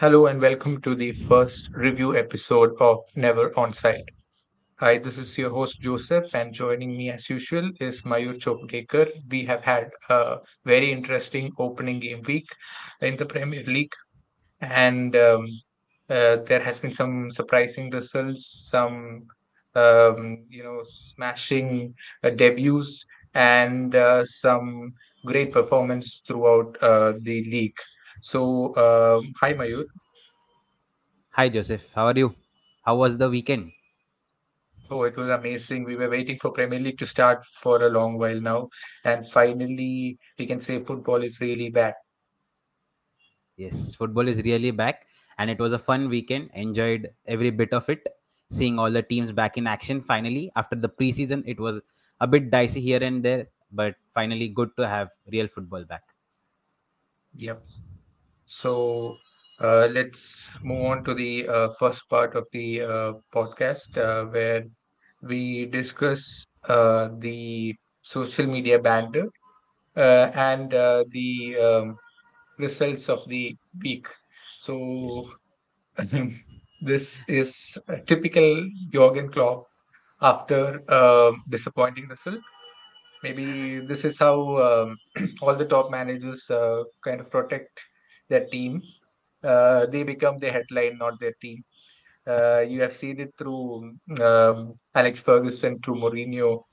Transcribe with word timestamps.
Hello 0.00 0.28
and 0.28 0.40
welcome 0.40 0.80
to 0.80 0.94
the 0.94 1.12
first 1.12 1.68
review 1.74 2.16
episode 2.16 2.70
of 2.80 3.00
Never 3.16 3.50
Onside. 3.50 4.08
Hi, 4.76 4.96
this 4.96 5.18
is 5.18 5.36
your 5.36 5.50
host 5.50 5.78
Joseph, 5.78 6.34
and 6.34 6.54
joining 6.54 6.96
me 6.96 7.10
as 7.10 7.28
usual 7.28 7.70
is 7.80 8.00
Mayur 8.00 8.32
Chopdekar. 8.32 9.10
We 9.28 9.44
have 9.44 9.62
had 9.62 9.90
a 10.08 10.36
very 10.64 10.90
interesting 10.90 11.52
opening 11.58 12.00
game 12.00 12.22
week 12.26 12.46
in 13.02 13.18
the 13.18 13.26
Premier 13.26 13.62
League, 13.66 13.92
and 14.62 15.14
um, 15.16 15.46
uh, 16.08 16.36
there 16.46 16.62
has 16.64 16.78
been 16.78 16.92
some 16.92 17.30
surprising 17.30 17.90
results, 17.90 18.70
some 18.70 19.26
um, 19.74 20.46
you 20.48 20.64
know 20.64 20.80
smashing 20.82 21.94
uh, 22.24 22.30
debuts, 22.30 23.04
and 23.34 23.94
uh, 23.94 24.24
some 24.24 24.94
great 25.26 25.52
performance 25.52 26.22
throughout 26.26 26.74
uh, 26.82 27.12
the 27.20 27.44
league. 27.50 27.76
So, 28.20 28.74
um 28.76 29.32
hi 29.40 29.52
Mayur. 29.54 29.84
Hi 31.30 31.48
Joseph, 31.48 31.92
how 31.94 32.06
are 32.06 32.16
you? 32.16 32.34
How 32.82 32.96
was 32.96 33.18
the 33.18 33.28
weekend? 33.28 33.72
Oh, 34.90 35.04
it 35.04 35.16
was 35.16 35.30
amazing. 35.30 35.84
We 35.84 35.96
were 35.96 36.10
waiting 36.10 36.38
for 36.38 36.50
Premier 36.52 36.78
League 36.78 36.98
to 36.98 37.06
start 37.06 37.46
for 37.46 37.82
a 37.82 37.88
long 37.88 38.18
while 38.18 38.40
now, 38.40 38.68
and 39.04 39.26
finally, 39.30 40.18
we 40.38 40.46
can 40.46 40.60
say 40.60 40.84
football 40.84 41.22
is 41.22 41.40
really 41.40 41.70
back. 41.70 41.94
Yes, 43.56 43.94
football 43.94 44.28
is 44.28 44.42
really 44.42 44.70
back 44.70 45.06
and 45.38 45.50
it 45.50 45.58
was 45.58 45.72
a 45.72 45.78
fun 45.78 46.08
weekend. 46.08 46.50
Enjoyed 46.54 47.10
every 47.26 47.50
bit 47.50 47.72
of 47.72 47.88
it. 47.88 48.06
Seeing 48.50 48.78
all 48.78 48.90
the 48.90 49.02
teams 49.02 49.32
back 49.32 49.56
in 49.56 49.66
action 49.66 50.00
finally 50.00 50.50
after 50.56 50.76
the 50.76 50.88
preseason, 50.88 51.42
it 51.46 51.60
was 51.60 51.80
a 52.20 52.26
bit 52.26 52.50
dicey 52.50 52.80
here 52.80 53.02
and 53.02 53.22
there, 53.24 53.48
but 53.72 53.94
finally 54.12 54.48
good 54.48 54.70
to 54.76 54.88
have 54.88 55.10
real 55.30 55.46
football 55.48 55.84
back. 55.84 56.02
Yep. 57.36 57.62
So, 58.50 59.18
uh, 59.60 59.86
let's 59.92 60.50
move 60.62 60.84
on 60.86 61.04
to 61.04 61.14
the 61.14 61.48
uh, 61.48 61.68
first 61.78 62.08
part 62.08 62.34
of 62.36 62.46
the 62.52 62.82
uh, 62.82 63.12
podcast, 63.34 63.96
uh, 63.96 64.26
where 64.26 64.64
we 65.22 65.66
discuss 65.66 66.46
uh, 66.68 67.08
the 67.18 67.74
social 68.02 68.46
media 68.46 68.78
banter 68.78 69.26
uh, 69.96 70.30
and 70.34 70.70
the 70.70 71.56
um, 71.66 71.96
results 72.58 73.08
of 73.08 73.26
the 73.28 73.56
week. 73.82 74.06
So, 74.58 74.74
Yes. 75.02 75.38
this 76.80 77.24
is 77.28 77.78
a 77.88 77.98
typical 78.00 78.68
Jurgen 78.92 79.30
Klopp 79.30 79.64
after 80.20 80.82
a 80.88 81.32
disappointing 81.48 82.08
result. 82.08 82.40
Maybe 83.22 83.80
this 83.80 84.04
is 84.04 84.18
how 84.18 84.36
um, 84.66 84.96
all 85.42 85.54
the 85.56 85.66
top 85.66 85.90
managers 85.90 86.46
kind 87.04 87.20
of 87.20 87.30
protect 87.30 87.80
their 88.30 88.46
team. 88.46 88.82
Uh, 89.44 89.86
they 89.86 90.04
become 90.04 90.38
the 90.38 90.50
headline, 90.50 90.98
not 90.98 91.20
their 91.20 91.34
team. 91.42 91.64
Uh, 92.26 92.60
you 92.60 92.80
have 92.82 92.92
seen 92.92 93.20
it 93.20 93.34
through 93.38 93.92
um, 94.22 94.74
Alex 94.94 95.20
Ferguson, 95.20 95.80
through 95.84 95.96
Mourinho. 95.96 96.64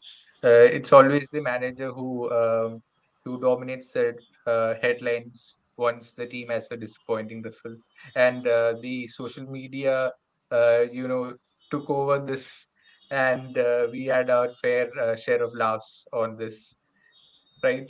Uh, 0.43 0.67
it's 0.77 0.93
always 0.93 1.29
the 1.31 1.41
manager 1.41 1.91
who 1.91 2.31
um, 2.31 2.81
who 3.25 3.39
dominates 3.41 3.91
the 3.93 4.15
uh, 4.47 4.75
headlines 4.81 5.57
once 5.77 6.13
the 6.13 6.25
team 6.27 6.49
has 6.49 6.67
a 6.71 6.77
disappointing 6.77 7.41
result, 7.41 7.77
and 8.15 8.47
uh, 8.47 8.73
the 8.81 9.07
social 9.07 9.45
media, 9.45 10.11
uh, 10.51 10.81
you 10.91 11.07
know, 11.07 11.33
took 11.71 11.89
over 11.89 12.19
this, 12.19 12.67
and 13.11 13.57
we 13.91 14.05
had 14.05 14.29
our 14.29 14.49
fair 14.61 14.89
share 15.17 15.43
of 15.43 15.53
laughs 15.55 16.07
on 16.13 16.37
this, 16.37 16.77
right? 17.63 17.89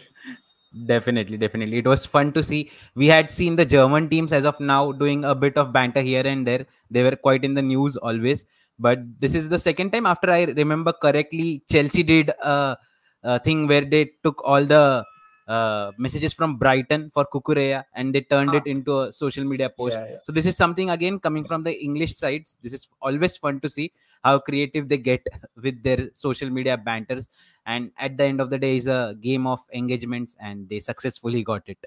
Definitely, 0.85 1.37
definitely. 1.37 1.77
It 1.77 1.87
was 1.87 2.05
fun 2.05 2.33
to 2.33 2.43
see. 2.43 2.71
We 2.93 3.07
had 3.07 3.31
seen 3.31 3.55
the 3.55 3.65
German 3.65 4.09
teams 4.09 4.33
as 4.33 4.43
of 4.43 4.59
now 4.59 4.91
doing 4.91 5.23
a 5.23 5.33
bit 5.33 5.57
of 5.57 5.71
banter 5.71 6.01
here 6.01 6.23
and 6.25 6.45
there. 6.45 6.65
They 6.91 7.03
were 7.03 7.15
quite 7.15 7.45
in 7.45 7.53
the 7.53 7.61
news 7.61 7.95
always. 7.95 8.43
But 8.77 8.99
this 9.19 9.33
is 9.33 9.47
the 9.49 9.59
second 9.59 9.91
time, 9.91 10.05
after 10.05 10.29
I 10.29 10.43
remember 10.43 10.91
correctly, 10.93 11.63
Chelsea 11.71 12.03
did 12.03 12.29
a, 12.29 12.77
a 13.23 13.39
thing 13.39 13.67
where 13.67 13.85
they 13.85 14.11
took 14.23 14.43
all 14.45 14.65
the 14.65 15.05
uh, 15.47 15.91
messages 15.97 16.33
from 16.33 16.57
Brighton 16.57 17.09
for 17.11 17.25
Cucurella 17.25 17.85
and 17.95 18.13
they 18.13 18.21
turned 18.21 18.49
Ah, 18.49 18.57
it 18.57 18.67
into 18.67 18.99
a 19.01 19.13
social 19.13 19.45
media 19.45 19.69
post. 19.69 19.95
yeah, 19.95 20.05
yeah. 20.11 20.17
So 20.25 20.33
this 20.33 20.45
is 20.45 20.57
something 20.57 20.89
again 20.89 21.19
coming 21.19 21.45
from 21.45 21.63
the 21.63 21.73
English 21.81 22.15
sides. 22.17 22.57
This 22.61 22.73
is 22.73 22.87
always 23.01 23.37
fun 23.37 23.61
to 23.61 23.69
see 23.69 23.93
how 24.23 24.39
creative 24.39 24.89
they 24.89 24.97
get 24.97 25.25
with 25.55 25.81
their 25.83 26.09
social 26.15 26.49
media 26.49 26.75
banters 26.77 27.29
and 27.67 27.91
at 27.99 28.17
the 28.17 28.23
end 28.23 28.41
of 28.41 28.49
the 28.49 28.57
day 28.57 28.77
is 28.77 28.87
a 28.87 29.15
game 29.21 29.45
of 29.45 29.59
engagements 29.73 30.35
and 30.39 30.67
they 30.69 30.79
successfully 30.79 31.43
got 31.43 31.61
it 31.67 31.77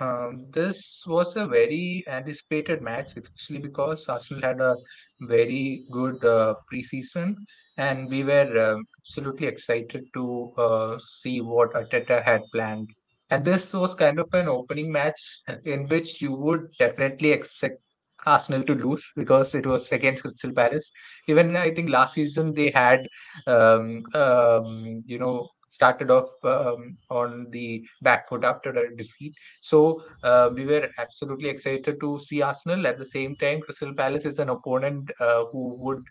Um, 0.00 0.46
this 0.52 1.02
was 1.06 1.36
a 1.36 1.46
very 1.46 2.04
anticipated 2.08 2.82
match, 2.82 3.12
especially 3.16 3.58
because 3.58 4.08
Arsenal 4.08 4.42
had 4.42 4.60
a 4.60 4.76
very 5.20 5.84
good 5.90 6.24
uh, 6.24 6.54
preseason, 6.72 7.34
and 7.80 8.10
we 8.10 8.22
were 8.24 8.50
um, 8.66 8.84
absolutely 9.00 9.46
excited 9.46 10.04
to 10.14 10.52
uh, 10.58 10.98
see 11.20 11.40
what 11.40 11.72
Arteta 11.72 12.22
had 12.22 12.42
planned. 12.52 12.90
And 13.30 13.44
this 13.44 13.72
was 13.72 13.94
kind 13.94 14.18
of 14.18 14.28
an 14.34 14.48
opening 14.48 14.90
match 14.92 15.20
in 15.64 15.86
which 15.88 16.20
you 16.20 16.32
would 16.34 16.68
definitely 16.78 17.30
expect 17.32 17.80
Arsenal 18.26 18.64
to 18.64 18.74
lose 18.74 19.04
because 19.16 19.54
it 19.54 19.66
was 19.66 19.90
against 19.92 20.22
Crystal 20.22 20.52
Palace. 20.52 20.90
Even 21.28 21.56
I 21.56 21.70
think 21.70 21.88
last 21.88 22.14
season 22.14 22.52
they 22.52 22.70
had, 22.70 23.08
um, 23.46 24.02
um, 24.14 25.02
you 25.06 25.18
know, 25.18 25.48
started 25.70 26.10
off 26.10 26.28
um, 26.44 26.98
on 27.08 27.46
the 27.50 27.82
back 28.02 28.28
foot 28.28 28.44
after 28.44 28.70
a 28.70 28.96
defeat. 28.96 29.32
So 29.62 30.02
uh, 30.22 30.50
we 30.52 30.66
were 30.66 30.88
absolutely 30.98 31.48
excited 31.48 32.00
to 32.00 32.18
see 32.20 32.42
Arsenal. 32.42 32.86
At 32.86 32.98
the 32.98 33.06
same 33.06 33.36
time, 33.36 33.60
Crystal 33.60 33.94
Palace 33.94 34.24
is 34.26 34.38
an 34.38 34.50
opponent 34.50 35.10
uh, 35.20 35.44
who 35.52 35.76
would 35.78 36.04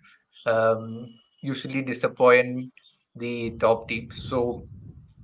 um, 0.46 1.08
usually 1.41 1.81
disappoint 1.81 2.72
the 3.16 3.51
top 3.59 3.88
teams. 3.88 4.29
So 4.29 4.67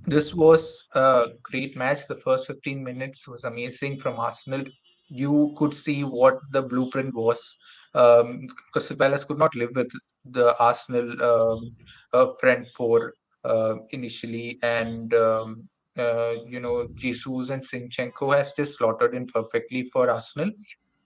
this 0.06 0.34
was 0.34 0.84
a 0.94 1.26
great 1.42 1.76
match. 1.76 2.06
The 2.06 2.16
first 2.16 2.46
15 2.46 2.82
minutes 2.82 3.26
was 3.26 3.44
amazing 3.44 3.98
from 3.98 4.18
Arsenal. 4.18 4.64
You 5.08 5.54
could 5.58 5.74
see 5.74 6.04
what 6.04 6.38
the 6.50 6.62
blueprint 6.62 7.14
was. 7.14 7.56
Um, 7.94 8.46
Crystal 8.72 8.96
Palace 8.96 9.24
could 9.24 9.38
not 9.38 9.54
live 9.54 9.70
with 9.74 9.90
the 10.30 10.56
Arsenal 10.58 11.22
um, 11.22 11.76
uh, 12.12 12.26
front 12.38 12.68
four 12.76 13.14
uh, 13.44 13.76
initially, 13.90 14.58
and 14.62 15.14
um, 15.14 15.68
uh, 15.96 16.32
you 16.46 16.60
know 16.60 16.88
Jesus 16.94 17.50
and 17.50 17.62
Zinchenko 17.62 18.36
has 18.36 18.52
just 18.54 18.76
slotted 18.76 19.14
in 19.14 19.26
perfectly 19.28 19.88
for 19.92 20.10
Arsenal. 20.10 20.50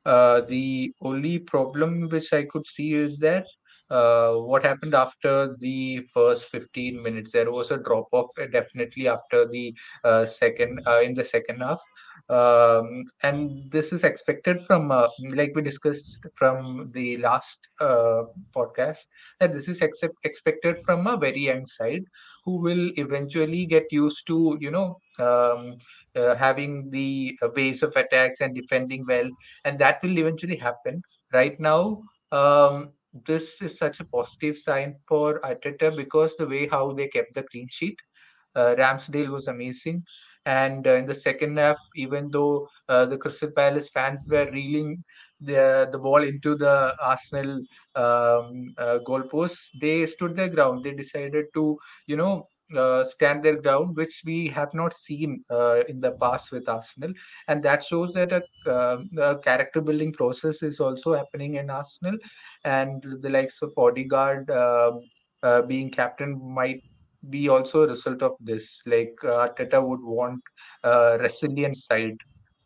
Uh, 0.06 0.40
the 0.48 0.92
only 1.02 1.38
problem 1.38 2.08
which 2.08 2.32
I 2.32 2.44
could 2.44 2.66
see 2.66 2.94
is 2.94 3.18
that 3.18 3.44
uh, 3.90 4.32
what 4.34 4.64
happened 4.64 4.94
after 4.94 5.56
the 5.58 6.00
first 6.14 6.50
15 6.50 7.02
minutes? 7.02 7.32
There 7.32 7.50
was 7.50 7.70
a 7.70 7.78
drop 7.78 8.08
off 8.12 8.30
uh, 8.40 8.46
definitely 8.46 9.08
after 9.08 9.46
the 9.46 9.74
uh, 10.04 10.26
second 10.26 10.80
uh, 10.86 11.00
in 11.00 11.14
the 11.14 11.24
second 11.24 11.60
half. 11.60 11.80
Um, 12.28 13.04
and 13.22 13.70
this 13.70 13.92
is 13.92 14.04
expected 14.04 14.60
from, 14.66 14.90
uh, 14.92 15.08
like 15.34 15.52
we 15.54 15.62
discussed 15.62 16.24
from 16.36 16.90
the 16.94 17.16
last 17.18 17.58
uh, 17.80 18.22
podcast, 18.54 18.98
that 19.40 19.52
this 19.52 19.68
is 19.68 19.82
accept- 19.82 20.18
expected 20.24 20.78
from 20.84 21.06
a 21.06 21.16
very 21.16 21.40
young 21.40 21.66
side 21.66 22.04
who 22.44 22.56
will 22.60 22.90
eventually 22.96 23.66
get 23.66 23.84
used 23.90 24.26
to, 24.28 24.56
you 24.60 24.70
know, 24.70 24.96
um, 25.18 25.76
having 26.36 26.90
the 26.90 27.36
ways 27.56 27.82
of 27.82 27.94
attacks 27.96 28.40
and 28.40 28.54
defending 28.54 29.04
well 29.06 29.28
and 29.64 29.78
that 29.78 30.02
will 30.02 30.18
eventually 30.18 30.56
happen. 30.56 31.02
Right 31.32 31.58
now, 31.60 32.02
um, 32.32 32.90
this 33.12 33.60
is 33.62 33.78
such 33.78 34.00
a 34.00 34.04
positive 34.04 34.56
sign 34.56 34.96
for 35.08 35.40
Arteta 35.40 35.94
because 35.96 36.36
the 36.36 36.46
way 36.46 36.68
how 36.68 36.92
they 36.92 37.08
kept 37.08 37.34
the 37.34 37.42
clean 37.44 37.68
sheet, 37.70 37.96
uh, 38.54 38.74
Ramsdale 38.78 39.30
was 39.30 39.48
amazing. 39.48 40.02
And 40.46 40.86
uh, 40.86 40.94
in 40.94 41.06
the 41.06 41.14
second 41.14 41.58
half, 41.58 41.76
even 41.96 42.30
though 42.30 42.68
uh, 42.88 43.06
the 43.06 43.18
Crystal 43.18 43.50
Palace 43.50 43.90
fans 43.90 44.26
were 44.30 44.50
reeling 44.50 45.04
the 45.40 45.88
the 45.92 45.98
ball 45.98 46.22
into 46.22 46.54
the 46.56 46.94
Arsenal 47.02 47.60
um, 47.94 48.74
uh, 48.78 48.98
goalposts, 49.06 49.68
they 49.80 50.06
stood 50.06 50.36
their 50.36 50.48
ground. 50.48 50.84
They 50.84 50.92
decided 50.92 51.46
to, 51.54 51.78
you 52.06 52.16
know, 52.16 52.46
uh, 52.76 53.04
stand 53.04 53.44
their 53.44 53.60
ground, 53.60 53.96
which 53.96 54.22
we 54.24 54.48
have 54.48 54.72
not 54.74 54.92
seen 54.92 55.44
uh, 55.50 55.80
in 55.88 56.00
the 56.00 56.12
past 56.12 56.52
with 56.52 56.68
Arsenal, 56.68 57.12
and 57.48 57.62
that 57.62 57.84
shows 57.84 58.12
that 58.14 58.32
a, 58.32 58.42
uh, 58.70 59.02
a 59.20 59.38
character 59.38 59.80
building 59.80 60.12
process 60.12 60.62
is 60.62 60.80
also 60.80 61.14
happening 61.14 61.54
in 61.56 61.70
Arsenal, 61.70 62.16
and 62.64 63.04
the 63.22 63.30
likes 63.30 63.62
of 63.62 63.72
Odegaard 63.76 64.50
um, 64.50 65.00
uh, 65.42 65.62
being 65.62 65.90
captain 65.90 66.40
might 66.42 66.82
be 67.28 67.48
also 67.48 67.82
a 67.82 67.88
result 67.88 68.22
of 68.22 68.32
this. 68.40 68.82
Like 68.86 69.14
uh, 69.24 69.48
Arteta 69.48 69.86
would 69.86 70.02
want 70.02 70.42
a 70.84 71.18
resilient 71.18 71.76
side 71.76 72.16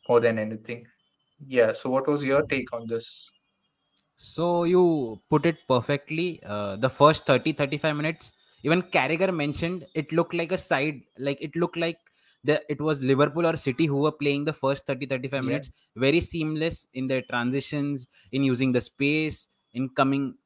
more 0.09 0.21
than 0.21 0.39
anything. 0.39 0.87
Yeah. 1.47 1.73
So, 1.73 1.91
what 1.91 2.07
was 2.07 2.23
your 2.23 2.43
take 2.43 2.73
on 2.73 2.87
this? 2.87 3.31
So 4.17 4.65
you 4.65 5.21
put 5.29 5.45
it 5.45 5.57
perfectly. 5.69 6.41
Uh, 6.45 6.77
the 6.77 6.89
first 6.89 7.27
30 7.27 7.53
35 7.53 7.97
minutes, 7.97 8.33
even 8.65 8.83
Carragher 8.83 9.35
mentioned 9.35 9.87
it 9.95 10.13
looked 10.13 10.35
like 10.35 10.53
a 10.53 10.59
side, 10.59 11.03
like 11.19 11.39
it 11.41 11.57
looked 11.57 11.77
like 11.77 11.99
the 12.45 12.57
it 12.69 12.81
was 12.81 13.03
Liverpool 13.03 13.47
or 13.47 13.57
City 13.57 13.87
who 13.87 14.01
were 14.07 14.13
playing 14.13 14.45
the 14.45 14.53
first 14.53 14.87
30 14.87 15.07
35 15.07 15.45
Yeah. 15.45 15.51
minutes, 15.51 15.71
very 15.97 16.21
seamless 16.21 16.89
in 16.95 17.07
their 17.09 17.23
transitions, 17.23 18.09
in 18.33 18.43
using 18.45 18.73
the 18.73 18.81
space, 18.81 19.49
in 19.73 19.89
coming. 19.91 20.37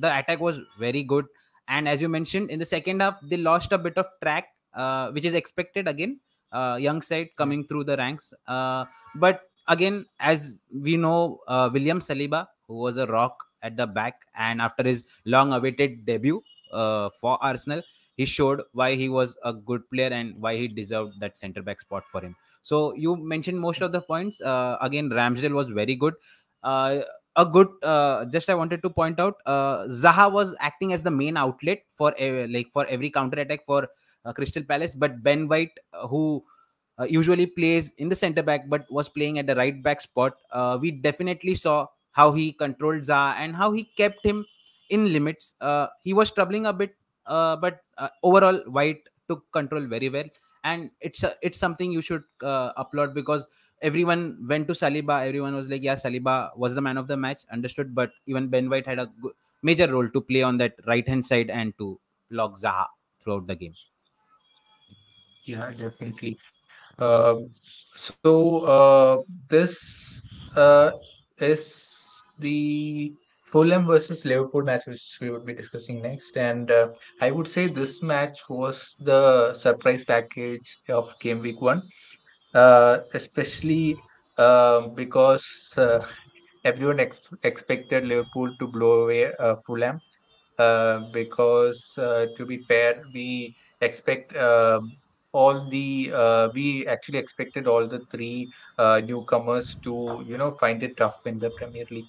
The 0.00 0.16
attack 0.18 0.40
was 0.40 0.60
very 0.78 1.02
good. 1.02 1.26
And 1.68 1.88
as 1.88 2.00
you 2.02 2.08
mentioned, 2.08 2.50
in 2.50 2.58
the 2.58 2.64
second 2.64 3.00
half, 3.00 3.18
they 3.22 3.36
lost 3.36 3.72
a 3.72 3.78
bit 3.78 3.96
of 3.98 4.06
track, 4.22 4.48
uh, 4.74 5.10
which 5.10 5.24
is 5.24 5.34
expected 5.34 5.88
again. 5.88 6.20
Uh, 6.52 6.78
young 6.80 7.02
side 7.02 7.30
coming 7.36 7.66
through 7.66 7.84
the 7.84 7.96
ranks. 7.96 8.32
Uh, 8.46 8.84
but 9.16 9.50
again, 9.68 10.06
as 10.20 10.58
we 10.72 10.96
know, 10.96 11.40
uh, 11.48 11.68
William 11.72 11.98
Saliba, 12.00 12.46
who 12.68 12.74
was 12.74 12.96
a 12.98 13.06
rock 13.06 13.44
at 13.62 13.76
the 13.76 13.86
back, 13.86 14.20
and 14.36 14.60
after 14.62 14.84
his 14.84 15.04
long-awaited 15.24 16.06
debut 16.06 16.42
uh, 16.72 17.10
for 17.20 17.38
Arsenal, 17.42 17.82
he 18.16 18.24
showed 18.24 18.62
why 18.72 18.94
he 18.94 19.08
was 19.08 19.36
a 19.44 19.52
good 19.52 19.88
player 19.90 20.08
and 20.08 20.34
why 20.40 20.56
he 20.56 20.68
deserved 20.68 21.20
that 21.20 21.36
centre 21.36 21.62
back 21.62 21.80
spot 21.80 22.04
for 22.10 22.20
him. 22.20 22.34
So 22.62 22.94
you 22.94 23.16
mentioned 23.16 23.60
most 23.60 23.82
of 23.82 23.92
the 23.92 24.00
points. 24.00 24.40
Uh, 24.40 24.78
again, 24.80 25.10
Ramsdale 25.10 25.52
was 25.52 25.68
very 25.68 25.94
good. 25.94 26.14
Uh, 26.62 27.00
a 27.36 27.44
good. 27.44 27.68
Uh, 27.82 28.24
just 28.24 28.48
I 28.48 28.54
wanted 28.54 28.82
to 28.82 28.90
point 28.90 29.20
out, 29.20 29.36
uh, 29.44 29.84
Zaha 29.84 30.32
was 30.32 30.56
acting 30.60 30.94
as 30.94 31.02
the 31.02 31.10
main 31.10 31.36
outlet 31.36 31.82
for 31.94 32.14
like 32.18 32.68
for 32.72 32.86
every 32.86 33.10
counter 33.10 33.40
attack 33.40 33.66
for 33.66 33.86
uh, 34.24 34.32
Crystal 34.32 34.62
Palace, 34.64 34.94
but 34.94 35.22
Ben 35.22 35.46
White, 35.46 35.78
uh, 35.92 36.06
who 36.06 36.42
usually 37.06 37.44
plays 37.44 37.92
in 37.98 38.08
the 38.08 38.16
center 38.16 38.42
back 38.42 38.70
but 38.70 38.90
was 38.90 39.10
playing 39.10 39.38
at 39.38 39.46
the 39.46 39.54
right 39.54 39.82
back 39.82 40.00
spot. 40.00 40.38
Uh, 40.50 40.78
we 40.80 40.90
definitely 40.90 41.54
saw 41.54 41.86
how 42.12 42.32
he 42.32 42.52
controlled 42.52 43.02
Zaha 43.02 43.34
and 43.36 43.54
how 43.54 43.72
he 43.72 43.84
kept 43.98 44.24
him 44.24 44.46
in 44.90 45.12
limits. 45.12 45.54
Uh, 45.60 45.88
he 46.02 46.12
was 46.12 46.30
troubling 46.30 46.66
a 46.66 46.72
bit, 46.72 46.94
uh, 47.26 47.56
but 47.56 47.80
uh, 47.98 48.08
overall, 48.22 48.58
White 48.66 49.02
took 49.28 49.50
control 49.52 49.86
very 49.86 50.08
well, 50.08 50.28
and 50.64 50.90
it's 51.00 51.22
a, 51.22 51.34
it's 51.42 51.58
something 51.58 51.90
you 51.90 52.02
should 52.02 52.24
uh, 52.42 52.72
applaud 52.76 53.14
because 53.14 53.46
everyone 53.82 54.38
went 54.48 54.68
to 54.68 54.74
Saliba. 54.74 55.26
Everyone 55.26 55.54
was 55.54 55.68
like, 55.68 55.82
"Yeah, 55.82 55.94
Saliba 55.94 56.56
was 56.56 56.74
the 56.74 56.80
man 56.82 56.96
of 56.96 57.08
the 57.08 57.16
match." 57.16 57.42
Understood, 57.50 57.94
but 57.94 58.12
even 58.26 58.48
Ben 58.48 58.70
White 58.70 58.86
had 58.86 58.98
a 58.98 59.10
major 59.62 59.90
role 59.92 60.08
to 60.08 60.20
play 60.20 60.42
on 60.42 60.58
that 60.58 60.74
right 60.86 61.06
hand 61.08 61.24
side 61.24 61.50
and 61.50 61.76
to 61.78 61.98
block 62.30 62.58
Zaha 62.58 62.86
throughout 63.20 63.46
the 63.46 63.56
game. 63.56 63.74
Yeah, 65.44 65.70
definitely. 65.72 66.38
Um, 66.98 67.50
so 67.94 68.64
uh, 68.64 69.22
this 69.48 70.22
uh, 70.56 70.92
is 71.38 72.24
the 72.38 73.12
Fulham 73.50 73.86
versus 73.86 74.24
Liverpool 74.24 74.62
match, 74.62 74.86
which 74.86 75.18
we 75.20 75.30
would 75.30 75.44
be 75.46 75.54
discussing 75.54 76.02
next. 76.02 76.36
And 76.36 76.70
uh, 76.70 76.88
I 77.20 77.30
would 77.30 77.46
say 77.48 77.68
this 77.68 78.02
match 78.02 78.38
was 78.48 78.94
the 78.98 79.54
surprise 79.54 80.04
package 80.04 80.78
of 80.88 81.14
game 81.20 81.40
week 81.40 81.60
one, 81.60 81.82
uh, 82.54 82.98
especially 83.14 84.02
uh, 84.38 84.88
because 84.88 85.46
uh, 85.76 86.00
everyone 86.64 87.00
ex 87.00 87.22
expected 87.42 88.04
Liverpool 88.06 88.50
to 88.58 88.66
blow 88.66 89.02
away 89.04 89.32
uh, 89.38 89.56
Fulham 89.66 90.00
uh, 90.58 91.00
because 91.12 91.92
to 91.96 92.44
be 92.46 92.58
fair, 92.68 93.02
we 93.14 93.54
expect 93.80 94.36
um, 94.36 94.96
all 95.32 95.68
the 95.70 96.12
we 96.54 96.86
actually 96.86 97.18
expected 97.18 97.66
all 97.66 97.86
the 97.88 98.00
three 98.10 98.50
newcomers 98.78 99.76
to 99.84 100.22
you 100.26 100.36
know 100.38 100.52
find 100.60 100.82
it 100.82 100.96
tough 100.96 101.20
in 101.26 101.38
the 101.38 101.50
Premier 101.50 101.84
League. 101.90 102.08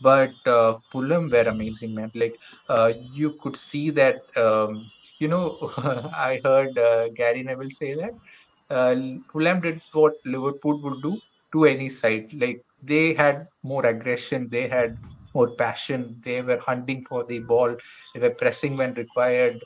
But 0.00 0.32
uh, 0.46 0.78
Fulham 0.90 1.30
were 1.30 1.42
amazing, 1.54 1.94
man. 1.94 2.10
Like 2.14 2.36
uh, 2.68 2.92
you 3.12 3.32
could 3.42 3.56
see 3.56 3.90
that. 3.90 4.22
Um, 4.36 4.90
you 5.18 5.28
know, 5.28 5.72
I 6.16 6.40
heard 6.44 6.76
uh, 6.78 7.08
Gary 7.10 7.42
Neville 7.42 7.70
say 7.70 7.94
that 7.94 8.14
uh, 8.70 8.94
Fulham 9.32 9.60
did 9.60 9.80
what 9.92 10.14
Liverpool 10.24 10.80
would 10.82 11.02
do 11.02 11.18
to 11.52 11.64
any 11.64 11.88
side. 11.88 12.32
Like 12.34 12.64
they 12.82 13.14
had 13.14 13.48
more 13.62 13.84
aggression, 13.86 14.48
they 14.50 14.68
had 14.68 14.98
more 15.34 15.50
passion, 15.56 16.20
they 16.24 16.42
were 16.42 16.58
hunting 16.58 17.04
for 17.08 17.24
the 17.24 17.40
ball, 17.40 17.76
they 18.14 18.20
were 18.20 18.30
pressing 18.30 18.76
when 18.76 18.94
required, 18.94 19.60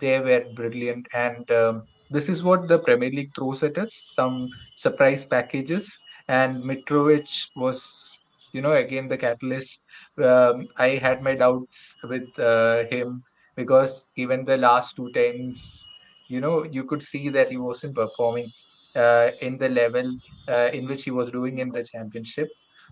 they 0.00 0.20
were 0.20 0.44
brilliant. 0.54 1.06
And 1.14 1.50
um, 1.50 1.82
this 2.10 2.28
is 2.28 2.42
what 2.42 2.68
the 2.68 2.78
Premier 2.78 3.10
League 3.10 3.34
throws 3.34 3.62
at 3.62 3.78
us 3.78 3.94
some 3.94 4.48
surprise 4.74 5.26
packages. 5.26 5.98
And 6.28 6.62
Mitrovic 6.64 7.48
was, 7.56 8.13
you 8.54 8.62
know, 8.62 8.72
again 8.72 9.08
the 9.08 9.18
catalyst. 9.18 9.82
Um, 10.22 10.68
I 10.78 10.90
had 11.06 11.22
my 11.22 11.34
doubts 11.34 11.96
with 12.04 12.38
uh, 12.38 12.84
him 12.90 13.22
because 13.56 14.06
even 14.16 14.44
the 14.44 14.56
last 14.56 14.96
two 14.96 15.10
times 15.12 15.86
you 16.28 16.40
know 16.40 16.64
you 16.64 16.84
could 16.84 17.02
see 17.02 17.28
that 17.28 17.50
he 17.50 17.56
wasn't 17.56 17.94
performing 17.94 18.50
uh, 18.96 19.30
in 19.40 19.58
the 19.58 19.68
level 19.68 20.16
uh, 20.48 20.68
in 20.72 20.86
which 20.86 21.04
he 21.04 21.10
was 21.10 21.30
doing 21.30 21.58
in 21.58 21.70
the 21.70 21.84
championship 21.84 22.48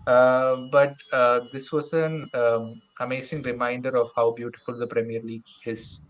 uh, 0.07 0.55
but 0.71 0.95
uh, 1.11 1.41
this 1.51 1.71
was 1.71 1.93
an 1.93 2.29
um, 2.33 2.81
amazing 2.99 3.41
reminder 3.43 3.95
of 3.97 4.09
how 4.15 4.31
beautiful 4.31 4.77
the 4.77 4.87
premier 4.87 5.21
league 5.23 5.43
is 5.65 6.01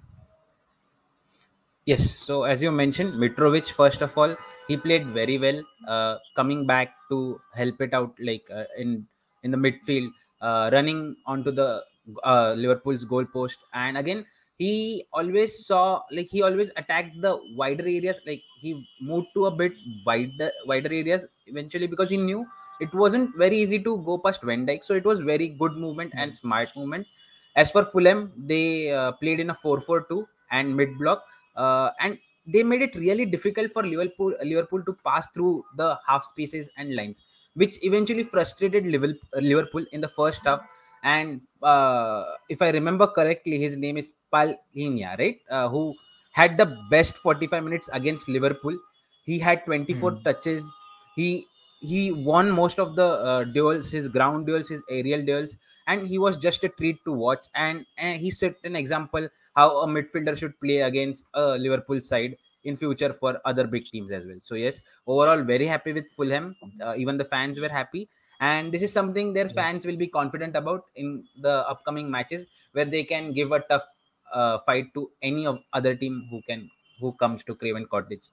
Yes. 1.85 2.09
So 2.09 2.44
as 2.44 2.63
you 2.63 2.71
mentioned, 2.71 3.13
Mitrovic, 3.15 3.69
first 3.71 4.01
of 4.01 4.17
all, 4.17 4.35
he 4.69 4.77
played 4.77 5.07
very 5.07 5.38
well, 5.38 5.61
uh, 5.85 6.17
coming 6.33 6.65
back 6.65 6.95
to 7.09 7.42
help 7.54 7.81
it 7.81 7.94
out, 7.94 8.16
like 8.21 8.44
uh, 8.49 8.63
in 8.78 9.06
in 9.44 9.52
the 9.52 9.57
midfield, 9.57 10.09
uh, 10.42 10.69
running 10.73 11.16
onto 11.26 11.52
the 11.52 11.83
uh, 12.23 12.54
Liverpool's 12.57 13.06
goal 13.06 13.26
post, 13.26 13.59
and 13.73 13.97
again 13.97 14.26
he 14.57 15.06
always 15.12 15.66
saw 15.66 16.02
like 16.12 16.28
he 16.30 16.42
always 16.42 16.71
attacked 16.78 17.21
the 17.21 17.40
wider 17.56 17.83
areas. 17.83 18.21
Like 18.26 18.44
he 18.62 18.88
moved 19.02 19.28
to 19.35 19.45
a 19.47 19.52
bit 19.52 19.73
wider 20.06 20.52
wider 20.66 20.94
areas 20.94 21.26
eventually 21.47 21.88
because 21.88 22.09
he 22.09 22.18
knew 22.18 22.45
it 22.80 22.94
wasn't 22.94 23.35
very 23.38 23.57
easy 23.57 23.80
to 23.80 23.97
go 24.04 24.18
past 24.18 24.42
Van 24.44 24.66
Dijk. 24.66 24.83
So 24.83 24.94
it 24.94 25.06
was 25.06 25.19
very 25.19 25.50
good 25.50 25.73
movement 25.73 26.14
and 26.16 26.35
smart 26.35 26.69
movement. 26.76 27.07
As 27.56 27.71
for 27.71 27.85
Fulham, 27.85 28.31
they 28.35 28.92
uh, 28.92 29.12
played 29.14 29.40
in 29.40 29.50
a 29.50 29.56
4-4-2 29.56 30.26
and 30.52 30.76
mid 30.76 30.97
block 30.97 31.23
uh, 31.56 31.92
and 32.00 32.18
they 32.45 32.64
made 32.64 32.81
it 32.81 32.95
really 32.95 33.26
difficult 33.26 33.71
for 33.71 33.83
Liverpool 33.83 34.33
Liverpool 34.44 34.83
to 34.83 34.94
pass 35.06 35.28
through 35.33 35.64
the 35.78 35.97
half 36.07 36.26
spaces 36.26 36.69
and 36.78 36.95
lines, 36.95 37.21
which 37.56 37.78
eventually 37.83 38.24
frustrated 38.24 38.86
Liverpool 38.86 39.86
in 39.92 40.02
the 40.02 40.07
first 40.07 40.45
half. 40.45 40.62
And 41.04 41.42
uh, 41.62 42.24
if 42.50 42.62
I 42.62 42.69
remember 42.72 43.07
correctly, 43.07 43.60
his 43.60 43.78
name 43.78 43.98
is 43.98 44.12
Palhinha, 44.33 45.18
right? 45.19 45.40
Uh, 45.50 45.69
who 45.69 45.95
had 46.31 46.57
the 46.57 46.78
best 46.90 47.16
45 47.16 47.64
minutes 47.64 47.90
against 47.92 48.28
Liverpool. 48.28 48.78
He 49.26 49.40
had 49.40 49.66
24 49.66 50.12
Hmm. 50.12 50.24
touches. 50.24 50.72
He 51.16 51.45
he 51.81 52.12
won 52.12 52.52
most 52.52 52.80
of 52.80 52.95
the 52.95 53.06
uh, 53.06 53.44
duels, 53.44 53.90
his 53.92 54.07
ground 54.07 54.45
duels, 54.48 54.69
his 54.69 54.81
aerial 54.90 55.26
duels, 55.26 55.57
and 55.88 56.07
he 56.07 56.18
was 56.18 56.38
just 56.38 56.64
a 56.64 56.69
treat 56.69 56.98
to 57.06 57.12
watch. 57.12 57.45
And, 57.56 57.86
and 57.98 58.22
he 58.22 58.31
set 58.31 58.56
an 58.64 58.76
example 58.78 59.28
how 59.56 59.81
a 59.81 59.88
midfielder 59.88 60.38
should 60.38 60.57
play 60.62 60.80
against 60.80 61.26
a 61.33 61.57
Liverpool 61.57 62.00
side 62.00 62.38
in 62.63 62.77
future 62.77 63.13
for 63.13 63.39
other 63.45 63.65
big 63.67 63.85
teams 63.91 64.11
as 64.11 64.25
well. 64.25 64.37
So 64.41 64.55
yes, 64.55 64.81
overall 65.07 65.43
very 65.43 65.65
happy 65.65 65.93
with 65.93 66.09
Fulham. 66.11 66.55
Uh, 66.81 66.95
even 66.97 67.17
the 67.17 67.25
fans 67.25 67.59
were 67.59 67.69
happy, 67.69 68.09
and 68.39 68.71
this 68.71 68.81
is 68.81 68.91
something 68.93 69.33
their 69.33 69.47
Yeah. 69.47 69.53
fans 69.61 69.85
will 69.85 69.97
be 69.97 70.07
confident 70.07 70.55
about 70.55 70.85
in 70.95 71.25
the 71.41 71.55
upcoming 71.75 72.09
matches 72.09 72.47
where 72.73 72.85
they 72.85 73.03
can 73.03 73.33
give 73.33 73.51
a 73.51 73.59
tough 73.69 73.87
uh, 74.33 74.57
fight 74.59 74.93
to 74.95 75.11
any 75.21 75.45
of 75.45 75.59
other 75.73 75.95
team 75.95 76.27
who 76.29 76.41
can 76.47 76.69
who 76.99 77.13
comes 77.13 77.43
to 77.43 77.55
Craven 77.55 77.85
Cottage 77.87 78.29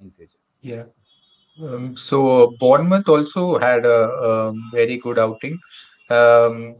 in 0.00 0.10
future. 0.12 0.38
Yeah. 0.62 0.84
Um, 1.62 1.96
so 1.96 2.44
uh, 2.44 2.46
Bournemouth 2.58 3.08
also 3.08 3.58
had 3.58 3.84
a, 3.84 3.98
um 4.28 4.70
very 4.72 4.96
good 4.96 5.18
outing 5.18 5.58
um, 6.10 6.76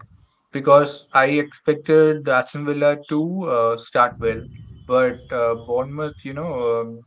because 0.53 1.09
I 1.13 1.27
expected 1.45 2.29
Aston 2.29 2.65
Villa 2.65 2.97
to 3.09 3.21
uh, 3.57 3.77
start 3.77 4.19
well, 4.19 4.43
but 4.91 5.23
uh, 5.33 5.55
Bournemouth, 5.67 6.19
you 6.25 6.35
know, 6.35 6.53
um, 6.81 7.01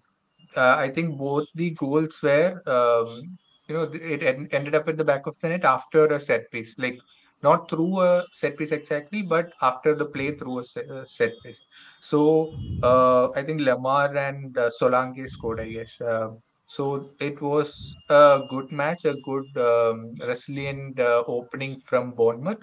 uh, 0.58 0.76
I 0.78 0.90
think 0.90 1.18
both 1.18 1.48
the 1.56 1.72
goals 1.72 2.20
were, 2.24 2.62
um, 2.68 3.38
you 3.68 3.76
know, 3.76 3.84
it 3.94 4.24
en- 4.24 4.48
ended 4.52 4.76
up 4.76 4.88
at 4.90 4.98
the 4.98 5.04
back 5.06 5.28
of 5.28 5.36
the 5.42 5.50
net 5.50 5.66
after 5.66 6.06
a 6.08 6.20
set 6.20 6.52
piece, 6.52 6.76
like 6.78 7.00
not 7.44 7.70
through 7.70 8.02
a 8.02 8.24
set 8.32 8.58
piece 8.58 8.72
exactly, 8.72 9.22
but 9.24 9.52
after 9.62 9.96
the 9.96 10.06
play 10.06 10.36
through 10.38 10.60
a 10.60 10.66
set, 10.66 10.90
a 10.92 11.06
set 11.06 11.42
piece. 11.44 11.62
So 12.02 12.60
uh, 12.84 13.30
I 13.32 13.44
think 13.44 13.62
Lamar 13.62 14.16
and 14.16 14.58
uh, 14.58 14.70
Solanke 14.82 15.30
scored, 15.30 15.62
I 15.62 15.70
guess. 15.70 16.00
Uh, 16.02 16.30
so 16.68 17.12
it 17.20 17.42
was 17.42 17.98
a 18.10 18.42
good 18.50 18.72
match, 18.72 19.06
a 19.06 19.16
good 19.16 19.50
um, 19.58 20.16
resilient 20.28 21.00
uh, 21.00 21.24
opening 21.28 21.82
from 21.86 22.12
Bournemouth. 22.14 22.60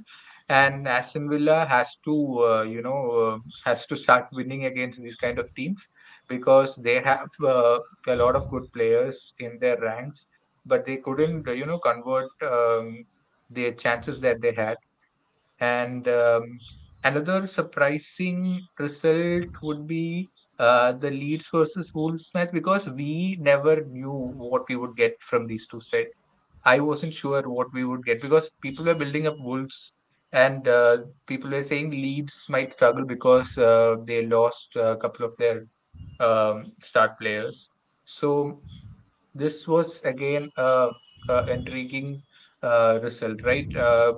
And 0.51 0.87
Aston 0.89 1.31
Villa 1.31 1.65
has 1.67 1.97
to, 2.05 2.15
uh, 2.45 2.63
you 2.63 2.83
know, 2.83 3.01
uh, 3.13 3.39
has 3.65 3.87
to 3.87 3.97
start 3.97 4.29
winning 4.33 4.67
against 4.67 5.01
these 5.03 5.17
kind 5.17 5.39
of 5.39 5.55
teams 5.55 5.89
because 6.29 6.77
they 6.77 7.01
have 7.01 7.29
uh, 7.45 7.79
a 8.09 8.17
lot 8.17 8.37
of 8.37 8.51
good 8.51 8.73
players 8.75 9.35
in 9.41 9.59
their 9.61 9.81
ranks, 9.81 10.29
but 10.67 10.85
they 10.87 10.99
couldn't, 10.99 11.47
you 11.49 11.67
know, 11.67 11.79
convert 11.79 12.29
um, 12.43 13.05
the 13.51 13.73
chances 13.75 14.21
that 14.23 14.43
they 14.43 14.55
had. 14.55 14.77
And 15.61 16.09
um, 16.09 16.59
another 17.05 17.47
surprising 17.47 18.67
result 18.79 19.49
would 19.63 19.87
be 19.87 20.31
uh, 20.59 20.93
the 20.93 21.11
Leeds 21.11 21.49
versus 21.53 21.93
Wolves 21.95 22.31
match 22.35 22.51
because 22.53 22.89
we 22.89 23.37
never 23.41 23.85
knew 23.85 24.13
what 24.13 24.69
we 24.69 24.77
would 24.77 24.97
get 24.97 25.15
from 25.23 25.47
these 25.47 25.67
two 25.67 25.81
sets. 25.81 26.11
I 26.65 26.81
wasn't 26.81 27.15
sure 27.15 27.49
what 27.49 27.73
we 27.73 27.85
would 27.85 28.05
get 28.05 28.23
because 28.23 28.51
people 28.63 28.85
were 28.85 28.95
building 28.95 29.27
up 29.27 29.37
Wolves 29.39 29.95
and 30.33 30.67
uh, 30.69 30.99
people 31.27 31.51
were 31.51 31.63
saying 31.63 31.91
Leeds 31.91 32.47
might 32.49 32.73
struggle 32.73 33.05
because 33.05 33.57
uh, 33.59 33.97
they 34.07 34.27
lost 34.27 34.77
a 34.77 34.97
couple 34.97 35.27
of 35.27 35.37
their 35.39 35.67
um, 36.21 36.73
start 36.81 37.19
players. 37.19 37.71
So 38.05 38.63
this 39.35 39.67
was 39.69 40.01
again 40.03 40.51
a, 40.57 40.91
a 41.29 41.45
intriguing 41.49 42.23
uh, 42.63 42.99
result, 43.03 43.43
right? 43.45 43.69
Uh, 43.77 44.13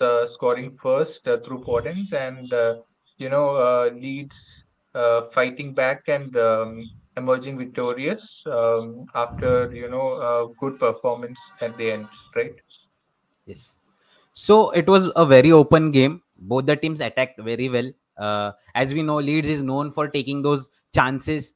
uh, 0.00 0.26
scoring 0.26 0.76
first 0.82 1.26
uh, 1.28 1.38
through 1.38 1.64
Podence 1.64 2.12
and 2.12 2.52
uh, 2.52 2.74
you 3.18 3.28
know 3.28 3.56
uh, 3.56 3.90
Leeds 3.92 4.66
uh, 4.94 5.22
fighting 5.32 5.74
back 5.74 6.02
and 6.08 6.36
um, 6.36 6.90
emerging 7.16 7.58
victorious 7.58 8.42
um, 8.46 9.06
after 9.14 9.72
you 9.72 9.88
know 9.88 10.08
a 10.30 10.54
good 10.60 10.78
performance 10.78 11.52
at 11.60 11.76
the 11.78 11.92
end, 11.92 12.08
right? 12.36 12.54
Yes. 13.46 13.79
So 14.40 14.70
it 14.70 14.86
was 14.88 15.10
a 15.16 15.26
very 15.26 15.52
open 15.52 15.90
game. 15.90 16.22
Both 16.38 16.64
the 16.64 16.74
teams 16.74 17.02
attacked 17.02 17.38
very 17.40 17.68
well. 17.68 17.90
Uh, 18.16 18.52
as 18.74 18.94
we 18.94 19.02
know, 19.02 19.16
Leeds 19.16 19.50
is 19.50 19.62
known 19.62 19.90
for 19.90 20.08
taking 20.08 20.40
those 20.40 20.66
chances. 20.94 21.54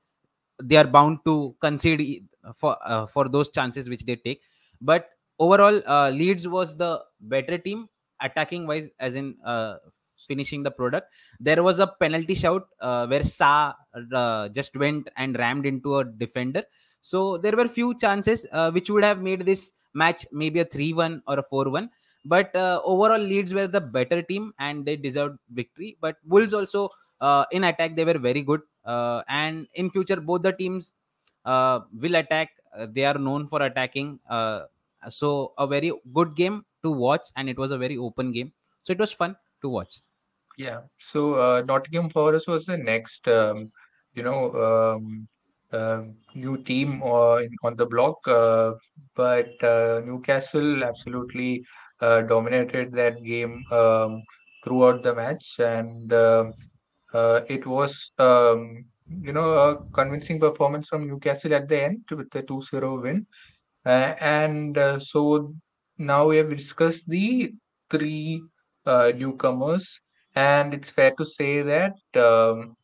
They 0.63 0.77
are 0.77 0.87
bound 0.87 1.21
to 1.25 1.57
concede 1.63 2.27
for 2.55 2.77
uh, 2.85 3.07
for 3.07 3.31
those 3.31 3.49
chances 3.49 3.89
which 3.89 4.05
they 4.05 4.17
take. 4.17 4.43
But 4.83 5.09
overall, 5.39 5.81
uh, 5.87 6.11
Leeds 6.11 6.47
was 6.47 6.77
the 6.77 7.03
better 7.21 7.57
team 7.57 7.89
attacking 8.21 8.67
wise, 8.67 8.91
as 9.01 9.17
in 9.17 9.35
uh, 9.47 9.77
finishing 10.29 10.63
the 10.63 10.71
product. 10.71 11.09
There 11.41 11.63
was 11.63 11.79
a 11.79 11.87
penalty 11.87 12.35
shout 12.35 12.69
uh, 12.83 13.07
where 13.07 13.23
Sa 13.23 13.73
uh, 14.13 14.51
just 14.51 14.77
went 14.77 15.09
and 15.17 15.39
rammed 15.39 15.65
into 15.65 15.99
a 16.01 16.05
defender. 16.05 16.63
So 17.01 17.39
there 17.39 17.57
were 17.57 17.67
few 17.67 17.95
chances 17.99 18.47
which 18.73 18.91
would 18.91 19.05
have 19.05 19.23
made 19.23 19.47
this 19.47 19.73
match 19.95 20.27
maybe 20.33 20.61
a 20.61 20.67
3-1 20.67 21.23
or 21.27 21.39
a 21.39 21.43
4-1 21.43 21.89
but 22.25 22.55
uh, 22.57 22.81
overall 22.85 23.19
leeds 23.19 23.53
were 23.53 23.67
the 23.67 23.81
better 23.81 24.23
team 24.23 24.53
and 24.59 24.85
they 24.85 24.97
deserved 24.97 25.39
victory. 25.51 25.97
But 26.01 26.17
wolves 26.25 26.55
also 26.55 26.91
uh, 27.21 27.45
in 27.51 27.65
attack 27.65 27.97
they 27.97 28.05
were 28.05 28.19
very 28.19 28.43
good. 28.43 28.63
Uh, 28.85 29.23
and 29.29 29.67
in 29.75 29.91
future 29.91 30.21
both 30.21 30.43
the 30.43 30.53
teams 30.53 30.93
uh, 31.45 31.81
will 31.93 32.15
attack. 32.17 32.51
Uh, 32.77 32.87
they 32.91 33.05
are 33.05 33.19
known 33.19 33.47
for 33.47 33.63
attacking. 33.63 34.19
Uh, 34.29 34.63
so 35.11 35.53
a 35.59 35.67
very 35.67 35.93
good 36.13 36.35
game 36.35 36.65
to 36.83 36.91
watch 36.91 37.29
and 37.37 37.49
it 37.49 37.59
was 37.59 37.71
a 37.71 37.79
very 37.79 37.97
open 37.97 38.33
game. 38.33 38.53
So 38.83 38.93
it 38.93 38.99
was 38.99 39.13
fun 39.13 39.37
to 39.63 39.69
watch. 39.69 40.01
Yeah. 40.57 40.81
So 40.99 41.63
Nottingham 41.63 42.11
Forest 42.11 42.49
was 42.49 42.67
the 42.67 42.79
next, 42.79 43.27
um, 43.29 43.69
you 44.15 44.23
know, 44.23 44.53
um, 44.97 45.29
uh, 45.73 46.05
new 46.35 46.57
team 46.63 47.03
uh, 47.03 47.41
on 47.65 47.77
the 47.77 47.87
block. 47.87 48.27
Uh, 48.29 48.75
but 49.15 49.51
Newcastle 50.05 50.85
absolutely 50.85 51.65
uh, 52.05 52.21
dominated 52.35 52.93
that 52.93 53.23
game 53.25 53.55
um, 53.81 54.23
throughout 54.65 55.03
the 55.03 55.15
match, 55.15 55.47
and 55.61 56.13
um 56.13 56.55
uh, 57.15 57.41
it 57.49 57.67
was, 57.67 58.13
um, 58.19 58.85
you 59.23 59.33
know, 59.33 59.49
a 59.67 59.77
convincing 59.93 60.41
performance 60.41 60.89
from 60.89 61.07
Newcastle 61.09 61.55
at 61.55 61.69
the 61.69 61.83
end 61.85 62.05
with 62.11 62.31
the 62.31 62.43
two 62.43 62.61
zero 62.63 63.01
win. 63.01 63.27
Uh, 63.87 64.15
and 64.21 64.79
uh, 64.79 64.99
so 64.99 65.55
now 65.99 66.27
we 66.29 66.37
have 66.39 66.51
discussed 66.51 67.09
the 67.09 67.53
three 67.91 68.43
uh, 68.87 69.13
newcomers, 69.17 70.01
and 70.35 70.75
it's 70.75 70.91
fair 70.91 71.13
to 71.19 71.25
say 71.25 71.63
that 71.63 71.95
um, 72.17 72.77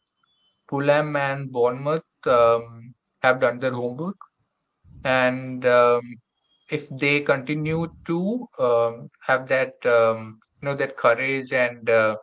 Fulham 0.69 1.17
and 1.17 1.51
Bournemouth 1.53 2.05
um, 2.27 2.95
have 3.23 3.41
done 3.41 3.59
their 3.61 3.73
homework, 3.73 4.17
and 5.05 5.65
um, 5.67 6.03
if 6.71 6.89
they 6.91 7.21
continue 7.21 7.89
to 8.07 8.47
um, 8.59 9.09
have 9.27 9.49
that 9.49 9.75
um, 9.87 10.39
you 10.61 10.67
know 10.69 10.75
that 10.77 10.97
courage 10.97 11.53
and 11.53 11.89
uh, 11.91 12.17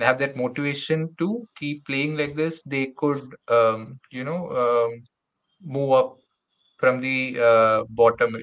have 0.00 0.18
that 0.18 0.36
motivation 0.36 1.14
to 1.18 1.46
keep 1.56 1.84
playing 1.86 2.16
like 2.16 2.36
this, 2.36 2.62
they 2.64 2.86
could 2.96 3.22
um, 3.48 3.98
you 4.10 4.24
know 4.24 4.42
um, 4.62 5.02
move 5.62 5.92
up 5.92 6.16
from 6.78 7.00
the 7.00 7.38
uh, 7.40 7.84
bottom 7.90 8.36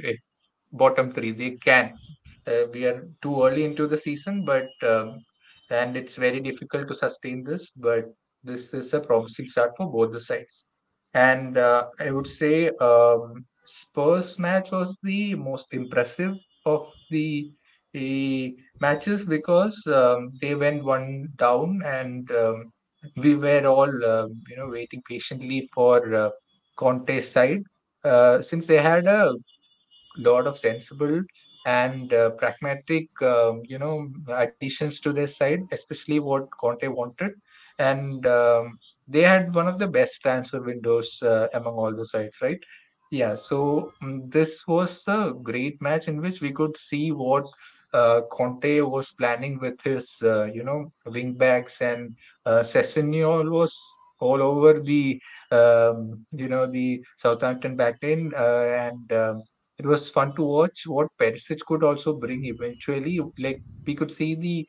bottom 0.72 1.12
three. 1.12 1.32
They 1.32 1.52
can. 1.52 2.00
Uh, 2.48 2.66
we 2.74 2.86
are 2.86 3.08
too 3.22 3.44
early 3.46 3.64
into 3.66 3.88
the 3.88 3.98
season, 3.98 4.46
but 4.46 4.68
um, 4.84 5.20
and 5.70 5.96
it's 5.96 6.16
very 6.16 6.40
difficult 6.40 6.88
to 6.90 6.96
sustain 6.96 7.44
this. 7.44 7.70
But 7.76 8.06
this 8.44 8.74
is 8.74 8.94
a 8.94 9.00
promising 9.00 9.48
start 9.48 9.72
for 9.78 9.92
both 9.92 10.12
the 10.12 10.20
sides. 10.20 10.68
And 11.14 11.58
uh, 11.58 11.88
I 12.00 12.12
would 12.12 12.28
say 12.28 12.70
um, 12.82 13.46
Spurs 13.72 14.40
match 14.40 14.72
was 14.72 14.98
the 15.04 15.36
most 15.36 15.74
impressive 15.74 16.36
of 16.66 16.92
the, 17.10 17.52
matches 18.80 19.26
because 19.26 19.76
um, 19.88 20.32
they 20.42 20.56
went 20.56 20.84
one 20.84 21.28
down 21.38 21.82
and 21.86 22.32
um, 22.32 22.72
we 23.18 23.36
were 23.36 23.66
all 23.66 23.94
um, 24.14 24.42
you 24.50 24.58
know 24.58 24.70
waiting 24.70 25.02
patiently 25.08 25.70
for 25.74 26.14
uh, 26.16 26.30
Conte's 26.78 27.30
side 27.32 27.64
uh, 28.04 28.42
since 28.42 28.66
they 28.68 28.78
had 28.78 29.08
a 29.08 29.34
lot 30.18 30.48
of 30.48 30.58
sensible 30.58 31.22
and 31.66 32.14
uh, 32.14 32.32
pragmatic, 32.32 33.08
um, 33.22 33.62
you 33.66 33.78
know, 33.80 34.08
additions 34.30 34.90
to 34.90 35.02
their 35.04 35.18
side, 35.20 35.52
especially 35.64 36.10
what 36.10 36.38
Conte 36.60 36.82
wanted. 36.82 37.32
And 37.78 38.26
um, 38.26 38.78
they 39.08 39.22
had 39.22 39.54
one 39.54 39.68
of 39.68 39.80
the 39.80 39.88
best 39.88 40.22
transfer 40.22 40.62
windows 40.62 41.20
uh, 41.22 41.48
among 41.54 41.76
all 41.76 41.94
the 41.96 42.06
sides, 42.06 42.36
right? 42.42 42.60
Yeah, 43.12 43.36
so 43.36 43.94
mm, 44.04 44.32
this 44.32 44.66
was 44.68 45.04
a 45.08 45.34
great 45.44 45.82
match 45.82 46.08
in 46.08 46.22
which 46.22 46.42
we 46.42 46.52
could 46.52 46.78
see 46.78 47.12
what 47.12 47.46
uh, 47.94 48.22
Conte 48.32 48.82
was 48.82 49.12
planning 49.14 49.60
with 49.60 49.82
his, 49.84 50.16
uh, 50.24 50.46
you 50.46 50.64
know, 50.64 50.92
wing 51.06 51.34
backs 51.34 51.82
and 51.82 52.16
uh, 52.46 52.62
Sessegnon 52.64 53.52
was 53.52 53.78
all 54.20 54.42
over 54.42 54.80
the, 54.80 55.22
um, 55.52 56.26
you 56.32 56.48
know, 56.48 56.68
the 56.72 57.04
Southampton 57.18 57.78
backline, 57.78 58.32
uh, 58.34 58.86
and 58.88 59.12
um, 59.12 59.44
it 59.78 59.86
was 59.86 60.10
fun 60.10 60.34
to 60.36 60.44
watch 60.44 60.84
what 60.88 61.08
Perisic 61.20 61.60
could 61.68 61.84
also 61.84 62.14
bring 62.18 62.46
eventually. 62.46 63.20
Like 63.40 63.62
we 63.86 63.96
could 63.96 64.12
see 64.12 64.36
the, 64.36 64.68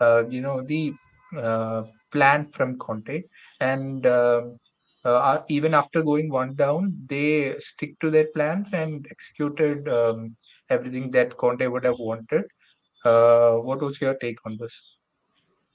uh, 0.00 0.24
you 0.28 0.40
know, 0.40 0.62
the 0.62 0.92
uh, 1.36 1.82
plan 2.12 2.46
from 2.46 2.78
Conte, 2.78 3.22
and 3.60 4.06
um, 4.06 4.58
uh, 5.04 5.08
uh, 5.08 5.42
even 5.48 5.74
after 5.74 6.02
going 6.02 6.30
one 6.30 6.54
down, 6.54 6.96
they 7.08 7.54
stick 7.60 7.98
to 8.00 8.10
their 8.10 8.26
plans 8.34 8.68
and 8.72 9.06
executed 9.10 9.88
um, 9.88 10.34
everything 10.70 11.10
that 11.10 11.36
Conte 11.36 11.66
would 11.66 11.84
have 11.84 11.98
wanted. 11.98 12.44
Uh, 13.04 13.56
what 13.56 13.82
was 13.82 14.00
your 14.00 14.14
take 14.14 14.38
on 14.46 14.56
this? 14.58 14.96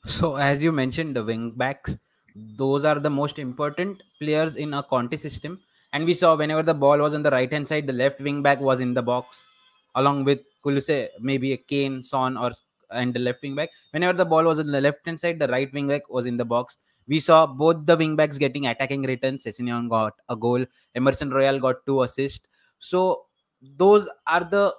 So, 0.05 0.37
as 0.37 0.63
you 0.63 0.71
mentioned, 0.71 1.15
the 1.15 1.23
wing 1.23 1.51
backs, 1.51 1.97
those 2.35 2.85
are 2.85 2.99
the 2.99 3.09
most 3.09 3.37
important 3.37 4.01
players 4.19 4.55
in 4.55 4.73
a 4.73 4.81
Conte 4.81 5.15
system. 5.15 5.59
And 5.93 6.05
we 6.05 6.13
saw 6.13 6.35
whenever 6.35 6.63
the 6.63 6.73
ball 6.73 6.97
was 6.99 7.13
on 7.13 7.23
the 7.23 7.31
right 7.31 7.51
hand 7.51 7.67
side, 7.67 7.87
the 7.87 7.93
left 7.93 8.21
wing 8.21 8.41
back 8.41 8.59
was 8.59 8.79
in 8.79 8.93
the 8.93 9.01
box, 9.01 9.47
along 9.95 10.23
with 10.23 10.39
Kuluse, 10.63 11.09
maybe 11.19 11.53
a 11.53 11.57
Kane, 11.57 12.01
Son, 12.01 12.37
or 12.37 12.51
and 12.91 13.13
the 13.13 13.19
left 13.19 13.41
wing 13.43 13.55
back. 13.55 13.69
Whenever 13.91 14.17
the 14.17 14.25
ball 14.25 14.43
was 14.43 14.59
on 14.59 14.67
the 14.67 14.81
left 14.81 15.05
hand 15.05 15.19
side, 15.19 15.39
the 15.39 15.47
right 15.47 15.71
wing 15.73 15.87
back 15.87 16.09
was 16.09 16.25
in 16.25 16.37
the 16.37 16.45
box. 16.45 16.77
We 17.09 17.19
saw 17.19 17.45
both 17.45 17.85
the 17.85 17.97
wing 17.97 18.15
backs 18.15 18.37
getting 18.37 18.67
attacking 18.67 19.01
returns. 19.03 19.43
Sessegnon 19.43 19.89
got 19.89 20.13
a 20.29 20.35
goal. 20.35 20.65
Emerson 20.95 21.31
Royal 21.31 21.59
got 21.59 21.85
two 21.85 22.03
assists. 22.03 22.47
So 22.77 23.25
those 23.61 24.07
are 24.25 24.45
the 24.45 24.73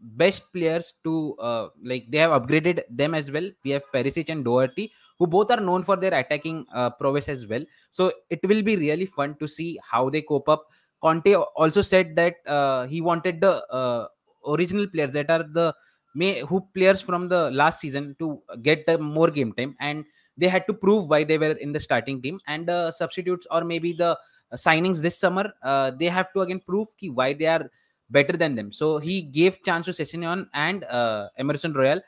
best 0.00 0.52
players 0.52 0.94
to 1.04 1.36
uh, 1.38 1.68
like 1.84 2.10
they 2.10 2.18
have 2.18 2.30
upgraded 2.30 2.82
them 2.90 3.14
as 3.14 3.30
well. 3.30 3.48
We 3.62 3.70
have 3.70 3.84
Perisic 3.94 4.30
and 4.30 4.44
Doherty, 4.44 4.90
who 5.18 5.28
both 5.28 5.52
are 5.52 5.60
known 5.60 5.84
for 5.84 5.96
their 5.96 6.14
attacking 6.14 6.66
uh, 6.74 6.90
prowess 6.90 7.28
as 7.28 7.46
well. 7.46 7.64
So 7.92 8.10
it 8.30 8.40
will 8.42 8.62
be 8.62 8.76
really 8.76 9.06
fun 9.06 9.36
to 9.38 9.46
see 9.46 9.78
how 9.88 10.08
they 10.08 10.22
cope 10.22 10.48
up 10.48 10.66
Conte 11.02 11.34
also 11.56 11.82
said 11.82 12.14
that 12.16 12.36
uh, 12.46 12.86
he 12.86 13.00
wanted 13.00 13.40
the 13.40 13.64
uh, 13.72 14.06
original 14.46 14.86
players 14.86 15.12
that 15.14 15.30
are 15.30 15.42
the 15.42 15.74
may 16.14 16.40
who 16.40 16.60
players 16.74 17.00
from 17.00 17.28
the 17.28 17.50
last 17.52 17.80
season 17.80 18.16
to 18.18 18.42
get 18.62 18.84
the 18.86 18.98
more 18.98 19.30
game 19.30 19.52
time 19.52 19.76
and 19.80 20.04
they 20.40 20.48
had 20.48 20.66
to 20.66 20.74
prove 20.74 21.08
why 21.12 21.24
they 21.24 21.38
were 21.38 21.52
in 21.66 21.72
the 21.72 21.80
starting 21.80 22.20
team. 22.22 22.40
And 22.46 22.66
the 22.66 22.92
substitutes 22.92 23.46
or 23.50 23.64
maybe 23.64 23.92
the 23.92 24.18
signings 24.54 25.00
this 25.00 25.16
summer 25.16 25.52
uh, 25.62 25.92
they 25.92 26.06
have 26.06 26.32
to 26.32 26.40
again 26.40 26.60
prove 26.66 26.88
ki 26.96 27.10
why 27.10 27.32
they 27.34 27.46
are 27.46 27.70
better 28.10 28.36
than 28.36 28.54
them. 28.56 28.72
So 28.72 28.98
he 28.98 29.22
gave 29.22 29.62
chance 29.62 29.86
to 29.86 29.92
Sessegnon 29.92 30.48
and 30.54 30.84
uh, 30.84 31.28
Emerson 31.38 31.72
Royal. 31.72 32.00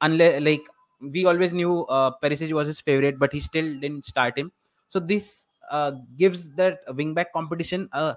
Unless 0.00 0.42
like 0.42 0.62
we 1.00 1.26
always 1.26 1.52
knew 1.52 1.84
uh, 1.86 2.12
Perisic 2.22 2.52
was 2.52 2.66
his 2.68 2.80
favorite 2.80 3.18
but 3.18 3.32
he 3.32 3.40
still 3.40 3.74
didn't 3.80 4.04
start 4.04 4.38
him. 4.38 4.52
So 4.88 5.00
this 5.00 5.46
uh, 5.70 5.92
gives 6.16 6.50
that 6.52 6.86
wingback 6.88 7.26
competition 7.34 7.88
a 7.92 8.16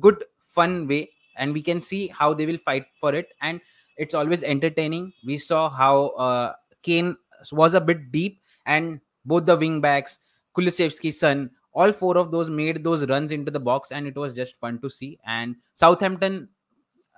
good 0.00 0.24
fun 0.40 0.86
way. 0.88 1.10
And 1.36 1.52
we 1.52 1.62
can 1.62 1.80
see 1.80 2.08
how 2.08 2.34
they 2.34 2.46
will 2.46 2.58
fight 2.58 2.86
for 3.00 3.14
it. 3.14 3.28
And 3.42 3.60
it's 3.96 4.14
always 4.14 4.42
entertaining. 4.42 5.12
We 5.24 5.38
saw 5.38 5.68
how 5.68 6.08
uh, 6.26 6.52
kane 6.82 7.16
was 7.52 7.74
a 7.74 7.80
bit 7.80 8.12
deep 8.12 8.40
and 8.66 9.00
both 9.24 9.46
the 9.46 9.56
wing 9.56 9.80
backs 9.80 10.18
kulusevski's 10.56 11.18
son 11.18 11.50
all 11.74 11.92
four 11.92 12.16
of 12.16 12.30
those 12.30 12.48
made 12.48 12.84
those 12.84 13.06
runs 13.08 13.32
into 13.32 13.50
the 13.50 13.60
box 13.60 13.90
and 13.92 14.06
it 14.06 14.16
was 14.16 14.32
just 14.34 14.56
fun 14.60 14.78
to 14.80 14.88
see. 14.88 15.18
And 15.26 15.56
southampton 15.74 16.48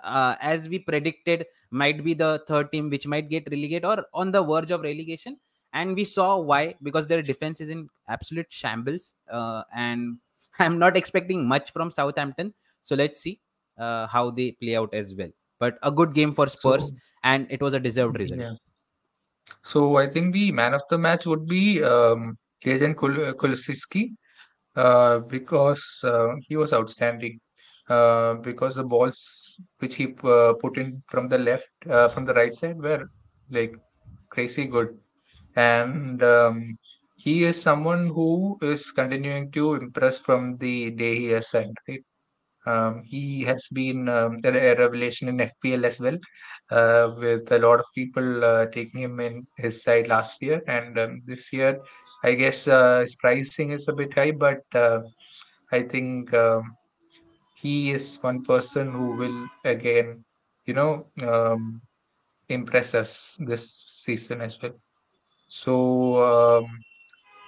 uh, 0.03 0.35
as 0.41 0.67
we 0.69 0.79
predicted 0.79 1.45
might 1.69 2.03
be 2.03 2.13
the 2.13 2.43
third 2.47 2.71
team 2.71 2.89
which 2.89 3.05
might 3.05 3.29
get 3.29 3.47
relegated 3.51 3.85
or 3.85 4.05
on 4.13 4.31
the 4.31 4.43
verge 4.43 4.71
of 4.71 4.81
relegation. 4.81 5.37
And 5.73 5.95
we 5.95 6.05
saw 6.05 6.39
why 6.39 6.75
because 6.81 7.07
their 7.07 7.21
defense 7.21 7.61
is 7.61 7.69
in 7.69 7.89
absolute 8.07 8.47
shambles 8.49 9.15
uh, 9.31 9.63
and 9.75 10.17
i'm 10.59 10.79
not 10.79 10.97
expecting 10.97 11.47
much 11.47 11.71
from 11.71 11.91
southampton. 11.91 12.53
So 12.81 12.95
let's 12.95 13.19
see 13.19 13.39
uh, 13.77 14.07
how 14.07 14.31
they 14.31 14.51
play 14.53 14.75
out 14.75 14.93
as 14.93 15.13
well. 15.13 15.29
But 15.59 15.77
a 15.83 15.91
good 15.91 16.13
game 16.13 16.33
for 16.33 16.47
spurs 16.47 16.87
So, 16.87 16.95
and 17.23 17.47
it 17.51 17.61
was 17.61 17.73
a 17.73 17.79
deserved 17.79 18.17
result. 18.17 18.41
yeah. 18.41 18.53
So 19.63 19.97
I 19.97 20.07
think 20.09 20.33
the 20.33 20.51
man 20.51 20.73
of 20.73 20.81
the 20.89 20.97
match 20.97 21.25
would 21.25 21.45
be 21.47 21.83
um, 21.83 22.37
Dejan 22.63 22.95
Kul 22.95 23.33
Kulusevski 23.33 24.11
uh, 24.75 25.19
because 25.19 25.83
uh, 26.03 26.33
he 26.41 26.55
was 26.57 26.73
outstanding. 26.73 27.39
Uh, 27.89 28.35
because 28.35 28.75
the 28.75 28.83
balls 28.83 29.59
which 29.79 29.95
he 29.95 30.13
uh, 30.23 30.53
put 30.61 30.77
in 30.77 31.01
from 31.07 31.29
the 31.29 31.37
left, 31.37 31.69
uh, 31.89 32.09
from 32.09 32.25
the 32.25 32.33
right 32.33 32.53
side, 32.53 32.77
were 32.77 33.05
like 33.49 33.75
crazy 34.29 34.65
good. 34.65 34.97
And 35.55 36.21
um, 36.23 36.77
he 37.15 37.45
is 37.45 37.61
someone 37.61 38.07
who 38.07 38.57
is 38.61 38.91
continuing 38.91 39.51
to 39.53 39.75
impress 39.75 40.19
from 40.19 40.57
the 40.57 40.91
day 40.91 41.15
he 41.17 41.25
has 41.27 41.49
signed, 41.49 41.77
right? 41.87 42.03
Um, 42.67 43.01
he 43.05 43.43
has 43.43 43.67
been 43.71 44.09
um, 44.09 44.39
a 44.43 44.51
revelation 44.75 45.27
in 45.29 45.41
FPL 45.41 45.85
as 45.85 45.99
well, 45.99 46.17
uh, 46.71 47.09
with 47.17 47.51
a 47.51 47.59
lot 47.59 47.79
of 47.79 47.85
people 47.95 48.43
uh, 48.43 48.65
taking 48.67 49.01
him 49.01 49.19
in 49.19 49.47
his 49.57 49.83
side 49.83 50.07
last 50.07 50.41
year. 50.41 50.61
And 50.67 50.97
um, 50.99 51.21
this 51.25 51.51
year, 51.53 51.79
I 52.23 52.33
guess 52.33 52.67
uh, 52.67 52.99
his 53.01 53.15
pricing 53.15 53.71
is 53.71 53.87
a 53.87 53.93
bit 53.93 54.13
high, 54.13 54.31
but 54.31 54.63
uh, 54.75 55.01
I 55.71 55.83
think 55.83 56.33
um, 56.33 56.63
he 57.55 57.91
is 57.91 58.17
one 58.21 58.43
person 58.43 58.91
who 58.91 59.15
will 59.17 59.47
again, 59.65 60.23
you 60.65 60.73
know, 60.73 61.07
um, 61.23 61.81
impress 62.49 62.93
us 62.95 63.37
this 63.39 63.85
season 63.87 64.41
as 64.41 64.61
well. 64.61 64.73
So 65.49 66.59
um, 66.59 66.65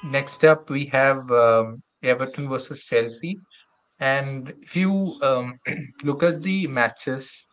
next 0.04 0.44
up, 0.46 0.70
we 0.70 0.86
have 0.88 1.30
Everton 2.04 2.50
versus 2.50 2.84
Chelsea. 2.86 3.38
And 4.00 4.54
if 4.62 4.76
you 4.76 5.18
um, 5.22 5.60
look 6.04 6.24
at 6.24 6.42
the 6.44 6.68
matches, 6.68 7.46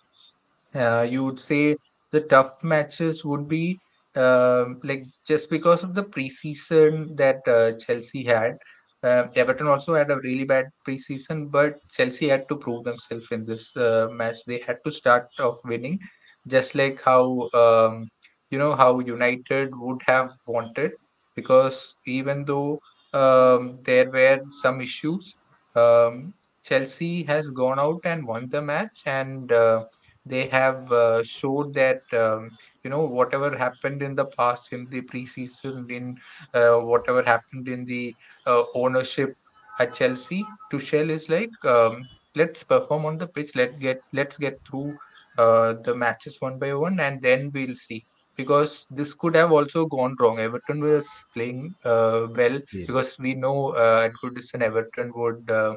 uh, 0.74 1.02
you 1.02 1.24
would 1.24 1.40
say 1.40 1.76
the 2.12 2.20
tough 2.20 2.62
matches 2.62 3.24
would 3.24 3.48
be 3.48 3.78
um 4.16 4.80
like 4.82 5.04
just 5.26 5.50
because 5.50 5.82
of 5.84 5.94
the 5.94 6.02
preseason 6.02 7.16
that 7.16 7.40
uh, 7.48 7.72
Chelsea 7.84 8.24
had. 8.24 8.56
Uh, 9.02 9.24
Everton 9.36 9.66
also 9.68 9.94
had 9.94 10.10
a 10.10 10.16
really 10.24 10.44
bad 10.44 10.66
preseason, 10.86 11.50
but 11.50 11.74
Chelsea 11.92 12.28
had 12.28 12.48
to 12.48 12.56
prove 12.56 12.84
themselves 12.84 13.26
in 13.30 13.44
this 13.44 13.70
uh, 13.76 14.08
match. 14.12 14.38
They 14.46 14.60
had 14.66 14.78
to 14.84 14.92
start 14.92 15.28
off 15.38 15.58
winning, 15.64 15.98
just 16.46 16.74
like 16.74 17.00
how 17.02 17.48
um, 17.54 18.08
you 18.50 18.58
know 18.58 18.74
how 18.74 18.98
United 19.00 19.70
would 19.76 20.00
have 20.06 20.30
wanted, 20.46 20.92
because 21.34 21.94
even 22.06 22.44
though 22.44 22.80
um, 23.12 23.78
there 23.84 24.10
were 24.10 24.40
some 24.62 24.80
issues, 24.80 25.34
um, 25.76 26.34
Chelsea 26.64 27.24
has 27.24 27.50
gone 27.50 27.78
out 27.78 28.00
and 28.04 28.26
won 28.26 28.48
the 28.50 28.62
match, 28.62 29.02
and 29.06 29.52
uh, 29.52 29.84
they 30.24 30.46
have 30.48 30.90
uh, 30.92 31.22
showed 31.22 31.74
that 31.74 32.02
um, 32.12 32.50
you 32.84 32.90
know 32.90 33.02
whatever 33.06 33.56
happened 33.56 34.02
in 34.02 34.14
the 34.14 34.26
past 34.26 34.72
in 34.72 34.88
the 34.90 35.02
preseason 35.02 35.90
in 35.90 36.16
uh, 36.54 36.76
whatever 36.78 37.22
happened 37.22 37.68
in 37.68 37.84
the 37.86 38.14
uh, 38.46 38.64
ownership 38.74 39.36
at 39.78 39.94
Chelsea 39.94 40.44
Tuchel 40.72 41.10
is 41.10 41.28
like 41.28 41.52
um, 41.64 42.08
let's 42.34 42.64
perform 42.64 43.06
on 43.06 43.18
the 43.18 43.26
pitch 43.28 43.52
let 43.54 43.78
get 43.78 44.02
let's 44.12 44.36
get 44.38 44.60
through 44.68 44.96
uh, 45.38 45.74
the 45.84 45.94
matches 45.94 46.36
one 46.40 46.58
by 46.58 46.74
one 46.74 47.00
and 47.00 47.22
then 47.22 47.50
we'll 47.54 47.74
see 47.74 48.04
because 48.36 48.86
this 48.90 49.14
could 49.14 49.34
have 49.36 49.52
also 49.52 49.86
gone 49.86 50.14
wrong 50.20 50.38
Everton 50.38 50.80
was 50.80 51.24
playing 51.34 51.74
uh, 51.84 52.26
well 52.34 52.58
yeah 52.72 52.86
because 52.86 53.16
we 53.18 53.34
know 53.34 53.70
uh, 53.74 54.02
at 54.06 54.12
Goodison 54.22 54.62
Everton 54.62 55.12
would 55.14 55.50
uh, 55.50 55.76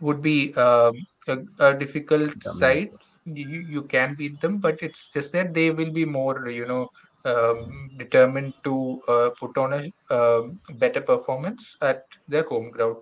would 0.00 0.22
be 0.22 0.54
um, 0.54 0.92
a, 1.28 1.38
a 1.58 1.74
difficult 1.78 2.32
dominant 2.42 2.42
side. 2.42 2.88
You, 3.24 3.60
you 3.68 3.82
can 3.84 4.14
beat 4.16 4.40
them, 4.40 4.58
but 4.58 4.78
it's 4.82 5.10
just 5.12 5.32
that 5.32 5.54
they 5.54 5.70
will 5.70 5.92
be 5.92 6.04
more, 6.04 6.48
you 6.48 6.66
know, 6.66 6.88
um, 7.24 7.90
determined 7.96 8.54
to 8.64 9.00
uh, 9.08 9.30
put 9.38 9.56
on 9.58 9.72
a 9.74 10.14
um 10.14 10.58
better 10.78 11.00
performance 11.00 11.76
at 11.82 12.02
their 12.28 12.44
home 12.48 12.70
ground 12.70 12.96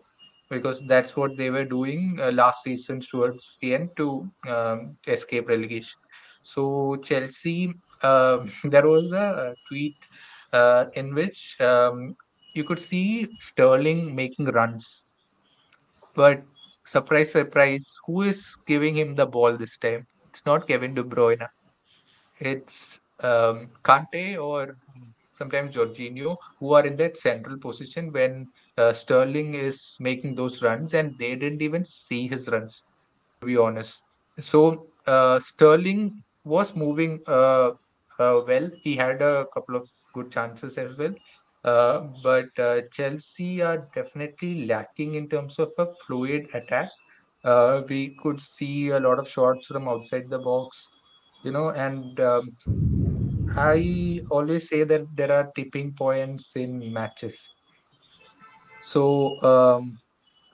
because 0.50 0.82
that's 0.86 1.16
what 1.16 1.36
they 1.36 1.50
were 1.50 1.64
doing 1.64 2.18
uh, 2.20 2.30
last 2.32 2.62
season 2.62 3.00
towards 3.10 3.56
the 3.60 3.74
end 3.74 3.88
to 3.96 4.26
um, 4.48 4.96
escape 5.06 5.48
relegation. 5.48 5.98
So 6.42 6.96
Chelsea, 7.02 7.74
um 8.02 8.50
there 8.64 8.86
was 8.86 9.12
a, 9.12 9.54
tweet 9.68 9.96
uh, 10.52 10.86
in 10.94 11.14
which 11.14 11.56
um, 11.60 12.16
you 12.54 12.64
could 12.64 12.78
see 12.78 13.28
Sterling 13.38 14.14
making 14.14 14.46
runs 14.46 15.04
but 16.16 16.42
surprise, 16.84 17.32
surprise, 17.32 17.94
who 18.06 18.22
is 18.22 18.56
giving 18.66 18.96
him 18.96 19.14
the 19.14 19.26
ball 19.26 19.56
this 19.56 19.76
time? 19.78 20.06
It's 20.30 20.44
not 20.44 20.66
Kevin 20.66 20.94
De 20.94 21.02
Bruyne. 21.02 21.46
It's 22.40 23.00
um, 23.20 23.68
Kante 23.84 24.36
or 24.40 24.76
sometimes 25.32 25.74
Jorginho 25.74 26.36
who 26.58 26.72
are 26.72 26.86
in 26.86 26.96
that 26.96 27.16
central 27.16 27.58
position 27.58 28.12
when 28.12 28.46
uh, 28.76 28.92
Sterling 28.92 29.54
is 29.54 29.96
making 30.00 30.34
those 30.34 30.62
runs, 30.62 30.94
and 30.94 31.16
they 31.18 31.34
didn't 31.36 31.62
even 31.62 31.84
see 31.84 32.28
his 32.28 32.48
runs, 32.48 32.84
to 33.40 33.46
be 33.46 33.56
honest. 33.56 34.02
So 34.38 34.88
uh, 35.06 35.40
Sterling 35.40 36.22
was 36.44 36.74
moving 36.76 37.20
uh, 37.26 37.70
uh, 38.18 38.40
well. 38.46 38.70
He 38.82 38.96
had 38.96 39.22
a 39.22 39.46
couple 39.54 39.76
of 39.76 39.88
good 40.14 40.30
chances 40.30 40.78
as 40.78 40.96
well. 40.96 41.14
Uh, 41.64 42.00
but 42.22 42.48
uh, 42.58 42.80
Chelsea 42.92 43.60
are 43.62 43.88
definitely 43.94 44.66
lacking 44.66 45.14
in 45.14 45.28
terms 45.28 45.58
of 45.58 45.70
a 45.78 45.86
fluid 46.06 46.48
attack. 46.54 46.90
Uh, 47.44 47.82
we 47.88 48.16
could 48.22 48.40
see 48.40 48.88
a 48.90 49.00
lot 49.00 49.18
of 49.18 49.28
shots 49.28 49.66
from 49.66 49.88
outside 49.88 50.28
the 50.30 50.38
box, 50.38 50.88
you 51.44 51.50
know, 51.52 51.70
and 51.70 52.18
um, 52.20 52.50
I 53.56 54.22
always 54.30 54.68
say 54.68 54.84
that 54.84 55.14
there 55.16 55.32
are 55.32 55.50
tipping 55.54 55.92
points 55.94 56.56
in 56.56 56.92
matches. 56.92 57.54
So 58.80 59.40
um, 59.42 59.98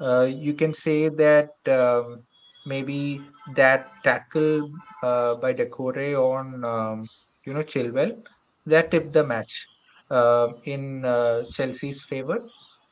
uh, 0.01 0.23
you 0.23 0.55
can 0.55 0.75
say 0.75 1.09
that 1.09 1.51
um, 1.69 2.23
maybe 2.67 3.21
that 3.55 3.91
tackle 4.05 4.71
uh, 5.03 5.35
by 5.37 5.55
Doucouré 5.55 6.15
on 6.19 6.65
um, 6.65 7.09
you 7.45 7.53
know 7.55 7.63
Chilwell 7.63 8.13
that 8.67 8.91
tipped 8.91 9.13
the 9.13 9.25
match 9.25 9.67
uh, 10.11 10.49
in 10.65 11.05
uh, 11.05 11.45
Chelsea's 11.51 12.03
favor 12.05 12.39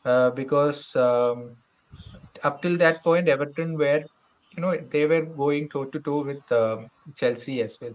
uh, 0.05 0.31
because 0.31 0.95
um, 0.97 1.57
up 2.45 2.62
till 2.62 2.77
that 2.79 3.03
point 3.03 3.29
Everton 3.29 3.77
were 3.79 4.03
you 4.57 4.62
know 4.62 4.75
they 4.91 5.07
were 5.07 5.23
going 5.23 5.69
toe 5.69 5.85
to 5.87 6.01
toe 6.01 6.23
with 6.25 6.51
um, 6.53 6.88
Chelsea 7.17 7.62
as 7.62 7.79
well. 7.81 7.95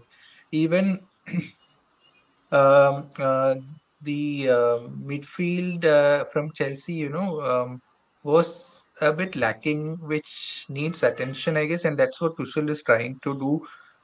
Even 0.52 1.00
um, 2.52 3.10
uh, 3.18 3.54
the 4.02 4.48
uh, 4.48 4.78
midfield 5.10 5.84
uh, 5.84 6.24
from 6.32 6.50
Chelsea, 6.52 6.94
you 6.94 7.08
know, 7.10 7.40
um, 7.40 7.80
was 8.22 8.86
a 9.00 9.12
bit 9.12 9.36
lacking, 9.36 9.96
which 10.00 10.66
needs 10.68 11.02
attention, 11.02 11.56
I 11.56 11.66
guess, 11.66 11.84
and 11.84 11.98
that's 11.98 12.20
what 12.20 12.36
Tuchel 12.36 12.70
is 12.70 12.82
trying 12.82 13.18
to 13.24 13.38
do 13.38 13.60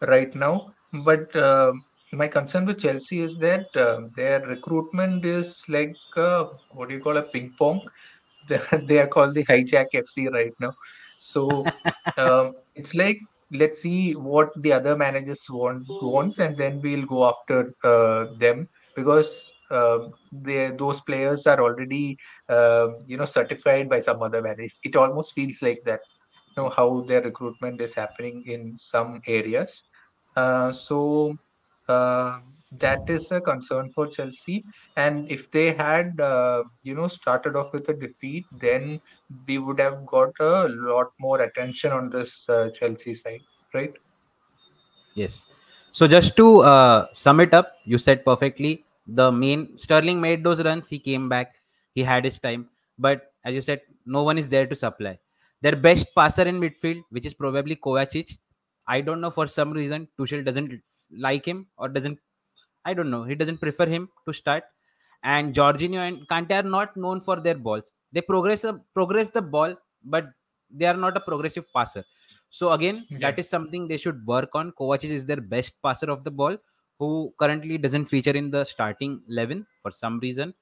right 0.06 0.34
now. 0.34 0.74
But 1.04 1.34
my 2.16 2.28
concern 2.28 2.66
with 2.66 2.80
Chelsea 2.80 3.20
is 3.20 3.36
that 3.38 3.66
uh, 3.76 4.02
their 4.16 4.40
recruitment 4.46 5.24
is 5.24 5.62
like 5.68 5.96
uh, 6.16 6.44
what 6.70 6.88
do 6.88 6.94
you 6.94 7.02
call 7.02 7.16
a 7.16 7.22
ping 7.22 7.52
pong? 7.58 7.80
They 8.88 8.98
are 8.98 9.06
called 9.06 9.34
the 9.34 9.44
hijack 9.44 9.86
FC 9.94 10.28
right 10.28 10.52
now. 10.60 10.72
So 11.18 11.64
um, 12.18 12.54
it's 12.74 12.94
like 12.94 13.18
let's 13.52 13.80
see 13.80 14.12
what 14.12 14.50
the 14.62 14.72
other 14.72 14.96
managers 14.96 15.44
want 15.48 15.86
wants, 15.88 16.38
and 16.38 16.56
then 16.56 16.80
we'll 16.82 17.06
go 17.06 17.26
after 17.28 17.72
uh, 17.84 18.26
them 18.38 18.68
because 18.96 19.56
um, 19.70 20.12
they 20.32 20.70
those 20.70 21.00
players 21.02 21.46
are 21.46 21.60
already 21.60 22.16
you 23.06 23.16
know 23.16 23.26
certified 23.26 23.88
by 23.88 24.00
some 24.00 24.22
other 24.22 24.42
manager. 24.42 24.74
It 24.84 24.96
almost 24.96 25.34
feels 25.34 25.62
like 25.62 25.82
that. 25.86 26.00
You 26.56 26.64
know 26.64 26.70
how 26.70 27.00
their 27.02 27.22
recruitment 27.22 27.80
is 27.80 27.94
happening 27.94 28.44
in 28.46 28.76
some 28.76 29.20
areas. 29.26 29.84
Uh, 30.36 30.72
so 30.72 31.36
that 31.86 33.08
is 33.08 33.30
a 33.30 33.40
concern 33.40 33.90
for 33.90 34.06
Chelsea. 34.06 34.64
And 34.96 35.30
if 35.30 35.50
they 35.50 35.72
had, 35.72 36.20
uh, 36.20 36.64
you 36.82 36.94
know, 36.94 37.08
started 37.08 37.56
off 37.56 37.72
with 37.72 37.88
a 37.88 37.94
defeat, 37.94 38.46
then 38.60 39.00
we 39.46 39.58
would 39.58 39.78
have 39.80 40.04
got 40.06 40.32
a 40.40 40.68
lot 40.68 41.12
more 41.18 41.42
attention 41.42 41.92
on 41.92 42.10
this 42.10 42.48
uh, 42.48 42.70
Chelsea 42.70 43.14
side, 43.14 43.42
right? 43.72 43.94
Yes. 45.14 45.48
So 45.92 46.08
just 46.08 46.36
to 46.36 46.60
uh, 46.60 47.06
sum 47.12 47.40
it 47.40 47.54
up, 47.54 47.76
you 47.84 47.98
said 47.98 48.24
perfectly. 48.24 48.84
The 49.06 49.30
main 49.30 49.78
Sterling 49.78 50.20
made 50.20 50.42
those 50.42 50.62
runs. 50.62 50.88
He 50.88 50.98
came 50.98 51.28
back. 51.28 51.56
He 51.94 52.02
had 52.02 52.24
his 52.24 52.38
time. 52.38 52.68
But 52.98 53.32
as 53.44 53.54
you 53.54 53.62
said, 53.62 53.82
no 54.06 54.22
one 54.22 54.38
is 54.38 54.48
there 54.48 54.66
to 54.66 54.74
supply. 54.74 55.18
Their 55.60 55.76
best 55.76 56.14
passer 56.14 56.42
in 56.42 56.60
midfield, 56.60 57.02
which 57.10 57.26
is 57.26 57.34
probably 57.34 57.76
Kovacic. 57.76 58.36
I 58.86 59.00
don't 59.00 59.20
know 59.20 59.30
for 59.30 59.46
some 59.46 59.72
reason 59.72 60.08
Tuchel 60.18 60.44
doesn't 60.44 60.82
like 61.18 61.44
him 61.44 61.66
or 61.76 61.88
doesn't. 61.88 62.18
I 62.84 62.94
don't 62.94 63.10
know. 63.10 63.24
He 63.24 63.34
doesn't 63.34 63.58
prefer 63.58 63.86
him 63.86 64.08
to 64.26 64.32
start. 64.32 64.64
And 65.22 65.54
Jorginho 65.54 65.98
and 66.06 66.28
Kante 66.28 66.52
are 66.52 66.68
not 66.68 66.96
known 66.96 67.20
for 67.20 67.40
their 67.40 67.54
balls. 67.54 67.92
They 68.12 68.20
progress 68.20 68.64
uh, 68.64 68.74
progress 68.94 69.30
the 69.30 69.42
ball, 69.42 69.74
but 70.04 70.26
they 70.70 70.86
are 70.86 70.96
not 70.96 71.16
a 71.16 71.20
progressive 71.20 71.64
passer. 71.72 72.04
So 72.50 72.72
again, 72.72 73.06
Yeah. 73.08 73.18
that 73.20 73.38
is 73.38 73.48
something 73.48 73.88
they 73.88 73.96
should 73.96 74.26
work 74.26 74.50
on. 74.54 74.72
Kovacic 74.72 75.10
is 75.10 75.26
their 75.26 75.40
best 75.40 75.80
passer 75.82 76.10
of 76.10 76.24
the 76.24 76.30
ball, 76.30 76.56
who 76.98 77.32
currently 77.40 77.78
doesn't 77.78 78.06
feature 78.06 78.32
in 78.42 78.50
the 78.50 78.64
starting 78.64 79.22
eleven 79.28 79.66
for 79.82 79.90
some 79.90 80.18
reason. 80.20 80.54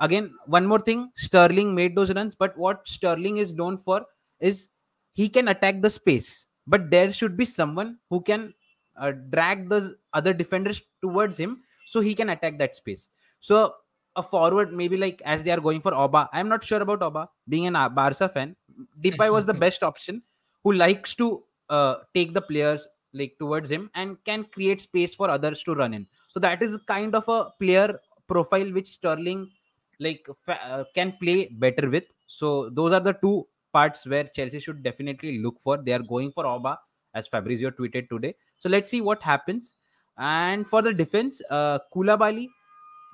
Again, 0.00 0.34
one 0.46 0.66
more 0.66 0.80
thing: 0.80 1.10
Sterling 1.14 1.74
made 1.74 1.94
those 1.94 2.12
runs, 2.14 2.34
but 2.34 2.56
what 2.58 2.88
Sterling 2.88 3.36
is 3.38 3.52
known 3.54 3.78
for 3.78 4.06
is 4.40 4.70
he 5.12 5.28
can 5.28 5.48
attack 5.48 5.82
the 5.82 5.90
space, 5.90 6.48
but 6.66 6.90
there 6.90 7.12
should 7.12 7.36
be 7.36 7.44
someone 7.44 7.98
who 8.10 8.20
can 8.22 8.54
uh, 9.00 9.12
drag 9.30 9.68
the 9.68 9.96
other 10.12 10.32
defenders 10.32 10.82
towards 11.02 11.36
him, 11.36 11.62
so 11.86 12.00
he 12.00 12.14
can 12.14 12.28
attack 12.30 12.58
that 12.58 12.76
space. 12.76 13.08
So 13.40 13.74
a 14.16 14.22
forward, 14.22 14.72
maybe 14.72 14.96
like 14.96 15.22
as 15.24 15.42
they 15.42 15.50
are 15.50 15.60
going 15.60 15.80
for 15.80 15.92
Auba. 15.92 16.28
I'm 16.32 16.48
not 16.48 16.62
sure 16.62 16.80
about 16.80 17.00
Auba. 17.00 17.28
Being 17.48 17.66
an 17.66 17.76
uh, 17.76 17.88
Barca 17.88 18.28
fan, 18.28 18.56
Depay 19.02 19.30
was 19.32 19.46
the 19.46 19.54
best 19.66 19.82
option 19.82 20.22
who 20.64 20.72
likes 20.72 21.14
to 21.16 21.42
uh, 21.68 21.96
take 22.14 22.34
the 22.34 22.42
players 22.42 22.86
like 23.12 23.36
towards 23.38 23.70
him 23.70 23.90
and 23.94 24.16
can 24.24 24.44
create 24.44 24.80
space 24.80 25.14
for 25.14 25.28
others 25.30 25.62
to 25.64 25.74
run 25.74 25.94
in 25.94 26.06
so 26.28 26.40
that 26.40 26.62
is 26.62 26.76
kind 26.86 27.14
of 27.14 27.28
a 27.28 27.50
player 27.58 27.98
profile 28.28 28.72
which 28.72 28.88
sterling 28.88 29.50
like 29.98 30.26
uh, 30.48 30.84
can 30.94 31.12
play 31.22 31.48
better 31.64 31.90
with 31.90 32.04
so 32.26 32.70
those 32.70 32.92
are 32.92 33.00
the 33.00 33.12
two 33.14 33.46
parts 33.72 34.06
where 34.06 34.24
chelsea 34.24 34.60
should 34.60 34.82
definitely 34.82 35.38
look 35.38 35.58
for 35.60 35.76
they 35.76 35.92
are 35.92 36.06
going 36.14 36.30
for 36.32 36.44
auba 36.44 36.76
as 37.14 37.26
fabrizio 37.28 37.70
tweeted 37.70 38.08
today 38.08 38.34
so 38.58 38.68
let's 38.68 38.90
see 38.90 39.00
what 39.00 39.22
happens 39.22 39.74
and 40.18 40.66
for 40.66 40.82
the 40.82 40.92
defense 40.92 41.40
uh 41.50 41.78
koulibaly 41.94 42.46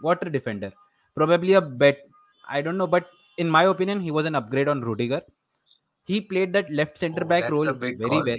what 0.00 0.26
a 0.26 0.30
defender 0.30 0.72
probably 1.14 1.54
a 1.54 1.60
bet 1.60 1.98
i 2.48 2.60
don't 2.60 2.76
know 2.76 2.86
but 2.86 3.06
in 3.38 3.48
my 3.48 3.64
opinion 3.64 4.00
he 4.00 4.10
was 4.10 4.26
an 4.26 4.34
upgrade 4.34 4.68
on 4.68 4.80
rudiger 4.80 5.22
he 6.04 6.20
played 6.20 6.52
that 6.52 6.70
left 6.72 6.98
center 6.98 7.24
Oh, 7.24 7.28
back 7.28 7.50
role 7.50 7.72
very 7.72 8.08
call. 8.08 8.24
well. 8.24 8.38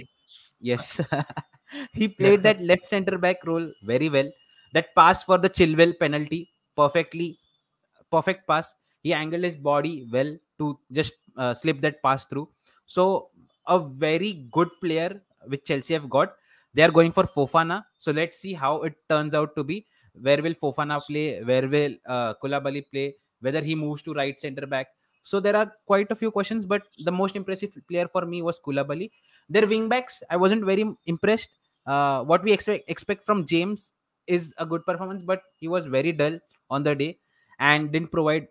Yes, 0.60 1.00
he 1.92 2.08
played 2.08 2.42
that 2.42 2.60
left 2.62 2.88
center 2.88 3.18
back 3.18 3.44
role 3.46 3.70
very 3.82 4.08
well. 4.08 4.30
That 4.72 4.94
pass 4.94 5.24
for 5.24 5.38
the 5.38 5.48
Chilwell 5.50 5.98
penalty 5.98 6.50
perfectly, 6.76 7.38
perfect 8.10 8.46
pass. 8.46 8.74
He 9.02 9.12
angled 9.12 9.44
his 9.44 9.56
body 9.56 10.08
well 10.12 10.36
to 10.58 10.78
just 10.92 11.12
uh, 11.36 11.54
slip 11.54 11.80
that 11.82 12.02
pass 12.02 12.26
through. 12.26 12.48
So 12.86 13.30
a 13.66 13.78
very 13.78 14.48
good 14.50 14.70
player 14.82 15.22
which 15.48 15.64
Chelsea 15.64 15.94
have 15.94 16.08
got. 16.08 16.34
They 16.74 16.82
are 16.82 16.90
going 16.90 17.12
for 17.12 17.24
Fofana. 17.24 17.84
So 17.98 18.12
let's 18.12 18.38
see 18.38 18.52
how 18.52 18.82
it 18.82 18.94
turns 19.08 19.34
out 19.34 19.56
to 19.56 19.64
be. 19.64 19.86
Where 20.20 20.42
will 20.42 20.54
Fofana 20.54 21.00
play? 21.06 21.42
Where 21.42 21.68
will 21.68 21.94
uh, 22.06 22.34
Koulibaly 22.42 22.84
play? 22.90 23.16
Whether 23.40 23.60
he 23.60 23.74
moves 23.74 24.02
to 24.02 24.14
right 24.14 24.38
center 24.38 24.66
back. 24.66 24.88
So 25.22 25.40
there 25.40 25.56
are 25.56 25.72
quite 25.86 26.10
a 26.10 26.14
few 26.14 26.30
questions, 26.30 26.64
but 26.64 26.82
the 27.04 27.12
most 27.12 27.36
impressive 27.36 27.76
player 27.88 28.08
for 28.08 28.24
me 28.24 28.42
was 28.42 28.60
Koulibaly. 28.64 29.10
Their 29.48 29.66
wing 29.66 29.88
backs, 29.88 30.22
I 30.30 30.36
wasn't 30.36 30.64
very 30.64 30.84
impressed. 31.06 31.48
Uh, 31.86 32.22
what 32.24 32.42
we 32.42 32.52
expect 32.52 32.90
expect 32.90 33.24
from 33.24 33.46
James 33.46 33.92
is 34.26 34.54
a 34.58 34.66
good 34.66 34.84
performance, 34.84 35.22
but 35.22 35.42
he 35.56 35.68
was 35.68 35.86
very 35.86 36.12
dull 36.12 36.38
on 36.70 36.82
the 36.82 36.94
day 36.94 37.18
and 37.60 37.92
didn't 37.92 38.12
provide 38.12 38.48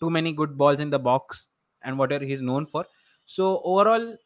too 0.00 0.10
many 0.10 0.32
good 0.32 0.56
balls 0.56 0.80
in 0.80 0.90
the 0.90 0.98
box 0.98 1.48
and 1.82 1.98
whatever 1.98 2.24
he's 2.24 2.42
known 2.42 2.66
for. 2.66 2.86
So 3.26 3.60
overall, 3.64 4.16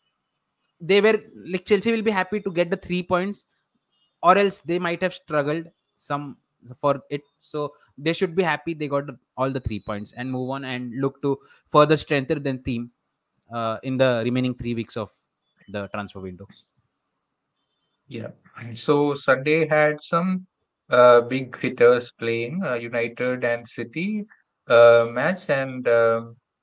they 0.80 1.00
were 1.00 1.20
like 1.44 1.64
Chelsea 1.64 1.92
will 1.92 2.02
be 2.02 2.10
happy 2.10 2.40
to 2.40 2.50
get 2.50 2.70
the 2.70 2.76
three 2.76 3.02
points, 3.02 3.44
or 4.22 4.36
else 4.38 4.60
they 4.60 4.78
might 4.78 5.02
have 5.02 5.14
struggled 5.14 5.66
some 5.94 6.36
for 6.76 7.00
it. 7.10 7.22
So 7.40 7.72
they 7.96 8.12
should 8.12 8.34
be 8.34 8.42
happy 8.42 8.74
they 8.74 8.88
got 8.88 9.04
all 9.36 9.50
the 9.50 9.60
three 9.60 9.80
points 9.80 10.12
and 10.16 10.30
move 10.30 10.50
on 10.50 10.64
and 10.64 10.92
look 11.00 11.20
to 11.22 11.38
further 11.66 11.96
strengthen 11.96 12.42
their 12.42 12.56
team 12.56 12.90
uh, 13.52 13.78
in 13.82 13.96
the 13.96 14.22
remaining 14.24 14.54
three 14.54 14.74
weeks 14.74 14.96
of 14.96 15.10
the 15.68 15.88
transfer 15.88 16.20
window. 16.20 16.46
Yeah. 18.06 18.28
So 18.74 19.14
Sunday 19.14 19.66
had 19.66 20.00
some 20.00 20.46
uh, 20.90 21.20
big 21.22 21.56
hitters 21.58 22.12
playing 22.12 22.62
uh, 22.64 22.74
United 22.74 23.44
and 23.44 23.68
City 23.68 24.24
uh, 24.68 25.06
match, 25.10 25.48
and 25.50 25.86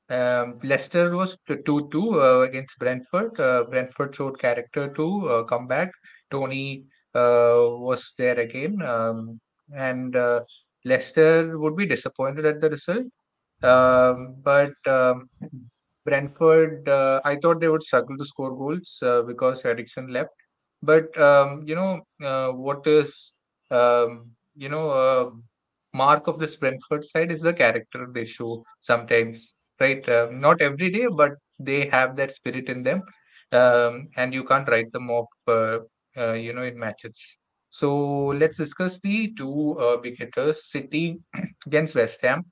um, 0.09 0.59
Leicester 0.63 1.15
was 1.15 1.37
2 1.47 1.89
2 1.91 2.21
uh, 2.21 2.39
against 2.41 2.77
Brentford. 2.79 3.39
Uh, 3.39 3.63
Brentford 3.69 4.15
showed 4.15 4.39
character 4.39 4.93
to 4.93 5.29
uh, 5.29 5.43
come 5.43 5.67
back. 5.67 5.91
Toney 6.31 6.85
uh, 7.15 7.57
was 7.87 8.13
there 8.17 8.39
again, 8.39 8.81
um, 8.81 9.39
and 9.75 10.15
uh, 10.15 10.41
Leicester 10.85 11.57
would 11.57 11.75
be 11.75 11.85
disappointed 11.85 12.45
at 12.45 12.61
the 12.61 12.69
result. 12.69 13.05
Um, 13.63 14.35
but 14.43 14.73
um, 14.87 15.29
Brentford, 16.05 16.87
uh, 16.87 17.21
I 17.25 17.37
thought 17.37 17.59
they 17.59 17.69
would 17.69 17.83
struggle 17.83 18.17
to 18.17 18.25
score 18.25 18.55
goals 18.55 18.97
because 19.27 19.65
Eriksen 19.65 20.07
left. 20.09 20.31
But 20.83 21.17
um, 21.19 21.63
you 21.65 21.75
know 21.75 22.01
what 22.53 22.85
is 22.85 23.33
um, 23.71 24.31
you 24.55 24.69
know 24.69 25.41
mark 25.93 26.27
of 26.27 26.39
this 26.39 26.57
Brentford 26.57 27.05
side 27.05 27.31
is 27.31 27.41
the 27.41 27.53
character 27.53 28.07
they 28.13 28.25
show 28.25 28.63
sometimes, 28.81 29.55
right? 29.79 30.07
Uh, 30.07 30.27
not 30.31 30.61
every 30.61 30.89
day, 30.91 31.07
but 31.15 31.31
they 31.59 31.87
have 31.87 32.15
that 32.17 32.31
spirit 32.31 32.69
in 32.69 32.83
them, 32.83 33.01
um, 33.51 34.07
and 34.17 34.33
you 34.33 34.43
can't 34.43 34.67
write 34.69 34.91
them 34.91 35.09
off. 35.09 35.27
Uh, 35.47 35.79
uh, 36.17 36.33
you 36.33 36.53
know 36.53 36.63
in 36.63 36.77
matches. 36.79 37.37
So 37.69 38.27
let's 38.41 38.57
discuss 38.57 38.99
the 39.01 39.33
two 39.37 39.77
uh, 39.79 39.97
big 39.97 40.17
hitters: 40.17 40.65
City 40.71 41.19
against 41.67 41.95
West 41.95 42.19
Ham. 42.21 42.43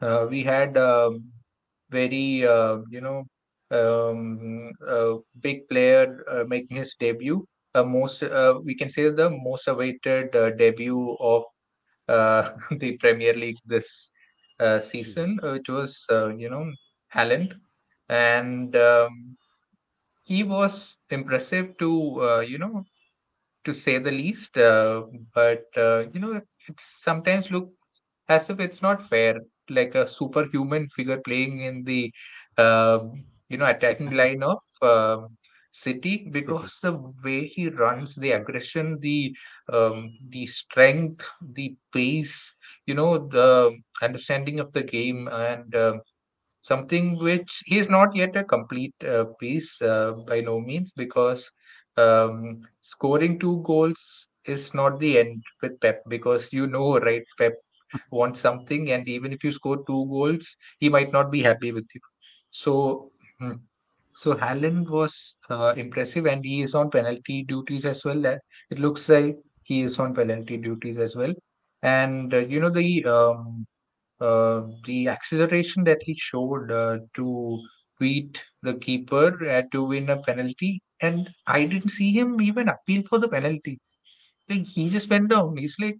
Uh, 0.00 0.26
we 0.30 0.42
had 0.42 0.76
um, 0.76 1.24
very 1.90 2.46
uh, 2.46 2.78
you 2.90 3.00
know 3.00 3.24
um, 3.70 4.70
uh, 4.86 5.14
big 5.40 5.68
player 5.68 6.06
making 6.46 6.76
his 6.76 6.94
debut. 6.98 7.44
Most 7.74 8.22
we 8.64 8.74
can 8.74 8.88
say 8.88 9.10
the 9.10 9.30
most 9.30 9.68
awaited 9.68 10.32
debut 10.58 11.16
of 11.20 11.44
the 12.08 12.96
Premier 13.00 13.34
League 13.34 13.58
this 13.66 14.12
uh, 14.60 14.78
Season. 14.78 14.80
season, 14.80 15.38
uh, 15.42 15.52
which 15.52 15.68
was 15.68 16.04
uh, 16.10 16.28
you 16.34 16.50
know 16.50 16.72
Haaland, 17.14 17.52
and 18.08 18.74
um, 18.76 19.36
he 20.24 20.42
was 20.44 20.98
impressive 21.10 21.76
to 21.78 21.90
uh, 22.22 22.40
you 22.40 22.58
know 22.58 22.84
to 23.64 23.74
say 23.74 23.98
the 23.98 24.12
least. 24.12 24.56
Uh, 24.56 25.02
but 25.34 25.64
uh, 25.76 26.04
you 26.12 26.20
know, 26.20 26.32
it 26.36 26.78
sometimes 26.80 27.50
looks 27.50 28.00
as 28.28 28.50
if 28.50 28.60
it's 28.60 28.82
not 28.82 29.02
fair, 29.08 29.36
like 29.70 29.94
a 29.94 30.06
superhuman 30.06 30.88
figure 30.88 31.18
playing 31.24 31.60
in 31.62 31.84
the 31.84 32.12
um, 32.58 33.24
you 33.48 33.58
know 33.58 33.66
attacking 33.66 34.10
line 34.22 34.42
of 34.42 34.60
um, 34.82 35.36
City 35.72 36.28
City. 36.30 36.32
because 36.32 36.78
the 36.82 36.92
way 37.24 37.46
he 37.46 37.68
runs, 37.68 38.16
the 38.16 38.32
aggression, 38.32 38.98
the 39.00 39.34
um, 39.72 40.10
the 40.30 40.46
strength, 40.46 41.24
the 41.42 41.76
pace, 41.92 42.55
you 42.86 42.94
know, 42.94 43.18
the 43.28 43.76
understanding 44.02 44.60
of 44.60 44.72
the 44.72 44.82
game, 44.82 45.28
and 45.28 45.74
um, 45.76 46.00
something 46.62 47.18
which 47.18 47.62
he 47.66 47.78
is 47.78 47.88
not 47.88 48.14
yet 48.16 48.36
a 48.36 48.44
complete 48.44 48.94
uh, 49.06 49.24
piece 49.40 49.80
uh, 49.82 50.12
by 50.26 50.40
no 50.40 50.60
means 50.60 50.92
because 50.96 51.50
um, 51.96 52.60
scoring 52.80 53.38
two 53.38 53.62
goals 53.66 54.28
is 54.46 54.74
not 54.74 54.98
the 55.00 55.18
end 55.18 55.42
with 55.62 55.78
Pep 55.80 56.02
because 56.08 56.52
you 56.52 56.66
know, 56.66 56.98
right? 57.00 57.24
Pep 57.38 57.54
wants 58.10 58.40
something, 58.40 58.90
and 58.90 59.08
even 59.08 59.32
if 59.32 59.44
you 59.44 59.52
score 59.52 59.78
two 59.86 60.06
goals, 60.10 60.56
he 60.80 60.88
might 60.88 61.12
not 61.12 61.30
be 61.30 61.42
happy 61.42 61.72
with 61.72 61.86
you. 61.94 62.00
So, 62.50 63.10
mm, 63.42 63.60
so 64.12 64.34
Haaland 64.34 64.88
was 64.90 65.34
uh, 65.50 65.74
impressive, 65.76 66.26
and 66.26 66.44
he 66.44 66.62
is 66.62 66.74
on 66.74 66.90
penalty 66.90 67.44
duties 67.44 67.84
as 67.84 68.04
well. 68.04 68.24
It 68.70 68.78
looks 68.78 69.08
like 69.08 69.36
he 69.62 69.82
is 69.82 69.98
on 69.98 70.14
penalty 70.14 70.56
duties 70.58 70.98
as 70.98 71.16
well. 71.16 71.34
And 71.86 72.34
uh, 72.34 72.38
you 72.52 72.60
know 72.60 72.70
the 72.70 73.04
um, 73.06 73.66
uh, 74.20 74.62
the 74.86 75.08
acceleration 75.08 75.84
that 75.84 76.02
he 76.02 76.14
showed 76.16 76.70
uh, 76.72 76.98
to 77.16 77.62
beat 78.00 78.44
the 78.62 78.74
keeper 78.74 79.64
to 79.72 79.84
win 79.84 80.10
a 80.10 80.22
penalty, 80.22 80.82
and 81.00 81.30
I 81.46 81.64
didn't 81.66 81.90
see 81.90 82.12
him 82.12 82.40
even 82.42 82.68
appeal 82.68 83.02
for 83.08 83.18
the 83.18 83.28
penalty. 83.28 83.80
Like 84.50 84.66
he 84.66 84.90
just 84.90 85.10
went 85.10 85.30
down. 85.30 85.56
He's 85.58 85.76
like, 85.80 85.98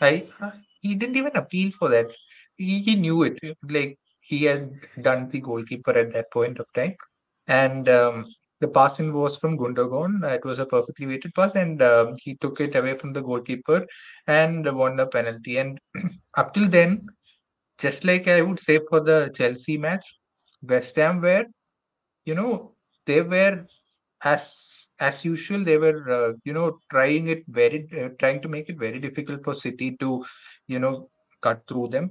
I, 0.00 0.24
he 0.80 0.94
didn't 0.94 1.16
even 1.16 1.36
appeal 1.36 1.70
for 1.78 1.88
that. 1.90 2.06
He, 2.56 2.82
he 2.82 2.94
knew 2.96 3.22
it. 3.24 3.38
Like 3.68 3.98
he 4.20 4.44
had 4.44 4.70
done 5.02 5.28
the 5.30 5.40
goalkeeper 5.40 5.92
at 5.92 6.12
that 6.14 6.30
point 6.32 6.58
of 6.58 6.66
time, 6.74 6.96
and 7.46 7.88
um, 7.88 8.26
the 8.60 8.68
passing 8.68 9.12
was 9.12 9.36
from 9.36 9.58
Gundogan. 9.58 10.24
It 10.24 10.44
was 10.44 10.58
a 10.58 10.66
perfectly 10.66 11.06
weighted 11.06 11.34
pass, 11.34 11.54
and 11.54 11.82
um, 11.82 12.16
he 12.22 12.36
took 12.36 12.60
it 12.60 12.74
away 12.74 12.96
from 12.96 13.12
the 13.12 13.22
goalkeeper 13.22 13.86
and 14.26 14.64
won 14.76 14.96
the 14.96 15.06
penalty. 15.06 15.58
And 15.58 15.78
up 16.36 16.54
till 16.54 16.68
then, 16.68 17.06
just 17.78 18.04
like 18.04 18.28
I 18.28 18.40
would 18.40 18.58
say 18.58 18.80
for 18.88 19.00
the 19.00 19.30
Chelsea 19.34 19.76
match, 19.76 20.06
West 20.62 20.96
Ham 20.96 21.20
were, 21.20 21.44
you 22.24 22.34
know, 22.34 22.72
they 23.06 23.20
were 23.22 23.66
as 24.24 24.88
as 24.98 25.24
usual. 25.24 25.62
They 25.62 25.76
were, 25.76 26.10
uh, 26.10 26.32
you 26.44 26.54
know, 26.54 26.78
trying 26.90 27.28
it 27.28 27.44
very, 27.48 27.86
uh, 27.92 28.08
trying 28.18 28.40
to 28.42 28.48
make 28.48 28.68
it 28.70 28.78
very 28.78 28.98
difficult 28.98 29.44
for 29.44 29.54
City 29.54 29.96
to, 30.00 30.24
you 30.68 30.78
know, 30.78 31.10
cut 31.42 31.62
through 31.68 31.88
them. 31.88 32.10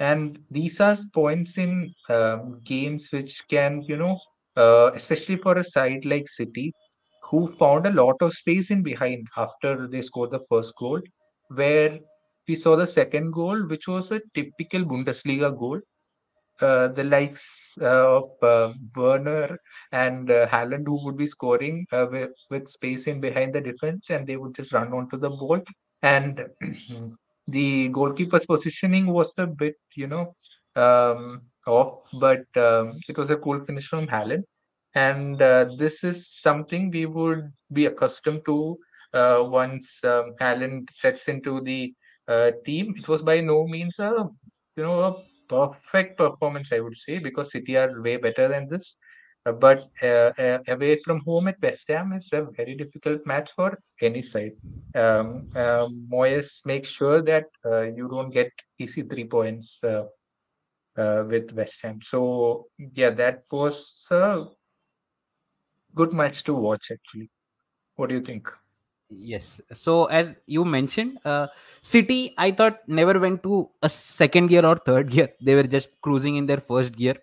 And 0.00 0.38
these 0.50 0.80
are 0.80 0.96
points 1.12 1.58
in 1.58 1.94
um, 2.08 2.60
games 2.64 3.10
which 3.12 3.46
can, 3.48 3.82
you 3.82 3.96
know, 3.96 4.18
uh, 4.56 4.90
especially 4.94 5.36
for 5.36 5.58
a 5.58 5.64
side 5.64 6.04
like 6.04 6.28
City, 6.28 6.72
who 7.22 7.52
found 7.54 7.86
a 7.86 7.92
lot 7.92 8.16
of 8.20 8.32
space 8.34 8.70
in 8.70 8.82
behind 8.82 9.26
after 9.36 9.86
they 9.86 10.02
scored 10.02 10.30
the 10.30 10.44
first 10.48 10.74
goal, 10.78 11.00
where 11.48 11.98
we 12.48 12.54
saw 12.54 12.76
the 12.76 12.86
second 12.86 13.32
goal, 13.32 13.66
which 13.66 13.88
was 13.88 14.10
a 14.10 14.20
typical 14.34 14.84
Bundesliga 14.84 15.56
goal 15.58 15.80
uh, 16.60 16.88
the 16.88 17.04
likes 17.04 17.76
uh, 17.80 18.20
of 18.20 18.30
uh, 18.42 18.72
Werner 18.94 19.58
and 19.92 20.30
uh, 20.30 20.46
Haaland, 20.46 20.86
who 20.86 21.04
would 21.04 21.16
be 21.16 21.26
scoring 21.26 21.86
uh, 21.92 22.06
with, 22.10 22.30
with 22.50 22.68
space 22.68 23.06
in 23.06 23.20
behind 23.20 23.54
the 23.54 23.60
defense, 23.60 24.10
and 24.10 24.26
they 24.26 24.36
would 24.36 24.54
just 24.54 24.72
run 24.72 24.92
onto 24.92 25.16
the 25.16 25.30
ball. 25.30 25.60
And 26.02 26.46
the 27.48 27.88
goalkeeper's 27.88 28.46
positioning 28.46 29.06
was 29.06 29.34
a 29.38 29.46
bit, 29.46 29.76
you 29.96 30.06
know, 30.06 30.34
um, 30.76 31.42
off, 31.66 32.08
but 32.20 32.44
um, 32.56 32.98
it 33.08 33.16
was 33.16 33.30
a 33.30 33.36
cool 33.36 33.60
finish 33.60 33.86
from 33.88 34.06
Haaland. 34.06 34.44
And 34.94 35.40
uh, 35.42 35.66
this 35.76 36.04
is 36.04 36.28
something 36.28 36.90
we 36.90 37.06
would 37.06 37.52
be 37.72 37.86
accustomed 37.86 38.42
to 38.46 38.78
uh, 39.12 39.42
once 39.44 40.02
um, 40.04 40.34
sets 40.90 41.28
into 41.28 41.60
the 41.62 41.92
uh, 42.28 42.52
team. 42.64 42.94
It 42.96 43.08
was 43.08 43.22
by 43.22 43.40
no 43.40 43.66
means 43.66 43.98
a 43.98 44.28
you 44.76 44.82
know 44.82 45.00
a 45.00 45.22
perfect 45.48 46.18
performance, 46.18 46.72
I 46.72 46.80
would 46.80 46.96
say, 46.96 47.18
because 47.18 47.52
City 47.52 47.76
are 47.76 48.00
way 48.02 48.16
better 48.16 48.48
than 48.48 48.68
this. 48.68 48.96
Uh, 49.46 49.52
but 49.52 49.88
uh, 50.02 50.30
away 50.68 50.98
from 51.04 51.20
home 51.20 51.48
at 51.48 51.60
West 51.60 51.88
Ham 51.88 52.12
is 52.12 52.30
a 52.32 52.46
very 52.56 52.74
difficult 52.74 53.26
match 53.26 53.50
for 53.52 53.78
any 54.00 54.22
side. 54.22 54.52
Um, 54.94 55.48
uh, 55.54 55.86
Moyes 56.10 56.64
makes 56.64 56.88
sure 56.88 57.20
that 57.22 57.44
uh, 57.66 57.82
you 57.82 58.08
don't 58.08 58.30
get 58.30 58.50
easy 58.78 59.02
three 59.02 59.24
points 59.24 59.80
uh, 60.96 61.24
with 61.26 61.52
West 61.52 61.80
Ham. 61.82 62.00
So 62.00 62.66
yeah, 62.78 63.10
that 63.10 63.44
was 63.50 64.06
a 64.10 64.44
good 65.94 66.12
match 66.12 66.44
to 66.44 66.54
watch. 66.54 66.90
Actually, 66.90 67.30
what 67.96 68.08
do 68.08 68.16
you 68.16 68.20
think? 68.22 68.48
Yes. 69.10 69.60
So 69.72 70.06
as 70.06 70.40
you 70.46 70.64
mentioned, 70.64 71.18
uh, 71.24 71.48
City, 71.82 72.34
I 72.38 72.50
thought 72.50 72.80
never 72.88 73.18
went 73.18 73.42
to 73.42 73.70
a 73.82 73.88
second 73.88 74.48
gear 74.48 74.64
or 74.64 74.76
third 74.76 75.10
gear. 75.10 75.28
They 75.40 75.54
were 75.54 75.64
just 75.64 75.88
cruising 76.00 76.36
in 76.36 76.46
their 76.46 76.60
first 76.60 76.96
gear. 76.96 77.16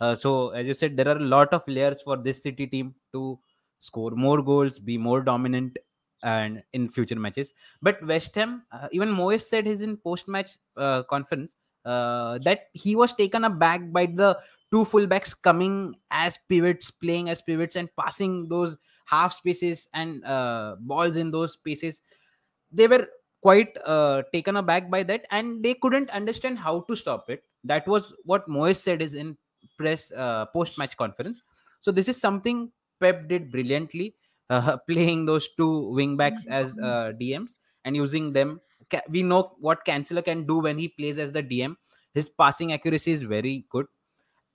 Uh, 0.00 0.14
so 0.14 0.50
as 0.50 0.66
you 0.66 0.74
said, 0.74 0.96
there 0.96 1.08
are 1.08 1.16
a 1.16 1.20
lot 1.20 1.52
of 1.52 1.66
layers 1.66 2.02
for 2.02 2.16
this 2.16 2.42
City 2.42 2.66
team 2.66 2.94
to 3.12 3.38
score 3.80 4.12
more 4.12 4.42
goals, 4.42 4.78
be 4.78 4.96
more 4.96 5.20
dominant, 5.20 5.78
and 6.22 6.62
in 6.72 6.88
future 6.88 7.16
matches. 7.16 7.52
But 7.82 8.04
West 8.06 8.34
Ham, 8.34 8.62
uh, 8.72 8.88
even 8.92 9.08
Moyes 9.08 9.42
said 9.42 9.66
his 9.66 9.80
in 9.82 9.96
post-match 9.96 10.50
uh, 10.76 11.02
conference 11.04 11.56
uh, 11.86 12.38
that 12.44 12.68
he 12.74 12.96
was 12.96 13.14
taken 13.14 13.44
aback 13.44 13.92
by 13.92 14.06
the 14.06 14.38
two 14.70 14.84
fullbacks 14.84 15.34
coming 15.40 15.94
as 16.10 16.38
pivots, 16.48 16.90
playing 16.90 17.30
as 17.30 17.40
pivots, 17.40 17.76
and 17.76 17.88
passing 17.96 18.48
those 18.48 18.76
half 19.06 19.32
spaces 19.32 19.88
and 19.94 20.24
uh, 20.24 20.76
balls 20.80 21.16
in 21.16 21.30
those 21.30 21.52
spaces. 21.52 22.02
They 22.72 22.88
were 22.88 23.06
quite 23.42 23.76
uh, 23.84 24.22
taken 24.32 24.56
aback 24.56 24.90
by 24.90 25.02
that 25.04 25.24
and 25.30 25.62
they 25.62 25.74
couldn't 25.74 26.10
understand 26.10 26.58
how 26.58 26.80
to 26.80 26.96
stop 26.96 27.30
it. 27.30 27.44
That 27.64 27.86
was 27.86 28.12
what 28.24 28.46
Moyes 28.48 28.76
said 28.76 29.00
is 29.00 29.14
in 29.14 29.36
press 29.78 30.10
uh, 30.12 30.46
post 30.46 30.76
match 30.78 30.96
conference. 30.96 31.42
So 31.80 31.92
this 31.92 32.08
is 32.08 32.20
something 32.20 32.72
pep 33.00 33.28
did 33.28 33.52
brilliantly 33.52 34.16
uh, 34.50 34.78
playing 34.88 35.26
those 35.26 35.48
two 35.56 35.92
wingbacks 35.94 36.46
as 36.48 36.76
uh, 36.78 37.12
dms 37.20 37.56
and 37.84 37.96
using 37.96 38.32
them 38.32 38.60
we 39.08 39.22
know 39.22 39.54
what 39.58 39.84
Cancelo 39.84 40.24
can 40.24 40.46
do 40.46 40.58
when 40.58 40.78
he 40.78 40.88
plays 40.88 41.18
as 41.18 41.32
the 41.32 41.42
dm 41.42 41.76
his 42.14 42.30
passing 42.30 42.72
accuracy 42.72 43.12
is 43.12 43.22
very 43.22 43.66
good 43.70 43.86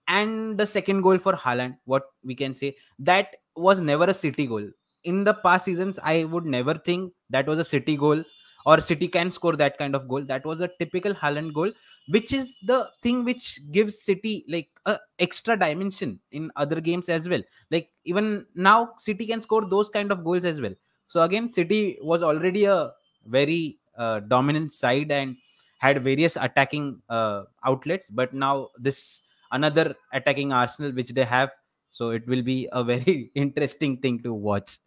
and 0.08 0.58
the 0.58 0.68
second 0.68 1.02
goal 1.02 1.18
for 1.18 1.34
Haaland, 1.34 1.78
what 1.86 2.04
we 2.24 2.36
can 2.36 2.54
say 2.54 2.76
that 3.00 3.36
was 3.56 3.80
never 3.80 4.06
a 4.06 4.14
City 4.14 4.46
goal. 4.46 4.68
In 5.04 5.24
the 5.24 5.34
past 5.34 5.66
seasons, 5.66 6.00
I 6.04 6.26
would 6.26 6.46
never 6.46 6.76
think 6.76 7.14
that 7.30 7.48
was 7.48 7.60
a 7.60 7.64
City 7.64 7.98
goal 7.98 8.24
or 8.66 8.80
City 8.80 9.08
can 9.08 9.32
score 9.32 9.56
that 9.56 9.78
kind 9.78 9.96
of 9.96 10.08
goal. 10.08 10.24
That 10.24 10.46
was 10.46 10.62
a 10.62 10.70
typical 10.80 11.14
Haaland 11.14 11.54
goal, 11.54 11.72
which 12.10 12.34
is 12.34 12.56
the 12.64 12.90
thing 13.02 13.24
which 13.24 13.60
gives 13.72 14.04
City 14.04 14.46
like 14.48 14.70
a 14.86 15.00
extra 15.20 15.58
dimension 15.58 16.20
in 16.32 16.52
other 16.56 16.80
games 16.80 17.10
as 17.10 17.28
well. 17.28 17.42
Like 17.72 17.90
even 18.06 18.46
now, 18.54 18.94
City 18.98 19.26
can 19.26 19.42
score 19.42 19.66
those 19.66 19.90
kind 19.90 20.12
of 20.12 20.24
goals 20.24 20.46
as 20.46 20.62
well. 20.62 20.74
So 21.08 21.22
again, 21.22 21.50
City 21.50 21.98
was 22.02 22.22
already 22.22 22.66
a 22.66 22.92
very 23.26 23.80
dominant 24.22 24.72
side 24.72 25.12
and 25.12 25.38
had 25.80 26.04
various 26.04 26.36
attacking 26.36 27.02
uh, 27.10 27.44
outlets, 27.66 28.10
but 28.10 28.34
now 28.34 28.70
this 28.78 29.22
another 29.52 29.96
attacking 30.14 30.54
Arsenal, 30.54 30.92
which 30.92 31.10
they 31.10 31.24
have. 31.24 31.52
So 31.92 32.12
it 32.12 32.26
will 32.28 32.42
be 32.42 32.70
a 32.72 32.84
very 32.92 33.32
interesting 33.36 33.98
thing 33.98 34.22
to 34.24 34.34
watch. 34.34 34.78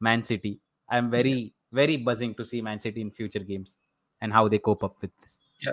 Man 0.00 0.22
City. 0.22 0.60
I'm 0.88 1.10
very, 1.10 1.52
very 1.72 1.96
buzzing 1.96 2.34
to 2.36 2.44
see 2.44 2.62
Man 2.62 2.80
City 2.80 3.00
in 3.00 3.10
future 3.10 3.40
games 3.40 3.76
and 4.20 4.32
how 4.32 4.48
they 4.48 4.58
cope 4.58 4.84
up 4.84 5.00
with 5.02 5.10
this. 5.20 5.38
yeah, 5.60 5.72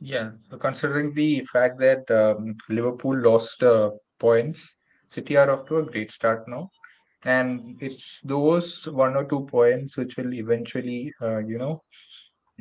yeah. 0.00 0.30
So 0.50 0.56
Considering 0.56 1.14
the 1.14 1.44
fact 1.52 1.78
that 1.78 2.10
um, 2.10 2.56
Liverpool 2.68 3.16
lost 3.16 3.62
uh, 3.62 3.90
points, 4.18 4.76
City 5.06 5.36
are 5.36 5.50
off 5.50 5.66
to 5.66 5.78
a 5.78 5.82
great 5.82 6.12
start 6.12 6.46
now. 6.48 6.70
And 7.24 7.76
it's 7.82 8.20
those 8.22 8.86
one 8.88 9.16
or 9.16 9.24
two 9.26 9.46
points 9.50 9.96
which 9.96 10.16
will 10.16 10.32
eventually, 10.34 11.12
uh, 11.22 11.38
you 11.38 11.58
know, 11.58 11.82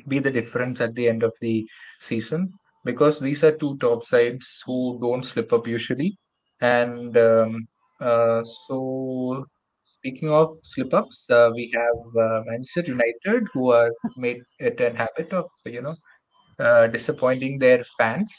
be 0.08 0.20
the 0.20 0.32
difference 0.32 0.82
at 0.82 0.96
the 0.96 1.08
end 1.10 1.24
of 1.24 1.34
the 1.42 1.68
season 2.00 2.54
because 2.86 3.20
these 3.20 3.44
are 3.44 3.58
two 3.58 3.78
top 3.80 4.04
sides 4.06 4.64
who 4.66 5.00
don't 5.02 5.24
slip 5.24 5.52
up 5.54 5.68
usually. 5.68 6.18
And 6.62 7.18
um, 7.18 7.68
uh, 8.02 8.44
so, 8.68 9.46
speaking 9.86 10.30
of 10.32 10.52
slip 10.64 10.94
ups, 10.94 11.26
uh, 11.30 11.52
we 11.54 11.72
have 11.76 12.24
uh, 12.26 12.44
Manchester 12.46 12.84
United 12.92 13.48
who 13.54 13.72
are 13.72 13.92
made 14.18 14.40
it 14.60 14.80
a 14.82 14.92
habit 14.96 15.34
of, 15.34 15.46
you 15.66 15.82
know, 15.82 15.96
uh, 16.60 16.88
disappointing 16.88 17.60
their 17.60 17.84
fans. 17.98 18.34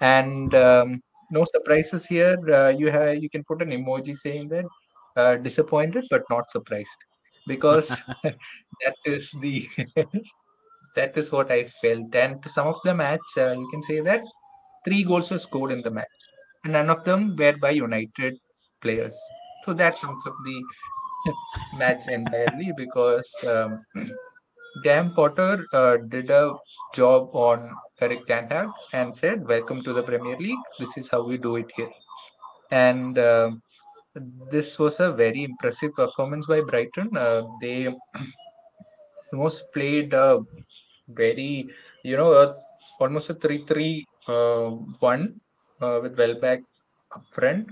And 0.00 0.54
um, 0.54 1.00
no 1.30 1.44
surprises 1.44 2.06
here. 2.06 2.36
Uh, 2.52 2.68
you 2.68 2.90
have 2.90 3.16
you 3.22 3.30
can 3.30 3.44
put 3.44 3.62
an 3.62 3.70
emoji 3.70 4.16
saying 4.16 4.48
that 4.50 4.64
uh, 5.16 5.36
disappointed 5.36 6.04
but 6.10 6.22
not 6.30 6.50
surprised 6.50 6.98
because 7.46 7.88
that 8.24 8.96
is 9.04 9.30
the 9.40 9.68
that 10.96 11.16
is 11.16 11.30
what 11.30 11.52
I 11.52 11.64
felt. 11.64 12.14
And 12.14 12.42
to 12.42 12.48
sum 12.48 12.68
up 12.68 12.80
the 12.84 12.94
match, 12.94 13.20
uh, 13.36 13.52
you 13.52 13.68
can 13.70 13.82
say 13.82 14.00
that 14.00 14.22
three 14.84 15.04
goals 15.04 15.30
were 15.30 15.38
scored 15.38 15.70
in 15.70 15.82
the 15.82 15.90
match, 15.90 16.18
and 16.64 16.72
none 16.72 16.90
of 16.90 17.04
them 17.04 17.36
were 17.36 17.56
by 17.56 17.70
United 17.70 18.38
players. 18.80 19.16
So 19.64 19.74
that 19.74 19.96
sums 19.96 20.26
up 20.26 20.36
the 20.44 20.62
match 21.78 22.08
entirely 22.08 22.72
because 22.76 23.30
um, 23.48 23.82
Dan 24.84 25.12
Potter 25.14 25.66
uh, 25.72 25.96
did 26.08 26.30
a 26.30 26.54
job 26.94 27.30
on 27.34 27.70
Erik 28.00 28.26
Ten 28.26 28.48
Hag 28.48 28.68
and 28.92 29.16
said, 29.16 29.46
"Welcome 29.46 29.82
to 29.84 29.92
the 29.92 30.02
Premier 30.02 30.36
League. 30.38 30.66
This 30.78 30.96
is 30.96 31.08
how 31.10 31.22
we 31.22 31.36
do 31.36 31.56
it 31.56 31.70
here." 31.76 31.90
And 32.70 33.18
um 33.18 33.62
this 34.50 34.78
was 34.78 35.00
a 35.00 35.12
very 35.12 35.44
impressive 35.44 35.94
performance 35.94 36.46
by 36.46 36.60
Brighton. 36.60 37.16
Uh, 37.16 37.42
they 37.60 37.88
almost 39.32 39.64
played 39.72 40.14
a 40.14 40.40
very, 41.08 41.68
you 42.02 42.16
know, 42.16 42.32
uh, 42.32 42.54
almost 43.00 43.30
a 43.30 43.34
3 43.34 43.64
3 43.66 44.06
uh, 44.28 44.70
1 45.00 45.40
uh, 45.80 46.00
with 46.02 46.18
Welbeck 46.18 46.60
up 47.14 47.24
front. 47.32 47.68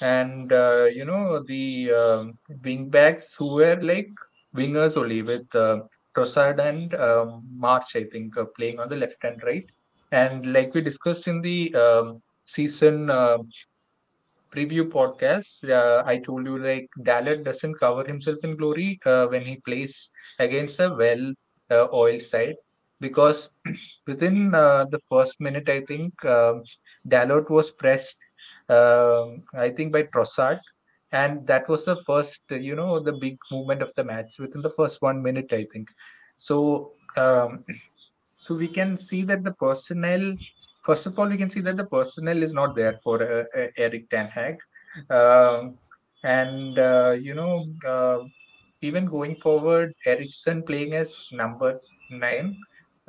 and 0.00 0.52
uh, 0.52 0.84
you 0.96 1.04
know 1.10 1.42
the 1.50 1.90
um, 2.00 2.24
wing 2.64 2.88
backs 2.96 3.34
who 3.38 3.46
were 3.58 3.76
like 3.90 4.10
wingers 4.58 4.96
only 5.00 5.22
with 5.22 5.46
uh, 5.54 5.78
Trossard 6.16 6.58
and 6.60 6.94
um, 6.94 7.42
March, 7.66 7.96
I 7.96 8.04
think, 8.04 8.36
uh, 8.36 8.44
playing 8.56 8.78
on 8.80 8.88
the 8.88 8.96
left 8.96 9.22
and 9.24 9.42
right. 9.44 9.64
And 10.12 10.52
like 10.52 10.74
we 10.74 10.80
discussed 10.80 11.26
in 11.28 11.40
the 11.42 11.74
um, 11.74 12.20
season 12.46 13.10
uh, 13.10 13.38
preview 14.54 14.88
podcast, 14.90 15.68
uh, 15.70 16.02
I 16.06 16.18
told 16.18 16.46
you 16.46 16.58
like 16.58 16.88
Dalot 17.02 17.44
doesn't 17.44 17.74
cover 17.80 18.04
himself 18.04 18.38
in 18.42 18.56
glory 18.56 18.98
uh, 19.06 19.26
when 19.26 19.44
he 19.44 19.56
plays 19.56 20.10
against 20.38 20.80
a 20.80 20.90
well 20.94 21.32
uh, 21.70 21.86
oiled 21.92 22.22
side 22.22 22.56
because 23.00 23.50
within 24.06 24.54
uh, 24.54 24.84
the 24.90 25.00
first 25.08 25.40
minute, 25.40 25.68
I 25.68 25.80
think 25.82 26.24
um, 26.24 26.62
Dalot 27.08 27.50
was 27.50 27.70
pressed, 27.70 28.16
um, 28.68 29.42
I 29.54 29.70
think 29.70 29.92
by 29.92 30.04
Trossard, 30.04 30.60
and 31.12 31.46
that 31.46 31.68
was 31.68 31.84
the 31.84 31.96
first, 32.02 32.42
you 32.50 32.74
know, 32.74 33.00
the 33.00 33.12
big 33.12 33.38
movement 33.50 33.82
of 33.82 33.92
the 33.96 34.04
match 34.04 34.38
within 34.38 34.62
the 34.62 34.70
first 34.70 35.02
one 35.02 35.22
minute, 35.22 35.52
I 35.52 35.66
think. 35.72 35.88
So, 36.36 36.92
um, 37.16 37.64
so 38.38 38.54
we 38.54 38.68
can 38.68 38.96
see 38.96 39.22
that 39.22 39.44
the 39.44 39.52
personnel 39.52 40.34
First 40.86 41.06
of 41.06 41.18
all, 41.18 41.30
you 41.30 41.38
can 41.38 41.50
see 41.50 41.60
that 41.62 41.76
the 41.76 41.84
personnel 41.84 42.42
is 42.42 42.54
not 42.54 42.76
there 42.76 42.98
for 43.02 43.20
uh, 43.22 43.44
uh, 43.60 43.66
Erik 43.76 44.08
Ten 44.08 44.28
Hag, 44.28 44.58
um, 45.10 45.76
and 46.22 46.78
uh, 46.78 47.16
you 47.20 47.34
know, 47.34 47.66
uh, 47.86 48.20
even 48.82 49.06
going 49.06 49.36
forward, 49.36 49.92
Eriksen 50.06 50.62
playing 50.62 50.94
as 50.94 51.28
number 51.32 51.80
nine 52.10 52.56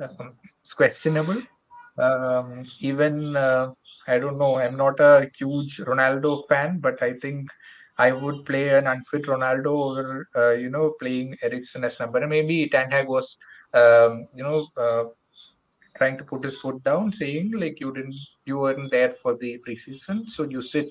um, 0.00 0.34
questionable. 0.76 1.40
Um, 1.98 2.66
even 2.80 3.36
uh, 3.36 3.72
I 4.08 4.18
don't 4.18 4.38
know. 4.38 4.56
I'm 4.58 4.76
not 4.76 5.00
a 5.00 5.30
huge 5.38 5.78
Ronaldo 5.78 6.48
fan, 6.48 6.78
but 6.80 7.02
I 7.02 7.14
think 7.14 7.48
I 7.98 8.12
would 8.12 8.44
play 8.44 8.68
an 8.70 8.86
unfit 8.86 9.24
Ronaldo 9.24 9.66
over 9.66 10.28
uh, 10.36 10.50
you 10.50 10.70
know 10.70 10.94
playing 11.00 11.36
Eriksen 11.42 11.84
as 11.84 12.00
number. 12.00 12.26
Maybe 12.26 12.68
Ten 12.68 12.90
Hag 12.90 13.08
was 13.08 13.36
um, 13.74 14.26
you 14.34 14.42
know 14.42 14.66
uh, 14.76 15.04
trying 15.98 16.16
to 16.18 16.24
put 16.24 16.44
his 16.44 16.56
foot 16.58 16.82
down, 16.84 17.12
saying 17.12 17.52
like 17.56 17.80
you 17.80 17.92
didn't, 17.92 18.14
you 18.46 18.58
weren't 18.58 18.90
there 18.90 19.10
for 19.10 19.36
the 19.36 19.58
preseason, 19.66 20.28
so 20.30 20.44
you 20.44 20.62
sit. 20.62 20.90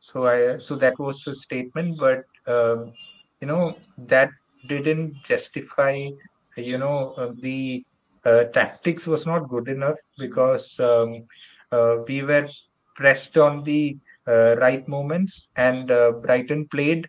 So 0.00 0.26
I, 0.26 0.58
so 0.58 0.76
that 0.76 0.98
was 0.98 1.26
a 1.26 1.34
statement, 1.34 1.98
but 1.98 2.24
um, 2.46 2.92
you 3.40 3.46
know 3.48 3.76
that 3.98 4.30
didn't 4.68 5.22
justify, 5.24 6.08
you 6.56 6.78
know, 6.78 7.14
uh, 7.16 7.32
the 7.40 7.84
uh, 8.24 8.44
tactics 8.44 9.06
was 9.06 9.26
not 9.26 9.48
good 9.48 9.68
enough 9.68 9.98
because 10.18 10.78
um, 10.80 11.24
uh, 11.72 11.96
we 12.08 12.22
were 12.22 12.48
pressed 12.94 13.36
on 13.36 13.62
the 13.64 13.96
uh, 14.28 14.56
right 14.56 14.86
moments, 14.88 15.50
and 15.56 15.90
uh, 15.90 16.12
Brighton 16.12 16.66
played 16.68 17.06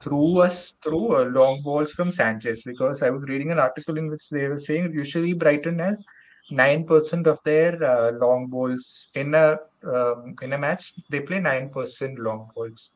through 0.00 0.38
us 0.40 0.74
through 0.82 1.16
uh, 1.16 1.24
long 1.24 1.62
balls 1.62 1.92
from 1.92 2.10
Sanchez 2.10 2.62
because 2.64 3.02
I 3.02 3.10
was 3.10 3.24
reading 3.28 3.50
an 3.50 3.58
article 3.58 3.98
in 3.98 4.08
which 4.08 4.28
they 4.30 4.46
were 4.46 4.60
saying 4.60 4.92
usually 4.92 5.32
Brighton 5.32 5.78
has 5.80 6.02
nine 6.50 6.84
percent 6.84 7.26
of 7.26 7.38
their 7.44 7.82
uh, 7.82 8.12
long 8.12 8.46
balls 8.48 9.08
in 9.14 9.34
a 9.34 9.58
um, 9.84 10.34
in 10.42 10.52
a 10.52 10.58
match. 10.58 10.94
They 11.10 11.20
play 11.20 11.40
nine 11.40 11.70
percent 11.70 12.18
long 12.18 12.50
balls, 12.54 12.92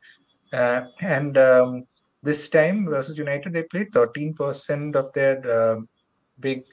uh, 0.52 0.82
and 1.00 1.36
um, 1.38 1.84
this 2.22 2.48
time 2.48 2.86
versus 2.86 3.18
United 3.18 3.52
they 3.52 3.64
played 3.64 3.92
thirteen 3.92 4.34
percent 4.34 4.96
of 4.96 5.12
their 5.12 5.38
uh, 5.50 5.80
big 6.40 6.64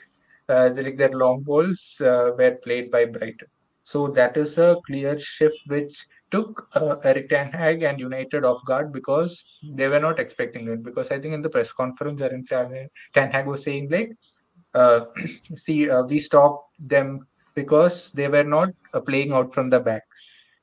like 0.48 0.98
their 0.98 1.12
long 1.12 1.44
balls 1.44 2.02
uh, 2.02 2.32
were 2.38 2.58
played 2.64 2.90
by 2.90 3.06
Brighton. 3.06 3.48
So 3.84 4.08
that 4.10 4.38
is 4.38 4.58
a 4.58 4.78
clear 4.86 5.18
shift 5.18 5.58
which 5.68 6.06
took 6.32 6.68
uh, 6.74 6.96
Erik 7.04 7.30
Ten 7.30 7.52
Hag 7.52 7.84
and 7.84 8.00
United 8.00 8.44
off 8.46 8.64
guard 8.66 8.92
because 8.94 9.44
they 9.64 9.88
were 9.88 10.00
not 10.00 10.20
expecting 10.20 10.68
it. 10.68 10.84
Because 10.84 11.12
I 11.12 11.20
think 11.20 11.34
in 11.34 11.42
the 11.42 11.50
press 11.50 11.72
conference, 11.72 12.22
Erik 12.22 12.48
Ten 12.48 13.32
Hag 13.32 13.48
was 13.48 13.64
saying 13.64 13.90
like 13.90 14.12
see, 15.56 15.90
uh, 15.90 16.04
we 16.04 16.20
stopped 16.20 16.66
them 16.80 17.28
because 17.56 18.12
they 18.14 18.28
were 18.28 18.44
not 18.44 18.70
uh, 18.94 19.00
playing 19.00 19.32
out 19.32 19.54
from 19.54 19.70
the 19.70 19.80
back. 19.80 20.04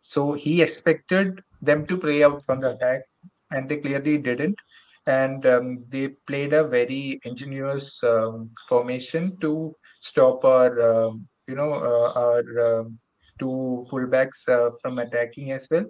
So 0.02 0.32
he 0.32 0.62
expected 0.62 1.42
them 1.60 1.86
to 1.86 1.96
play 1.96 2.22
out 2.22 2.44
from 2.44 2.60
the 2.60 2.70
attack, 2.70 3.02
and 3.50 3.68
they 3.68 3.76
clearly 3.78 4.18
didn't. 4.18 4.56
And 5.06 5.46
um, 5.46 5.84
they 5.88 6.08
played 6.26 6.52
a 6.52 6.66
very 6.66 7.20
ingenious 7.24 8.02
um, 8.02 8.50
formation 8.68 9.36
to 9.40 9.74
stop 10.00 10.44
our, 10.44 10.70
um, 10.90 11.28
you 11.46 11.54
know, 11.54 11.72
uh, 11.74 12.12
our 12.18 12.80
um, 12.80 12.98
two 13.38 13.86
fullbacks 13.90 14.48
uh, 14.48 14.70
from 14.80 14.98
attacking 14.98 15.52
as 15.52 15.66
well. 15.70 15.86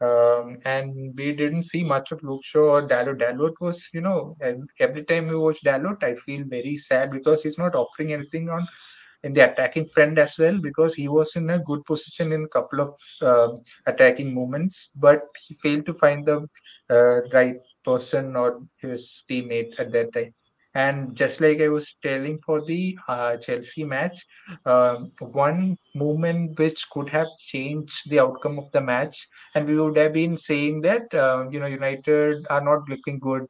Um, 0.00 0.58
and 0.64 1.14
we 1.16 1.32
didn't 1.32 1.62
see 1.64 1.82
much 1.82 2.12
of 2.12 2.22
Luke 2.22 2.42
Shaw 2.44 2.76
or 2.76 2.88
Dalot. 2.88 3.18
Dalot 3.20 3.54
was, 3.60 3.88
you 3.94 4.00
know, 4.02 4.36
every 4.78 5.04
time 5.04 5.28
we 5.28 5.36
watch 5.36 5.60
Dalot, 5.64 6.02
I 6.02 6.14
feel 6.14 6.44
very 6.46 6.76
sad 6.76 7.10
because 7.10 7.42
he's 7.42 7.58
not 7.58 7.74
offering 7.74 8.12
anything 8.12 8.48
on 8.50 8.66
in 9.22 9.32
the 9.32 9.50
attacking 9.50 9.86
front 9.86 10.18
as 10.18 10.36
well 10.38 10.58
because 10.58 10.94
he 10.94 11.08
was 11.08 11.34
in 11.36 11.50
a 11.50 11.58
good 11.58 11.84
position 11.84 12.32
in 12.32 12.44
a 12.44 12.48
couple 12.48 12.80
of 12.80 12.94
uh, 13.22 13.56
attacking 13.86 14.34
moments, 14.34 14.90
but 14.96 15.22
he 15.46 15.54
failed 15.54 15.86
to 15.86 15.94
find 15.94 16.26
the 16.26 16.46
uh, 16.90 17.22
right 17.32 17.56
person 17.84 18.36
or 18.36 18.60
his 18.78 19.24
teammate 19.30 19.72
at 19.78 19.92
that 19.92 20.12
time. 20.12 20.34
And 20.84 21.16
just 21.16 21.40
like 21.40 21.60
I 21.62 21.68
was 21.68 21.96
telling 22.02 22.38
for 22.44 22.62
the 22.66 22.98
uh, 23.08 23.36
Chelsea 23.38 23.84
match, 23.84 24.18
um, 24.66 25.10
one 25.20 25.78
movement 25.94 26.58
which 26.58 26.84
could 26.90 27.08
have 27.08 27.28
changed 27.38 28.10
the 28.10 28.20
outcome 28.20 28.58
of 28.58 28.70
the 28.72 28.82
match, 28.82 29.26
and 29.54 29.66
we 29.66 29.80
would 29.80 29.96
have 29.96 30.12
been 30.12 30.36
saying 30.36 30.82
that 30.82 31.14
uh, 31.14 31.46
you 31.50 31.60
know 31.60 31.66
United 31.66 32.46
are 32.50 32.60
not 32.60 32.88
looking 32.90 33.18
good, 33.18 33.46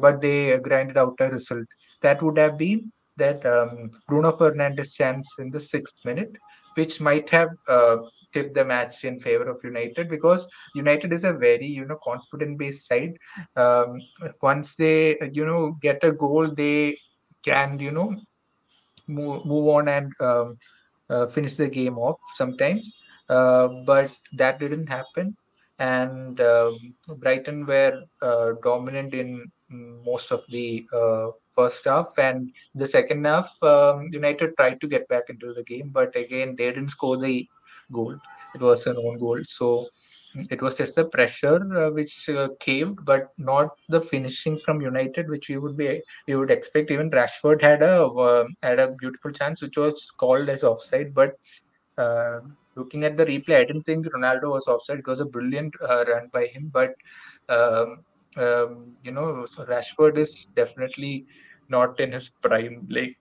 but 0.00 0.20
they 0.20 0.56
grinded 0.58 0.96
out 0.96 1.16
a 1.18 1.28
result. 1.30 1.66
That 2.02 2.22
would 2.22 2.38
have 2.38 2.56
been 2.56 2.92
that 3.16 3.44
um, 3.44 3.90
Bruno 4.06 4.30
Fernandes 4.36 4.94
chance 4.94 5.28
in 5.40 5.50
the 5.50 5.60
sixth 5.60 6.04
minute, 6.04 6.36
which 6.78 7.00
might 7.00 7.28
have 7.30 7.50
uh, 7.68 7.96
tip 8.32 8.54
the 8.54 8.64
match 8.64 9.04
in 9.04 9.20
favor 9.20 9.48
of 9.50 9.64
United 9.64 10.08
because 10.08 10.46
United 10.74 11.12
is 11.12 11.24
a 11.24 11.32
very 11.32 11.66
you 11.66 11.86
know 11.86 11.98
confident 12.04 12.58
based 12.58 12.88
side. 12.88 13.14
Um, 13.56 13.98
once 14.42 14.76
they 14.76 15.16
you 15.32 15.46
know 15.46 15.76
get 15.82 16.04
a 16.04 16.12
goal, 16.12 16.52
they 16.56 16.98
can 17.44 17.78
you 17.80 17.92
know 17.92 18.14
move, 19.08 19.44
move 19.46 19.66
on 19.68 19.88
and 19.88 20.12
um, 20.20 20.56
uh, 21.10 21.26
finish 21.26 21.56
the 21.56 21.68
game 21.68 21.98
off 21.98 22.18
sometimes. 22.36 22.92
Uh, 23.28 23.68
but 23.86 24.10
that 24.36 24.58
didn't 24.60 24.88
happen, 24.88 25.36
and 25.78 26.40
um, 26.40 26.76
Brighton 27.18 27.66
were 27.66 28.00
uh, 28.22 28.52
dominant 28.62 29.14
in 29.14 29.44
most 29.70 30.30
of 30.30 30.42
the 30.50 30.86
uh, 30.92 31.28
first 31.54 31.84
half 31.84 32.12
and 32.18 32.50
the 32.74 32.86
second 32.86 33.24
half 33.24 33.50
um, 33.62 34.08
united 34.12 34.56
tried 34.56 34.80
to 34.80 34.88
get 34.88 35.06
back 35.08 35.24
into 35.28 35.52
the 35.54 35.62
game 35.64 35.90
but 35.92 36.14
again 36.16 36.54
they 36.56 36.66
didn't 36.66 36.90
score 36.90 37.16
the 37.18 37.46
goal. 37.92 38.16
It 38.54 38.60
was 38.60 38.86
an 38.86 38.96
own 38.96 39.18
goal. 39.18 39.40
So 39.44 39.86
it 40.50 40.60
was 40.62 40.74
just 40.76 40.94
the 40.94 41.04
pressure 41.04 41.60
uh, 41.76 41.90
which 41.90 42.28
uh, 42.28 42.48
caved, 42.60 43.04
but 43.04 43.30
not 43.38 43.70
the 43.88 44.00
finishing 44.00 44.58
from 44.58 44.80
United, 44.80 45.28
which 45.28 45.48
we 45.48 45.58
would 45.58 45.76
be 45.76 46.00
we 46.26 46.36
would 46.36 46.50
expect. 46.50 46.90
Even 46.90 47.10
Rashford 47.10 47.62
had 47.62 47.82
a 47.82 48.04
uh, 48.06 48.46
had 48.62 48.78
a 48.78 48.92
beautiful 48.92 49.32
chance, 49.32 49.62
which 49.62 49.76
was 49.76 50.10
called 50.16 50.48
as 50.48 50.64
offside. 50.64 51.14
But 51.14 51.34
uh, 51.98 52.40
looking 52.76 53.04
at 53.04 53.16
the 53.16 53.26
replay, 53.26 53.56
I 53.56 53.64
didn't 53.64 53.84
think 53.84 54.06
Ronaldo 54.06 54.50
was 54.50 54.66
offside. 54.66 55.00
It 55.00 55.06
was 55.06 55.20
a 55.20 55.26
brilliant 55.26 55.74
uh, 55.88 56.04
run 56.06 56.30
by 56.32 56.46
him, 56.46 56.70
but 56.72 56.94
um, 57.48 58.04
um, 58.36 58.94
you 59.02 59.12
know, 59.12 59.46
so 59.46 59.64
Rashford 59.64 60.18
is 60.18 60.46
definitely 60.54 61.26
not 61.68 61.98
in 62.00 62.12
his 62.12 62.30
prime. 62.42 62.86
Like 62.90 63.16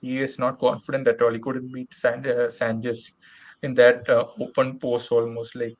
he 0.00 0.20
is 0.20 0.38
not 0.38 0.58
confident 0.58 1.08
at 1.08 1.22
all. 1.22 1.32
He 1.32 1.38
couldn't 1.38 1.72
beat 1.72 1.92
San- 1.94 2.26
uh, 2.26 2.50
Sanchez 2.50 3.14
in 3.62 3.74
that 3.74 4.08
uh, 4.08 4.26
open 4.40 4.78
post 4.78 5.12
almost 5.12 5.54
like 5.54 5.76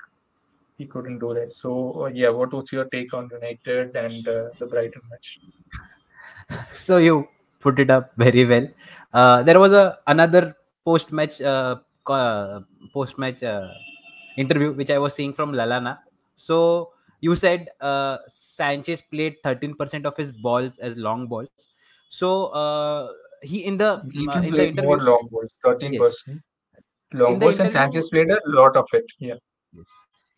he 0.78 0.86
couldn't 0.86 1.18
do 1.18 1.34
that. 1.34 1.53
So 1.53 2.05
uh, 2.05 2.07
yeah, 2.09 2.30
what 2.30 2.53
was 2.53 2.70
your 2.72 2.86
take 2.86 3.12
on 3.14 3.28
United 3.32 3.97
and 3.97 4.26
uh, 4.26 4.49
the 4.59 4.66
Brighton 4.66 5.03
match? 5.11 5.39
So 6.72 6.97
you 6.99 7.28
put 7.61 7.78
it 7.78 7.91
up 7.91 8.12
very 8.16 8.45
well. 8.45 8.68
Uh, 9.12 9.43
there 9.43 9.59
was 9.59 9.72
a 9.72 9.99
another 10.07 10.57
post 10.84 11.12
match 11.12 11.41
uh, 11.41 11.76
post 12.93 13.18
match 13.18 13.43
interview 14.36 14.72
which 14.72 14.91
I 14.91 14.99
was 14.99 15.14
seeing 15.14 15.32
from 15.32 15.53
Lallana. 15.53 15.99
So 16.36 16.91
you 17.23 17.37
said 17.37 17.70
uh, 17.81 18.18
Sanchez 18.29 19.01
played 19.01 19.37
13% 19.45 20.05
of 20.05 20.16
his 20.16 20.33
balls 20.33 20.79
as 20.79 20.97
long 20.97 21.29
balls. 21.29 21.49
So 22.11 22.47
uh, 22.49 23.12
he 23.43 23.64
in 23.64 23.79
the 23.79 24.03
he 24.12 24.29
uh, 24.29 24.43
in 24.43 24.53
the 24.53 24.68
interview, 24.68 24.89
more 24.91 24.99
long 25.03 25.29
balls, 25.31 25.55
13%. 25.64 25.95
Yes. 25.95 26.39
Long 27.14 27.39
balls 27.39 27.61
and 27.61 27.73
Sanchez 27.73 28.09
played 28.11 28.31
a 28.31 28.41
lot 28.47 28.77
of 28.77 28.87
it. 28.93 29.05
Yeah. 29.18 29.35
Yes. 29.73 29.87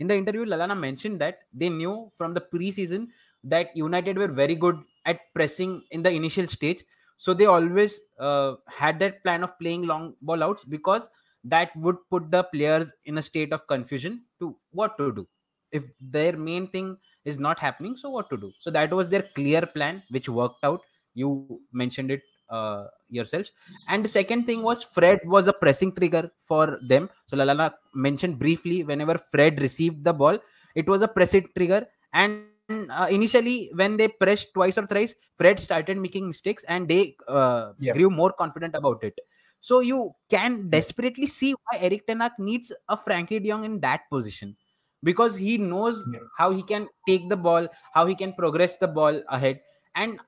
In 0.01 0.09
the 0.09 0.15
interview, 0.15 0.45
Lallana 0.45 0.79
mentioned 0.79 1.21
that 1.21 1.41
they 1.53 1.69
knew 1.69 2.11
from 2.15 2.35
the 2.35 2.41
preseason 2.41 3.09
that 3.45 3.77
United 3.77 4.19
were 4.19 4.29
very 4.29 4.55
good 4.55 4.81
at 5.07 5.21
pressing 5.35 5.83
in 5.91 6.03
the 6.03 6.11
initial 6.11 6.47
stage. 6.47 6.85
So 7.17 7.33
they 7.33 7.47
always 7.47 8.01
uh, 8.19 8.57
had 8.69 8.99
that 9.01 9.23
plan 9.23 9.45
of 9.45 9.59
playing 9.59 9.87
long 9.87 10.17
ball 10.21 10.43
outs 10.43 10.65
because 10.65 11.09
that 11.45 11.75
would 11.77 11.97
put 12.11 12.31
the 12.31 12.43
players 12.45 12.93
in 13.05 13.19
a 13.19 13.23
state 13.23 13.53
of 13.53 13.67
confusion 13.69 14.25
to 14.41 14.57
what 14.73 14.99
to 14.99 15.13
do. 15.13 15.29
If 15.75 15.85
their 16.17 16.35
main 16.37 16.69
thing 16.75 16.97
is 17.25 17.39
not 17.39 17.59
happening 17.59 17.97
so 17.97 18.11
what 18.11 18.31
to 18.31 18.37
do? 18.37 18.53
So 18.61 18.71
that 18.71 18.93
was 18.93 19.09
their 19.09 19.25
clear 19.35 19.63
plan 19.77 20.03
which 20.11 20.29
worked 20.29 20.65
out. 20.65 20.81
You 21.15 21.61
mentioned 21.73 22.11
it 22.11 22.23
uh, 22.51 22.85
yourselves. 23.09 23.51
And 23.89 24.05
the 24.05 24.09
second 24.09 24.45
thing 24.49 24.63
was 24.63 24.83
fred 24.83 25.21
was 25.25 25.49
a 25.49 25.53
pressing 25.53 25.93
trigger 25.95 26.31
for 26.41 26.79
them. 26.89 27.11
So 27.29 27.37
lallana 27.37 27.73
mentioned 27.95 28.39
briefly 28.39 28.85
whenever 28.85 29.17
fred 29.33 29.61
received 29.61 30.05
the 30.05 30.13
ball 30.13 30.39
it 30.75 30.89
was 30.89 31.03
a 31.03 31.09
pressing 31.09 31.47
trigger. 31.57 31.87
And 32.13 32.45
uh, 32.91 33.09
initially 33.11 33.71
when 33.75 33.97
they 33.97 34.09
pressed 34.09 34.49
twice 34.55 34.77
or 34.79 34.87
thrice 34.87 35.15
fred 35.39 35.59
started 35.61 35.97
making 35.99 36.29
mistakes 36.29 36.65
and 36.65 36.89
they 36.89 37.17
uh, 37.29 37.73
Yeah. 37.79 37.95
grew 37.95 38.11
more 38.11 38.33
confident 38.33 38.75
about 38.75 39.03
it. 39.05 39.19
So 39.61 39.81
you 39.81 40.13
can 40.29 40.69
desperately 40.69 41.27
see 41.27 41.53
why 41.53 41.79
Erik 41.81 42.07
Ten 42.07 42.21
Hag 42.21 42.33
needs 42.39 42.73
a 42.89 42.97
Frenkie 42.97 43.43
De 43.43 43.49
Jong 43.49 43.65
in 43.65 43.81
that 43.81 44.03
position 44.11 44.57
because 45.05 45.37
he 45.37 45.59
knows 45.59 46.05
Yeah. 46.13 46.21
how 46.39 46.51
he 46.53 46.63
can 46.63 46.89
take 47.09 47.29
the 47.29 47.37
ball, 47.37 47.69
how 47.95 48.07
he 48.07 48.17
can 48.17 48.33
progress 48.35 48.77
the 48.79 48.89
ball 48.89 49.23
ahead, 49.29 49.61
and 49.95 50.19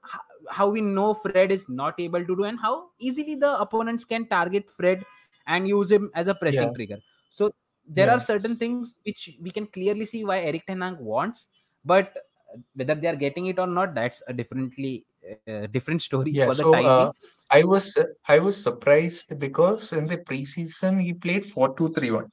how 0.51 0.69
we 0.69 0.81
know 0.81 1.15
Fred 1.15 1.51
is 1.51 1.69
not 1.69 1.99
able 1.99 2.25
to 2.25 2.37
do, 2.37 2.45
and 2.45 2.59
how 2.61 2.91
easily 3.01 3.35
the 3.35 3.59
opponents 3.61 4.05
can 4.05 4.27
target 4.29 4.71
Fred 4.71 5.05
and 5.47 5.69
use 5.69 5.91
him 5.91 6.11
as 6.15 6.29
a 6.29 6.35
pressing 6.35 6.71
Yeah. 6.71 6.75
trigger. 6.75 6.99
So 7.31 7.53
there 7.89 8.09
Yeah. 8.09 8.15
are 8.17 8.21
certain 8.21 8.57
things 8.57 8.99
which 9.05 9.37
we 9.43 9.51
can 9.51 9.67
clearly 9.67 10.05
see 10.05 10.25
why 10.25 10.41
Erik 10.41 10.67
Ten 10.67 10.81
Hag 10.83 10.99
wants, 11.01 11.49
but 11.85 12.17
whether 12.75 12.95
they 12.95 13.09
are 13.09 13.17
getting 13.17 13.47
it 13.47 13.59
or 13.59 13.67
not, 13.67 13.95
that's 13.95 14.23
a 14.29 14.33
differently 14.33 15.07
uh, 15.49 15.67
different 15.67 16.03
story 16.03 16.33
Yeah, 16.33 16.47
for 16.47 16.55
the 16.55 16.63
so 16.63 16.73
time 16.73 16.87
uh. 16.87 17.13
I 17.51 17.63
was 17.65 17.97
I 18.29 18.39
was 18.39 18.57
surprised 18.63 19.39
because 19.39 19.93
in 19.93 20.07
the 20.07 20.19
preseason 20.19 21.01
he 21.01 21.13
played 21.13 21.45
4-2-3-1 21.47 22.27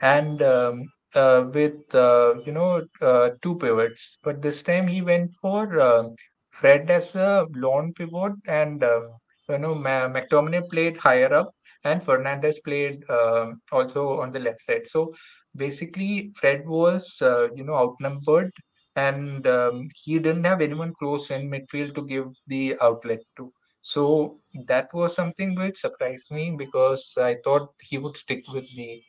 and 0.00 0.42
um, 0.42 0.92
uh, 1.16 1.44
with 1.54 1.94
uh, 1.94 2.34
you 2.46 2.52
know 2.52 2.82
uh, 3.02 3.30
two 3.42 3.56
pivots, 3.56 4.18
but 4.22 4.42
this 4.42 4.62
time 4.62 4.86
he 4.88 5.02
went 5.02 5.32
for 5.40 5.80
uh, 5.80 6.04
Fred 6.50 6.90
as 6.90 7.14
a 7.16 7.46
lone 7.54 7.92
pivot 7.94 8.34
and 8.46 8.84
uh, 8.84 9.00
you 9.48 9.58
know 9.58 9.74
Ma- 9.74 10.08
McTominay 10.16 10.68
played 10.70 10.96
higher 10.98 11.32
up 11.34 11.52
and 11.84 12.02
Fernandes 12.02 12.56
played 12.64 13.02
um 13.10 13.60
also 13.72 14.20
on 14.20 14.32
the 14.32 14.40
left 14.40 14.62
side. 14.62 14.86
So 14.86 15.14
basically, 15.56 16.32
Fred 16.36 16.66
was 16.66 17.16
uh, 17.22 17.48
you 17.54 17.64
know 17.64 17.76
outnumbered 17.76 18.52
and 18.96 19.46
um, 19.46 19.88
he 20.04 20.18
didn't 20.18 20.44
have 20.44 20.60
anyone 20.60 20.94
close 20.98 21.30
in 21.30 21.50
midfield 21.50 21.94
to 21.96 22.02
give 22.06 22.28
the 22.46 22.76
outlet 22.82 23.20
to. 23.38 23.52
So 23.82 24.40
that 24.66 24.92
was 24.92 25.14
something 25.14 25.54
which 25.54 25.78
surprised 25.78 26.30
me 26.32 26.54
because 26.56 27.12
I 27.18 27.36
thought 27.44 27.72
he 27.80 27.98
would 27.98 28.16
stick 28.16 28.42
with 28.52 28.64
the 28.76 29.02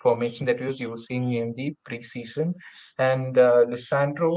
formation 0.00 0.46
that 0.46 0.60
he 0.60 0.66
was 0.66 0.80
using 0.80 1.32
in 1.34 1.54
the 1.56 1.74
preseason. 1.88 2.54
And 2.98 3.38
uh, 3.38 3.64
Lisandro 3.66 4.34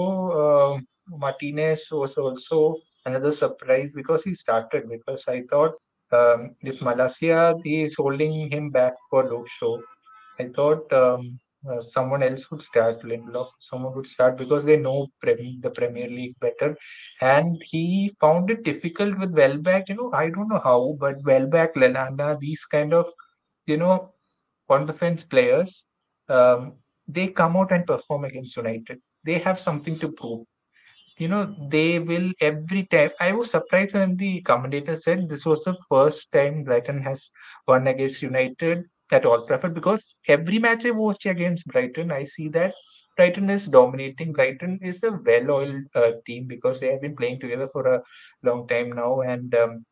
uh, 0.78 0.82
Martinez 1.09 1.88
was 1.91 2.18
also 2.18 2.78
another 3.05 3.32
surprise 3.32 3.91
because 3.91 4.24
he 4.24 4.34
started. 4.34 4.89
Because 4.89 5.26
I 5.28 5.43
thought 5.49 5.74
um, 6.11 6.55
if 6.61 6.80
Malacia 6.80 7.55
is 7.66 7.95
holding 7.95 8.51
him 8.51 8.70
back 8.70 8.93
for 9.09 9.30
Luke 9.30 9.47
Shaw, 9.47 9.78
I 10.39 10.47
thought 10.55 10.91
um, 10.93 11.39
uh, 11.70 11.82
someone 11.82 12.24
else 12.24 12.49
would 12.51 12.61
start, 12.61 13.01
Lindelof, 13.03 13.47
someone 13.59 13.95
would 13.95 14.07
start 14.07 14.38
because 14.38 14.66
they 14.66 14.78
know 14.78 15.07
Prem- 15.22 15.59
the 15.61 15.70
Premier 15.70 16.07
League 16.09 16.36
better. 16.39 16.76
And 17.22 17.61
he 17.66 18.16
found 18.20 18.49
it 18.49 18.64
difficult 18.64 19.18
with 19.20 19.32
Welbeck. 19.32 19.89
You 19.89 19.95
know, 19.95 20.11
I 20.14 20.30
don't 20.30 20.49
know 20.49 20.61
how, 20.64 20.97
but 20.99 21.24
Welbeck, 21.24 21.76
Lallana, 21.76 22.39
these 22.39 22.66
kind 22.66 22.93
of, 22.93 23.07
you 23.66 23.78
know, 23.78 24.12
on 24.74 24.88
defense 24.88 25.24
players, 25.26 25.88
um, 26.30 26.74
they 27.07 27.28
come 27.28 27.57
out 27.57 27.71
and 27.71 27.88
perform 27.88 28.26
against 28.26 28.57
United. 28.57 29.01
They 29.26 29.39
have 29.39 29.59
something 29.59 29.99
to 29.99 30.11
prove. 30.11 30.45
You 31.17 31.28
know 31.30 31.55
they 31.69 31.99
will 31.99 32.32
every 32.41 32.84
time 32.86 33.11
i 33.19 33.32
was 33.34 33.51
surprised 33.51 33.93
when 33.93 34.17
the 34.17 34.41
commentator 34.41 34.95
said 34.95 35.30
this 35.30 35.45
was 35.45 35.63
the 35.63 35.76
first 35.89 36.32
time 36.32 36.63
brighton 36.63 37.01
has 37.03 37.32
won 37.67 37.88
against 37.88 38.21
united 38.24 38.86
at 39.11 39.26
old 39.26 39.47
trafford 39.47 39.74
because 39.76 40.15
every 40.28 40.59
match 40.59 40.86
i 40.86 40.91
watch 40.91 41.26
against 41.26 41.67
brighton 41.67 42.11
i 42.11 42.24
see 42.24 42.47
that 42.49 42.74
brighton 43.17 43.49
is 43.49 43.67
dominating. 43.67 44.34
Brighton 44.34 44.80
is 44.82 45.03
a 45.03 45.11
well-oiled 45.11 45.84
uh, 45.95 46.11
team 46.26 46.47
because 46.47 46.80
they 46.80 46.91
have 46.91 47.01
been 47.01 47.15
playing 47.15 47.39
together 47.39 47.67
for 47.71 47.88
a 47.88 48.01
long 48.43 48.67
time 48.67 48.91
now. 48.91 49.21
And 49.21 49.53
um, 49.55 49.86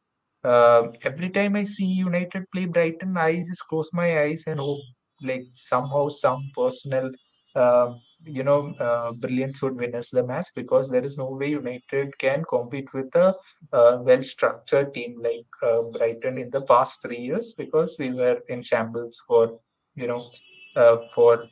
uh, 0.44 0.84
every 1.04 1.30
time 1.30 1.56
i 1.56 1.64
see 1.64 1.86
united 1.86 2.46
play 2.54 2.66
brighton 2.66 3.18
i 3.18 3.38
just 3.38 3.68
close 3.68 3.90
my 3.94 4.22
eyes 4.22 4.44
and 4.48 4.60
hope 4.60 4.80
like 5.22 5.46
somehow 5.54 6.08
some 6.10 6.50
personal 6.56 7.12
uh, 7.56 7.94
you 8.24 8.44
know, 8.44 8.74
uh, 8.80 9.12
brilliance 9.12 9.62
would 9.62 9.76
win 9.76 9.96
us 9.96 10.10
the 10.10 10.24
match 10.24 10.48
because 10.56 10.90
there 10.90 11.04
is 11.04 11.18
no 11.18 11.26
way 11.26 11.50
United 11.50 12.18
can 12.18 12.44
compete 12.46 12.94
with 12.94 13.14
a 13.16 13.36
uh, 13.74 13.98
well-structured 14.02 14.94
team 14.94 15.22
like 15.22 15.46
uh, 15.64 15.82
Brighton 15.82 16.38
in 16.38 16.50
the 16.50 16.62
past 16.62 17.02
three 17.02 17.18
years 17.20 17.54
because 17.58 17.98
we 18.00 18.12
were 18.12 18.40
in 18.50 18.62
shambles 18.62 19.22
for, 19.28 19.60
you 19.96 20.08
know, 20.08 20.30
uh, 20.76 20.98
for 21.14 21.46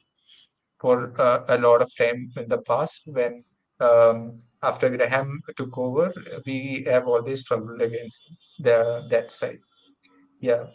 for 0.79 1.11
a 1.49 1.57
lot 1.57 1.81
of 1.81 1.91
time 1.97 2.31
in 2.37 2.47
the 2.47 2.59
past 2.59 3.03
when 3.07 3.43
um, 3.81 4.39
after 4.61 4.89
Graham 4.89 5.41
took 5.57 5.77
over, 5.77 6.13
we 6.45 6.85
have 6.87 7.07
always 7.07 7.41
struggled 7.41 7.81
against 7.81 8.23
the 8.59 9.07
that 9.09 9.31
side. 9.31 9.59
Yeah. 10.39 10.65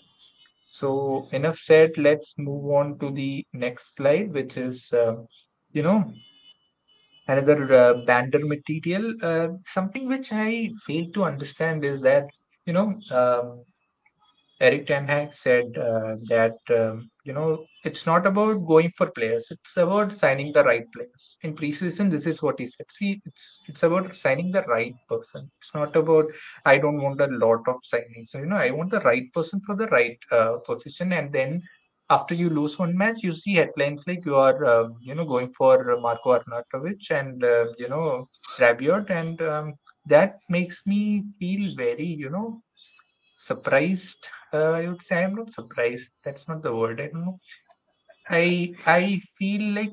So 0.71 1.23
enough 1.33 1.59
said. 1.59 1.93
Let's 1.97 2.37
move 2.39 2.65
on 2.73 2.99
to 2.99 3.11
the 3.11 3.47
next 3.53 3.97
slide, 3.97 4.33
which 4.33 4.57
is, 4.57 4.93
uh, 4.93 5.17
you 5.73 5.83
know, 5.83 6.13
another 7.29 7.73
uh, 7.73 7.95
material. 8.47 9.15
Uh, 9.23 9.49
something 9.65 10.09
which 10.09 10.33
I 10.33 10.71
fail 10.87 11.07
to 11.15 11.25
understand 11.25 11.85
is 11.85 12.03
that, 12.03 12.27
you 12.67 12.73
know, 12.73 12.99
um, 13.11 13.65
Erik 14.61 14.87
Ten 14.87 15.07
Hag 15.07 15.33
said 15.33 15.77
uh, 15.79 16.17
that 16.29 16.59
um, 16.71 17.11
you 17.25 17.33
know 17.33 17.67
it's 17.85 18.07
not 18.07 18.27
about 18.27 18.67
going 18.67 18.93
for 18.97 19.11
players; 19.11 19.49
it's 19.51 19.77
about 19.77 20.13
signing 20.15 20.53
the 20.53 20.65
right 20.65 20.85
players. 20.95 21.39
In 21.43 21.55
preseason, 21.57 22.11
this 22.11 22.27
is 22.27 22.43
what 22.43 22.59
he 22.61 22.67
said. 22.67 22.87
See, 22.91 23.21
it's 23.27 23.61
it's 23.69 23.83
about 23.83 24.15
signing 24.15 24.53
the 24.53 24.63
right 24.63 24.95
person. 25.09 25.51
It's 25.61 25.75
not 25.75 25.97
about 25.97 26.27
I 26.67 26.79
don't 26.79 27.01
want 27.03 27.21
a 27.21 27.27
lot 27.45 27.67
of 27.69 27.77
signings. 27.93 28.35
You 28.35 28.47
know, 28.47 28.57
I 28.57 28.71
want 28.71 28.91
the 28.91 29.01
right 29.01 29.33
person 29.33 29.61
for 29.67 29.77
the 29.77 29.87
right 29.89 30.19
uh, 30.33 30.59
position, 30.67 31.13
and 31.13 31.33
then 31.33 31.63
after 32.11 32.35
you 32.35 32.51
lose 32.51 32.79
one 32.79 32.97
match, 32.97 33.23
you 33.23 33.33
see 33.35 33.55
headlines 33.55 34.05
like 34.07 34.25
you 34.27 34.37
are 34.37 34.65
um, 34.65 34.97
you 35.01 35.15
know 35.15 35.25
going 35.25 35.53
for 35.53 35.97
Marco 36.01 36.39
Arnautovic 36.39 37.11
and 37.11 37.43
uh, 37.45 37.67
you 37.79 37.89
know 37.89 38.29
Rabiot, 38.61 39.11
and 39.11 39.41
um, 39.43 39.75
that 40.07 40.39
makes 40.51 40.87
me 40.87 41.25
feel 41.39 41.75
very 41.77 42.07
you 42.07 42.31
know 42.31 42.63
surprised 43.51 44.29
uh, 44.53 44.73
i 44.81 44.89
would 44.89 45.03
say. 45.03 45.23
I'm 45.25 45.35
not 45.37 45.53
surprised. 45.53 46.11
That's 46.25 46.49
not 46.49 46.63
the 46.63 46.75
word 46.75 47.01
i 47.01 47.09
don't 47.09 47.25
know. 47.27 47.39
I 48.31 48.75
i 48.87 49.21
feel 49.39 49.63
like 49.81 49.93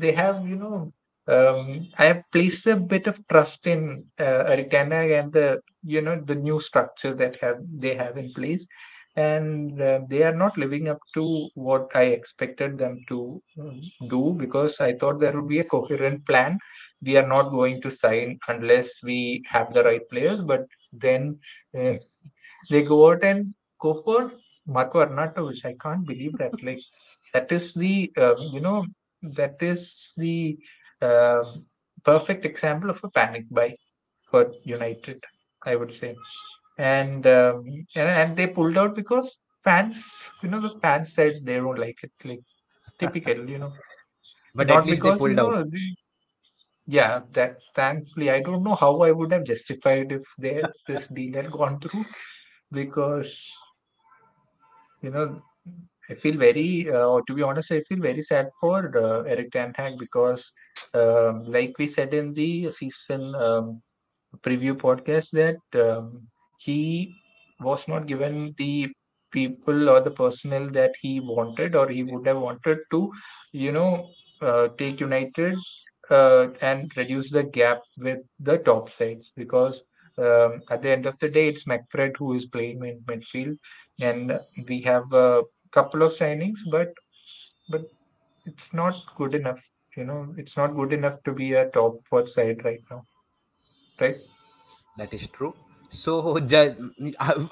they 0.00 0.12
have 0.12 0.46
you 0.48 0.56
know 0.56 0.92
um, 1.34 1.88
i 1.98 2.04
have 2.10 2.22
placed 2.32 2.66
a 2.66 2.76
bit 2.76 3.06
of 3.06 3.18
trust 3.28 3.66
in 3.66 4.04
uh, 4.20 4.42
Aritana 4.52 5.00
and 5.18 5.32
the 5.32 5.60
you 5.82 6.00
know 6.00 6.16
the 6.30 6.34
new 6.34 6.58
structure 6.60 7.14
that 7.14 7.36
have 7.40 7.58
they 7.84 7.94
have 7.94 8.16
in 8.16 8.32
place. 8.34 8.66
And 9.16 9.80
uh, 9.80 10.00
they 10.08 10.24
are 10.24 10.34
not 10.34 10.58
living 10.58 10.88
up 10.88 10.98
to 11.14 11.48
what 11.54 11.88
i 11.94 12.02
expected 12.18 12.78
them 12.78 12.98
to 13.08 13.40
um, 13.60 13.80
do 14.08 14.34
because 14.38 14.80
i 14.80 14.92
thought 14.92 15.20
there 15.20 15.32
would 15.40 15.48
be 15.48 15.60
a 15.60 15.64
coherent 15.76 16.26
plan. 16.26 16.58
We 17.02 17.16
are 17.18 17.26
not 17.28 17.50
going 17.50 17.80
to 17.82 17.90
sign 17.90 18.38
unless 18.48 19.00
we 19.04 19.42
have 19.48 19.72
the 19.72 19.84
right 19.84 20.08
players 20.10 20.40
but 20.42 20.66
then 21.00 21.38
uh, 21.78 21.94
they 22.70 22.82
go 22.82 23.10
out 23.10 23.24
and 23.24 23.54
go 23.80 24.02
for 24.02 24.32
Marco 24.66 25.46
which 25.46 25.64
I 25.64 25.74
can't 25.80 26.06
believe 26.06 26.36
that. 26.38 26.54
Like 26.62 26.80
that 27.32 27.50
is 27.52 27.74
the 27.74 28.12
um, 28.16 28.36
you 28.52 28.60
know 28.60 28.84
that 29.22 29.56
is 29.60 30.12
the 30.16 30.58
uh, 31.00 31.42
perfect 32.04 32.44
example 32.44 32.90
of 32.90 33.00
a 33.04 33.10
panic 33.10 33.44
buy 33.50 33.76
for 34.30 34.52
United. 34.64 35.22
I 35.64 35.76
would 35.76 35.92
say, 35.92 36.16
and 36.78 37.26
um, 37.26 37.64
and, 37.94 38.08
and 38.20 38.36
they 38.36 38.46
pulled 38.48 38.76
out 38.78 38.94
because 38.94 39.38
fans, 39.64 40.30
you 40.42 40.48
know, 40.50 40.60
the 40.60 40.78
fans 40.80 41.12
said 41.14 41.40
they 41.44 41.56
don't 41.56 41.78
like 41.78 41.98
it. 42.02 42.12
Like 42.24 42.40
typical, 42.98 43.48
you 43.48 43.58
know, 43.58 43.72
But 44.54 44.70
at 44.70 44.84
not 44.84 44.86
least 44.86 45.02
they 45.02 45.12
because 45.12 45.24
you 45.26 45.34
pulled 45.34 45.38
out. 45.38 45.54
know. 45.54 45.62
The, 45.64 45.96
yeah, 46.86 47.20
that 47.32 47.58
thankfully 47.74 48.30
I 48.30 48.40
don't 48.40 48.62
know 48.62 48.74
how 48.74 49.00
I 49.02 49.10
would 49.12 49.32
have 49.32 49.44
justified 49.44 50.12
if 50.12 50.22
they 50.38 50.62
this 50.86 51.06
deal 51.08 51.34
had 51.34 51.50
gone 51.52 51.80
through 51.80 52.04
because 52.72 53.52
you 55.02 55.10
know 55.10 55.40
I 56.10 56.14
feel 56.14 56.36
very, 56.38 56.88
uh, 56.90 57.06
or 57.06 57.22
to 57.26 57.34
be 57.34 57.42
honest, 57.42 57.72
I 57.72 57.80
feel 57.82 58.00
very 58.00 58.22
sad 58.22 58.48
for 58.60 58.92
uh, 58.96 59.22
Erik 59.22 59.52
Ten 59.52 59.72
Hag 59.76 59.98
because, 59.98 60.52
um, 60.94 61.44
like 61.44 61.74
we 61.78 61.86
said 61.86 62.12
in 62.14 62.34
the 62.34 62.70
season 62.70 63.34
um, 63.36 63.82
preview 64.42 64.74
podcast, 64.74 65.30
that 65.32 65.80
um, 65.80 66.26
he 66.58 67.14
was 67.60 67.88
not 67.88 68.06
given 68.06 68.54
the 68.58 68.88
people 69.32 69.88
or 69.90 70.00
the 70.00 70.10
personnel 70.10 70.70
that 70.70 70.92
he 71.00 71.20
wanted 71.20 71.74
or 71.76 71.88
he 71.88 72.02
would 72.04 72.26
have 72.26 72.38
wanted 72.38 72.78
to, 72.90 73.10
you 73.52 73.72
know, 73.72 74.08
uh, 74.42 74.68
take 74.78 75.00
United 75.00 75.56
uh, 76.10 76.48
and 76.60 76.92
reduce 76.96 77.30
the 77.30 77.42
gap 77.42 77.82
with 77.98 78.18
the 78.40 78.58
top 78.58 78.88
sides 78.88 79.32
because 79.36 79.82
um, 80.18 80.62
at 80.70 80.82
the 80.82 80.90
end 80.90 81.06
of 81.06 81.18
the 81.20 81.28
day, 81.28 81.48
it's 81.48 81.64
McFred 81.64 82.16
who 82.16 82.34
is 82.34 82.46
playing 82.46 82.84
in 82.84 83.00
midfield, 83.00 83.58
and 84.00 84.38
we 84.68 84.80
have 84.82 85.12
a 85.12 85.42
couple 85.72 86.02
of 86.02 86.12
signings, 86.12 86.60
but 86.70 86.92
but 87.68 87.82
it's 88.46 88.72
not 88.72 88.94
good 89.16 89.34
enough. 89.34 89.60
You 89.96 90.04
know, 90.04 90.34
it's 90.36 90.56
not 90.56 90.76
good 90.76 90.92
enough 90.92 91.22
to 91.24 91.32
be 91.32 91.54
a 91.54 91.68
top 91.70 91.98
four 92.08 92.26
side 92.26 92.64
right 92.64 92.82
now, 92.90 93.02
right? 94.00 94.18
That 94.98 95.12
is 95.14 95.26
true. 95.28 95.54
So 95.90 96.38
just, 96.52 96.76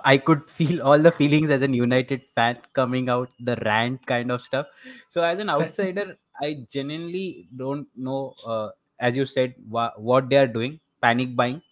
I 0.04 0.18
could 0.18 0.50
feel 0.50 0.82
all 0.82 0.98
the 0.98 1.12
feelings 1.12 1.50
as 1.50 1.62
an 1.62 1.74
United 1.74 2.22
fan 2.34 2.58
coming 2.74 3.08
out, 3.08 3.32
the 3.38 3.56
rant 3.64 4.04
kind 4.06 4.30
of 4.30 4.44
stuff. 4.44 4.66
So 5.08 5.22
as 5.22 5.38
an 5.38 5.48
outsider, 5.56 6.16
I 6.42 6.66
genuinely 6.70 7.48
don't 7.56 7.86
know, 7.96 8.34
uh, 8.46 8.70
as 8.98 9.16
you 9.16 9.26
said, 9.26 9.54
wha- 9.68 9.92
what 9.96 10.28
they 10.28 10.36
are 10.36 10.46
doing, 10.46 10.80
panic 11.00 11.36
buying, 11.36 11.62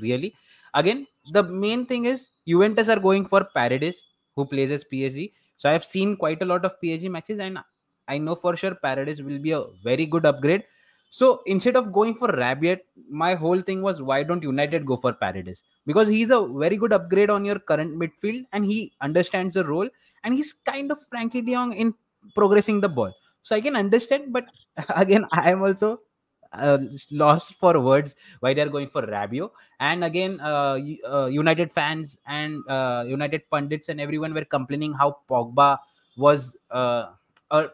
really. 0.00 0.34
Again, 0.74 1.06
the 1.32 1.42
main 1.42 1.84
thing 1.86 2.04
is 2.04 2.28
Juventus 2.46 2.88
are 2.88 3.00
going 3.00 3.24
for 3.26 3.42
Paredes, 3.44 4.06
who 4.36 4.44
plays 4.46 4.70
as 4.70 4.84
PSG. 4.84 5.32
So 5.56 5.68
I 5.68 5.72
have 5.72 5.84
seen 5.84 6.16
quite 6.16 6.42
a 6.42 6.44
lot 6.44 6.64
of 6.64 6.80
PSG 6.80 7.08
matches, 7.08 7.40
and 7.40 7.58
I 8.06 8.18
know 8.18 8.36
for 8.36 8.54
sure 8.56 8.74
Paredes 8.76 9.20
will 9.22 9.38
be 9.38 9.50
a 9.50 9.64
very 9.82 10.06
good 10.06 10.24
upgrade. 10.24 10.64
So 11.12 11.42
instead 11.44 11.74
of 11.74 11.92
going 11.92 12.14
for 12.14 12.28
Rabiot, 12.28 12.80
my 13.10 13.34
whole 13.34 13.60
thing 13.60 13.82
was 13.82 14.00
why 14.00 14.22
don't 14.22 14.44
United 14.44 14.86
go 14.86 14.96
for 14.96 15.12
Paredes? 15.12 15.64
Because 15.84 16.06
he's 16.08 16.30
a 16.30 16.46
very 16.46 16.76
good 16.76 16.92
upgrade 16.92 17.30
on 17.30 17.44
your 17.44 17.58
current 17.58 18.00
midfield 18.00 18.46
and 18.52 18.64
he 18.64 18.92
understands 19.00 19.54
the 19.54 19.64
role 19.64 19.88
and 20.22 20.34
he's 20.34 20.52
kind 20.52 20.92
of 20.92 21.00
Frenkie 21.12 21.44
de 21.44 21.52
Jong 21.52 21.72
in 21.72 21.94
progressing 22.36 22.80
the 22.80 22.88
ball. 22.88 23.12
So 23.42 23.56
I 23.56 23.60
can 23.60 23.76
understand, 23.76 24.32
but 24.32 24.46
again, 24.96 25.26
I 25.32 25.50
am 25.50 25.62
also 25.62 26.00
uh, 26.52 26.78
lost 27.10 27.54
for 27.54 27.78
words 27.80 28.16
why 28.40 28.54
they 28.54 28.60
are 28.62 28.68
going 28.68 28.88
for 28.88 29.02
Rabiot. 29.02 29.50
And 29.78 30.04
again, 30.04 30.40
uh, 30.40 30.78
uh, 31.08 31.26
United 31.26 31.72
fans 31.72 32.18
and 32.26 32.62
uh, 32.68 33.04
United 33.06 33.48
pundits 33.50 33.88
and 33.88 34.00
everyone 34.00 34.34
were 34.34 34.44
complaining 34.44 34.92
how 34.92 35.18
Pogba 35.28 35.78
was 36.16 36.56
uh, 36.70 37.10
a 37.50 37.68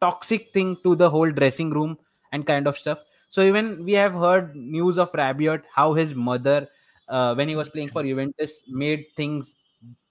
toxic 0.00 0.52
thing 0.52 0.76
to 0.82 0.94
the 0.96 1.08
whole 1.08 1.30
dressing 1.30 1.70
room 1.70 1.98
and 2.32 2.46
kind 2.46 2.66
of 2.66 2.76
stuff. 2.76 3.00
So 3.30 3.42
even 3.42 3.84
we 3.84 3.92
have 3.92 4.12
heard 4.12 4.54
news 4.54 4.98
of 4.98 5.12
Rabiot, 5.12 5.62
how 5.74 5.94
his 5.94 6.14
mother, 6.14 6.68
uh, 7.08 7.34
when 7.34 7.48
he 7.48 7.56
was 7.56 7.68
playing 7.68 7.90
for 7.90 8.02
Juventus, 8.02 8.64
made 8.68 9.06
things 9.16 9.54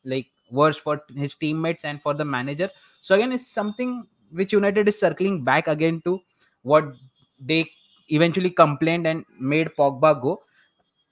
like 0.04 0.28
worse 0.50 0.78
for 0.78 1.02
his 1.16 1.36
teammates 1.36 1.86
and 1.86 2.02
for 2.02 2.14
the 2.14 2.26
manager. 2.26 2.70
So 3.02 3.16
again, 3.16 3.32
it's 3.32 3.48
something 3.52 4.08
which 4.32 4.54
United 4.54 4.88
is 4.88 5.00
circling 5.00 5.44
back 5.44 5.68
again 5.68 6.02
to 6.06 6.20
what 6.64 6.94
they 7.40 7.70
eventually 8.10 8.50
complained 8.50 9.08
and 9.08 9.26
made 9.40 9.70
Pogba 9.78 10.22
go. 10.22 10.44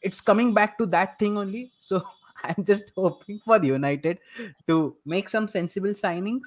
It's 0.01 0.21
coming 0.21 0.53
back 0.53 0.77
to 0.77 0.85
that 0.87 1.19
thing 1.19 1.37
only. 1.37 1.71
So 1.81 2.03
I'm 2.43 2.63
just 2.63 2.93
hoping 2.95 3.41
for 3.43 3.63
United 3.63 4.19
to 4.67 4.95
make 5.05 5.27
some 5.27 5.47
sensible 5.47 5.89
signings. 5.89 6.43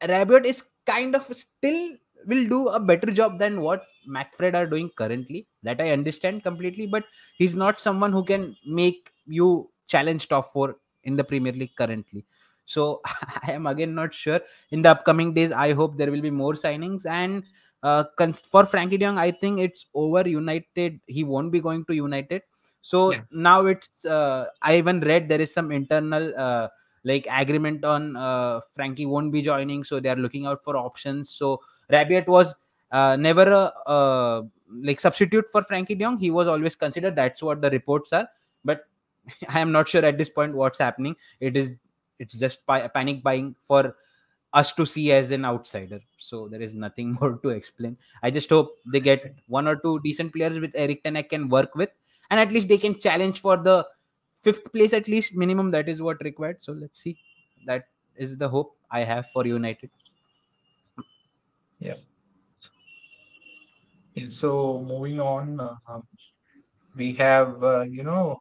Rabiot 0.00 0.44
is 0.44 0.62
kind 0.86 1.16
of 1.16 1.26
still 1.34 1.96
will 2.26 2.46
do 2.46 2.68
a 2.68 2.80
better 2.80 3.10
job 3.10 3.38
than 3.38 3.60
what 3.60 3.84
McFred 4.08 4.54
are 4.54 4.66
doing 4.66 4.90
currently. 4.96 5.46
That 5.62 5.80
I 5.80 5.90
understand 5.90 6.42
completely, 6.42 6.86
but 6.86 7.04
he's 7.36 7.54
not 7.54 7.80
someone 7.80 8.12
who 8.12 8.24
can 8.24 8.56
make 8.64 9.10
you 9.26 9.70
challenge 9.86 10.28
top 10.28 10.52
four 10.52 10.76
in 11.04 11.16
the 11.16 11.24
Premier 11.24 11.52
League 11.52 11.74
currently. 11.76 12.24
So 12.66 13.00
I 13.42 13.52
am 13.52 13.66
again 13.66 13.94
not 13.94 14.12
sure. 14.12 14.40
In 14.70 14.82
the 14.82 14.90
upcoming 14.90 15.32
days, 15.32 15.52
I 15.52 15.72
hope 15.72 15.96
there 15.96 16.10
will 16.10 16.20
be 16.20 16.30
more 16.30 16.52
signings. 16.52 17.06
And 17.06 17.44
uh, 17.82 18.04
for 18.50 18.64
Frenkie 18.64 18.98
De 18.98 19.06
Jong, 19.06 19.18
I 19.18 19.30
think 19.30 19.60
it's 19.60 19.86
over. 19.94 20.28
United, 20.28 21.00
he 21.06 21.24
won't 21.24 21.52
be 21.52 21.60
going 21.60 21.84
to 21.86 21.94
United. 21.94 22.42
So 22.82 23.12
yeah. 23.12 23.22
now 23.30 23.66
it's. 23.66 24.04
Uh, 24.04 24.46
I 24.62 24.76
even 24.76 25.00
read 25.00 25.28
there 25.28 25.40
is 25.40 25.52
some 25.52 25.72
internal 25.72 26.32
uh, 26.36 26.68
like 27.04 27.26
agreement 27.30 27.84
on 27.84 28.16
uh, 28.16 28.60
Frenkie 28.76 29.08
won't 29.08 29.32
be 29.32 29.42
joining, 29.42 29.84
so 29.84 29.98
they 30.00 30.08
are 30.08 30.16
looking 30.16 30.46
out 30.46 30.62
for 30.62 30.76
options. 30.76 31.30
So 31.30 31.60
Rabiot 31.90 32.26
was 32.26 32.54
uh, 32.90 33.16
never 33.16 33.42
a 33.42 33.90
uh, 33.90 34.42
like 34.82 35.00
substitute 35.00 35.46
for 35.50 35.62
Frenkie 35.62 35.98
De 35.98 36.04
Jong. 36.04 36.18
He 36.18 36.30
was 36.30 36.48
always 36.48 36.76
considered. 36.76 37.16
That's 37.16 37.42
what 37.42 37.60
the 37.60 37.70
reports 37.70 38.12
are. 38.12 38.28
But 38.64 38.86
I 39.48 39.60
am 39.60 39.72
not 39.72 39.88
sure 39.88 40.04
at 40.04 40.18
this 40.18 40.28
point 40.28 40.54
what's 40.54 40.78
happening. 40.78 41.16
It 41.40 41.56
is 41.56 41.72
it's 42.18 42.38
just 42.38 42.66
pi- 42.66 42.88
panic 42.88 43.22
buying 43.22 43.54
for 43.66 43.96
us 44.52 44.72
to 44.74 44.86
see 44.86 45.12
as 45.12 45.30
an 45.30 45.44
outsider. 45.44 46.00
So 46.18 46.48
there 46.48 46.62
is 46.62 46.74
nothing 46.74 47.12
more 47.20 47.38
to 47.42 47.50
explain. 47.50 47.96
I 48.22 48.30
just 48.30 48.48
hope 48.48 48.76
they 48.86 49.00
get 49.00 49.34
one 49.46 49.68
or 49.68 49.76
two 49.76 50.00
decent 50.00 50.32
players 50.32 50.58
with 50.58 50.72
Erik 50.74 51.02
Ten 51.04 51.14
Hag 51.14 51.28
can 51.28 51.48
work 51.48 51.74
with, 51.74 51.90
and 52.30 52.40
at 52.40 52.52
least 52.52 52.68
they 52.68 52.78
can 52.78 52.98
challenge 52.98 53.40
for 53.40 53.56
the 53.56 53.86
fifth 54.42 54.72
place 54.72 54.92
at 54.92 55.08
least 55.08 55.34
minimum. 55.34 55.70
That 55.70 55.88
is 55.88 56.00
what 56.00 56.22
required. 56.22 56.62
So 56.62 56.72
let's 56.72 57.00
see. 57.00 57.18
That 57.66 57.84
is 58.16 58.36
the 58.36 58.48
hope 58.48 58.76
I 58.90 59.04
have 59.04 59.30
for 59.30 59.46
United. 59.46 59.90
Yeah. 61.78 61.96
And 64.16 64.32
so 64.32 64.82
moving 64.88 65.20
on, 65.20 65.60
uh, 65.60 66.00
we 66.96 67.12
have 67.14 67.62
uh, 67.62 67.82
you 67.82 68.02
know 68.02 68.40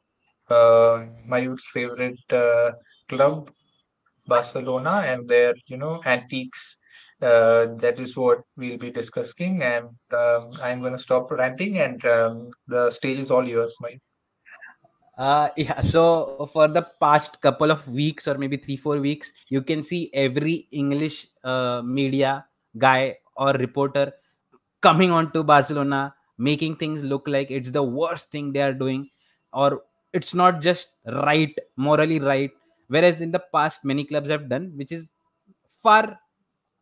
uh, 0.49 1.05
Mayur's 1.27 1.65
favorite 1.73 2.31
uh, 2.31 2.71
club, 3.09 3.51
Barcelona, 4.27 5.03
and 5.07 5.27
their 5.27 5.53
you 5.67 5.77
know 5.77 6.01
antiques. 6.05 6.77
Uh, 7.21 7.67
that 7.79 7.97
is 7.97 8.17
what 8.17 8.41
we'll 8.57 8.77
be 8.77 8.91
discussing, 8.91 9.63
and 9.63 9.87
um, 10.11 10.51
I'm 10.61 10.81
going 10.81 10.93
to 10.93 10.99
stop 10.99 11.31
ranting, 11.31 11.79
and 11.79 12.03
um, 12.05 12.51
the 12.67 12.91
stage 12.91 13.19
is 13.19 13.31
all 13.31 13.47
yours, 13.47 13.75
Mayur. 13.81 13.99
Uh, 15.17 15.47
yeah, 15.55 15.79
so 15.79 16.49
for 16.51 16.67
the 16.67 16.81
past 16.99 17.39
couple 17.41 17.71
of 17.71 17.87
weeks 17.87 18.27
or 18.27 18.37
maybe 18.37 18.57
three, 18.57 18.75
four 18.75 18.99
weeks, 18.99 19.31
you 19.47 19.61
can 19.61 19.81
see 19.81 20.09
every 20.13 20.67
English 20.71 21.27
uh, 21.43 21.81
media 21.81 22.45
guy 22.77 23.15
or 23.37 23.53
reporter 23.53 24.11
coming 24.81 25.11
on 25.11 25.31
to 25.31 25.41
Barcelona, 25.41 26.13
making 26.37 26.75
things 26.75 27.01
look 27.01 27.27
like 27.27 27.49
it's 27.49 27.71
the 27.71 27.81
worst 27.81 28.29
thing 28.29 28.51
they 28.51 28.61
are 28.61 28.73
doing, 28.73 29.09
or 29.53 29.83
it's 30.11 30.33
not 30.33 30.61
just 30.61 30.89
right, 31.05 31.57
morally 31.77 32.19
right. 32.19 32.51
Whereas 32.87 33.21
in 33.21 33.31
the 33.31 33.43
past, 33.53 33.83
many 33.83 34.03
clubs 34.05 34.29
have 34.29 34.49
done, 34.49 34.71
which 34.75 34.91
is 34.91 35.07
far 35.67 36.19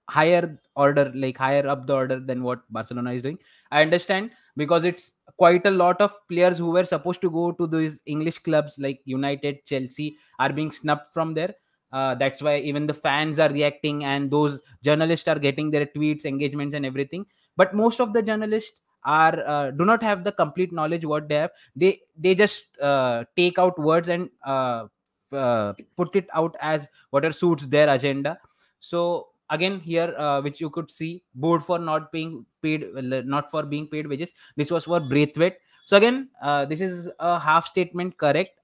higher 0.10 0.60
order, 0.76 1.12
like 1.16 1.38
higher 1.38 1.68
up 1.68 1.88
the 1.88 1.94
order 1.94 2.20
than 2.20 2.44
what 2.44 2.62
Barcelona 2.72 3.14
is 3.14 3.22
doing. 3.24 3.38
I 3.72 3.82
understand 3.82 4.32
because 4.58 4.84
it's 4.84 5.14
quite 5.38 5.66
a 5.66 5.72
lot 5.72 6.02
of 6.02 6.14
players 6.28 6.58
who 6.58 6.72
were 6.72 6.86
supposed 6.86 7.22
to 7.22 7.32
go 7.32 7.52
to 7.54 7.68
these 7.68 8.00
English 8.06 8.40
clubs 8.40 8.78
like 8.80 9.02
United, 9.06 9.66
Chelsea 9.66 10.18
are 10.40 10.52
being 10.52 10.72
snubbed 10.72 11.10
from 11.14 11.34
there. 11.34 11.56
Uh, 11.92 12.16
that's 12.16 12.42
why 12.42 12.58
even 12.58 12.88
the 12.88 12.94
fans 12.94 13.40
are 13.40 13.50
reacting 13.50 14.04
and 14.04 14.32
those 14.32 14.60
journalists 14.84 15.28
are 15.28 15.38
getting 15.40 15.70
their 15.70 15.86
tweets 15.86 16.26
engagements 16.26 16.76
and 16.76 16.86
everything. 16.86 17.26
But 17.56 17.74
most 17.76 18.02
of 18.02 18.14
the 18.14 18.22
journalists 18.24 18.74
are 19.06 19.44
uh, 19.46 19.72
do 19.72 19.86
not 19.86 20.02
have 20.02 20.24
the 20.24 20.32
complete 20.32 20.72
knowledge 20.74 21.06
what 21.06 21.30
they 21.30 21.36
have. 21.36 21.52
They 21.76 22.02
they 22.18 22.34
just 22.36 22.78
uh, 22.80 23.26
take 23.38 23.60
out 23.60 23.78
words 23.78 24.10
and 24.10 24.30
uh, 24.44 24.88
uh, 25.34 25.74
put 25.98 26.16
it 26.16 26.28
out 26.34 26.56
as 26.62 26.90
whatever 27.10 27.34
suits 27.34 27.68
their 27.68 27.90
agenda. 27.90 28.38
So 28.80 29.30
again 29.50 29.80
here 29.80 30.16
uh, 30.18 30.42
which 30.42 30.62
you 30.62 30.70
could 30.70 30.90
see 30.90 31.24
board 31.36 31.64
for 31.64 31.80
not 31.80 32.12
being 32.12 32.46
paid 32.62 32.86
not 32.94 33.52
for 33.52 33.64
being 33.64 33.88
paid 33.88 34.08
wages. 34.08 34.34
This 34.56 34.72
was 34.72 34.86
for 34.86 35.00
braithwaite. 35.00 35.58
So 35.86 35.98
again 35.98 36.30
this 36.70 36.82
is 36.82 37.12
a 37.20 37.40
half 37.40 37.68
statement 37.68 38.18
correct? 38.18 38.60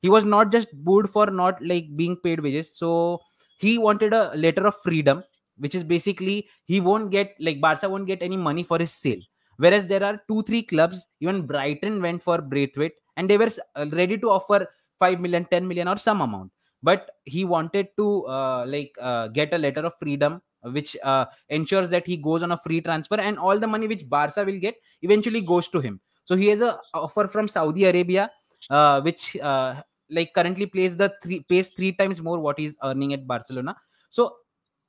He 0.00 0.08
was 0.08 0.24
not 0.24 0.50
just 0.52 0.68
booed 0.84 1.08
for 1.08 1.26
not 1.26 1.62
like 1.62 1.96
being 1.96 2.16
paid 2.16 2.40
wages. 2.40 2.76
So 2.76 3.20
he 3.58 3.78
wanted 3.78 4.12
a 4.12 4.32
letter 4.34 4.66
of 4.66 4.74
freedom 4.82 5.22
which 5.58 5.74
is 5.74 5.84
basically 5.84 6.48
he 6.64 6.80
won't 6.80 7.10
get 7.10 7.34
like 7.38 7.60
barca 7.60 7.88
won't 7.88 8.06
get 8.06 8.22
any 8.22 8.36
money 8.36 8.62
for 8.62 8.78
his 8.78 8.90
sale. 8.90 9.20
Whereas 9.58 9.86
there 9.86 10.02
are 10.02 10.20
two 10.28 10.42
three 10.42 10.62
clubs 10.62 11.06
even 11.20 11.46
brighton 11.46 12.00
went 12.02 12.22
for 12.22 12.40
braithwaite 12.40 12.94
and 13.16 13.28
they 13.28 13.36
were 13.36 13.50
uh, 13.76 13.86
ready 13.92 14.18
to 14.18 14.30
offer 14.30 14.66
5 15.04 15.20
million 15.26 15.44
10 15.44 15.68
million 15.68 15.88
or 15.88 15.98
some 15.98 16.20
amount. 16.20 16.52
But 16.82 17.10
he 17.24 17.44
wanted 17.44 17.88
to 17.96 18.26
uh, 18.26 18.64
like 18.66 18.92
uh, 19.00 19.28
get 19.28 19.54
a 19.54 19.58
letter 19.58 19.86
of 19.86 19.94
freedom 19.98 20.40
which 20.76 20.96
uh, 21.02 21.26
ensures 21.48 21.90
that 21.90 22.06
he 22.06 22.16
goes 22.16 22.42
on 22.42 22.52
a 22.52 22.56
free 22.56 22.80
transfer 22.80 23.20
and 23.20 23.38
all 23.38 23.58
the 23.58 23.66
money 23.66 23.88
which 23.88 24.08
barca 24.08 24.44
will 24.44 24.58
get 24.58 24.76
eventually 25.02 25.40
goes 25.40 25.68
to 25.68 25.80
him. 25.80 26.00
So 26.24 26.36
he 26.36 26.48
has 26.48 26.60
a 26.60 26.78
offer 26.94 27.26
from 27.26 27.48
saudi 27.48 27.84
arabia 27.84 28.30
uh, 28.70 29.00
which 29.00 29.36
uh, 29.36 29.82
like 30.10 30.32
currently 30.34 30.66
plays 30.66 30.96
the 30.96 31.12
three 31.22 31.40
pays 31.40 31.70
three 31.70 31.92
times 31.92 32.20
more 32.20 32.38
what 32.38 32.58
he's 32.58 32.76
earning 32.82 33.12
at 33.12 33.26
Barcelona. 33.26 33.76
So 34.10 34.36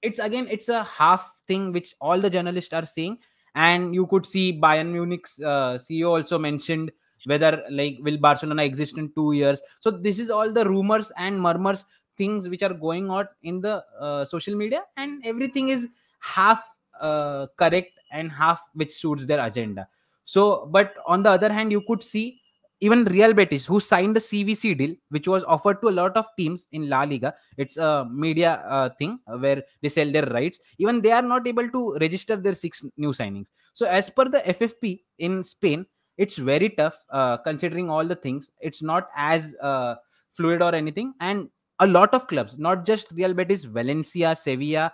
it's 0.01 0.19
again 0.19 0.47
it's 0.49 0.69
a 0.69 0.83
half 0.83 1.29
thing 1.47 1.71
which 1.71 1.95
all 2.01 2.19
the 2.19 2.29
journalists 2.29 2.73
are 2.73 2.85
saying, 2.85 3.19
and 3.55 3.95
you 3.95 4.07
could 4.07 4.25
see 4.25 4.59
Bayern 4.59 4.91
Munich's 4.91 5.39
uh, 5.41 5.79
CEO 5.79 6.09
also 6.09 6.37
mentioned 6.37 6.91
whether 7.25 7.63
like 7.69 7.97
will 8.01 8.17
Barcelona 8.17 8.63
exist 8.63 8.97
in 8.97 9.11
two 9.13 9.33
years. 9.33 9.61
So 9.79 9.91
this 9.91 10.19
is 10.19 10.29
all 10.29 10.51
the 10.51 10.65
rumors 10.65 11.11
and 11.17 11.41
murmurs 11.41 11.85
things 12.15 12.47
which 12.47 12.61
are 12.61 12.73
going 12.73 13.09
on 13.09 13.27
in 13.41 13.59
the 13.59 13.83
uh, 13.99 14.23
social 14.23 14.55
media, 14.55 14.83
and 14.97 15.25
everything 15.25 15.69
is 15.69 15.87
half 16.19 16.63
uh, 16.99 17.47
correct 17.57 17.99
and 18.11 18.31
half 18.31 18.61
which 18.73 18.91
suits 18.91 19.25
their 19.25 19.43
agenda 19.43 19.87
so 20.25 20.67
but 20.71 20.95
on 21.07 21.23
the 21.23 21.29
other 21.29 21.51
hand 21.51 21.71
you 21.71 21.81
could 21.81 22.03
see 22.03 22.39
even 22.79 23.05
Real 23.05 23.33
Betis, 23.33 23.65
who 23.65 23.79
signed 23.79 24.13
the 24.13 24.19
CVC 24.19 24.77
deal, 24.77 24.93
which 25.07 25.25
was 25.25 25.45
offered 25.45 25.81
to 25.81 25.87
a 25.87 25.95
lot 25.97 26.17
of 26.17 26.25
teams 26.37 26.67
in 26.73 26.89
La 26.89 27.03
Liga, 27.03 27.33
it's 27.55 27.77
a 27.77 28.05
media 28.11 28.55
uh, 28.67 28.89
thing 28.99 29.19
where 29.39 29.63
they 29.81 29.87
sell 29.87 30.11
their 30.11 30.25
rights. 30.25 30.59
Even 30.79 31.01
they 31.01 31.13
are 31.13 31.21
not 31.21 31.47
able 31.47 31.69
to 31.69 31.95
register 32.01 32.35
their 32.35 32.53
six 32.53 32.83
new 32.97 33.13
signings. 33.13 33.51
So, 33.73 33.85
as 33.85 34.09
per 34.09 34.25
the 34.25 34.39
FFP 34.39 34.99
in 35.19 35.45
Spain, 35.45 35.85
it's 36.17 36.37
very 36.37 36.69
tough 36.69 36.97
uh, 37.09 37.37
considering 37.37 37.89
all 37.89 38.05
the 38.05 38.15
things. 38.15 38.49
It's 38.59 38.81
not 38.81 39.09
as 39.15 39.55
uh, 39.61 39.95
fluid 40.33 40.61
or 40.61 40.73
anything, 40.75 41.13
and 41.19 41.49
a 41.79 41.87
lot 41.87 42.13
of 42.13 42.27
clubs, 42.27 42.57
not 42.57 42.85
just 42.85 43.11
Real 43.11 43.33
Betis, 43.33 43.65
Valencia, 43.65 44.35
Sevilla, 44.35 44.93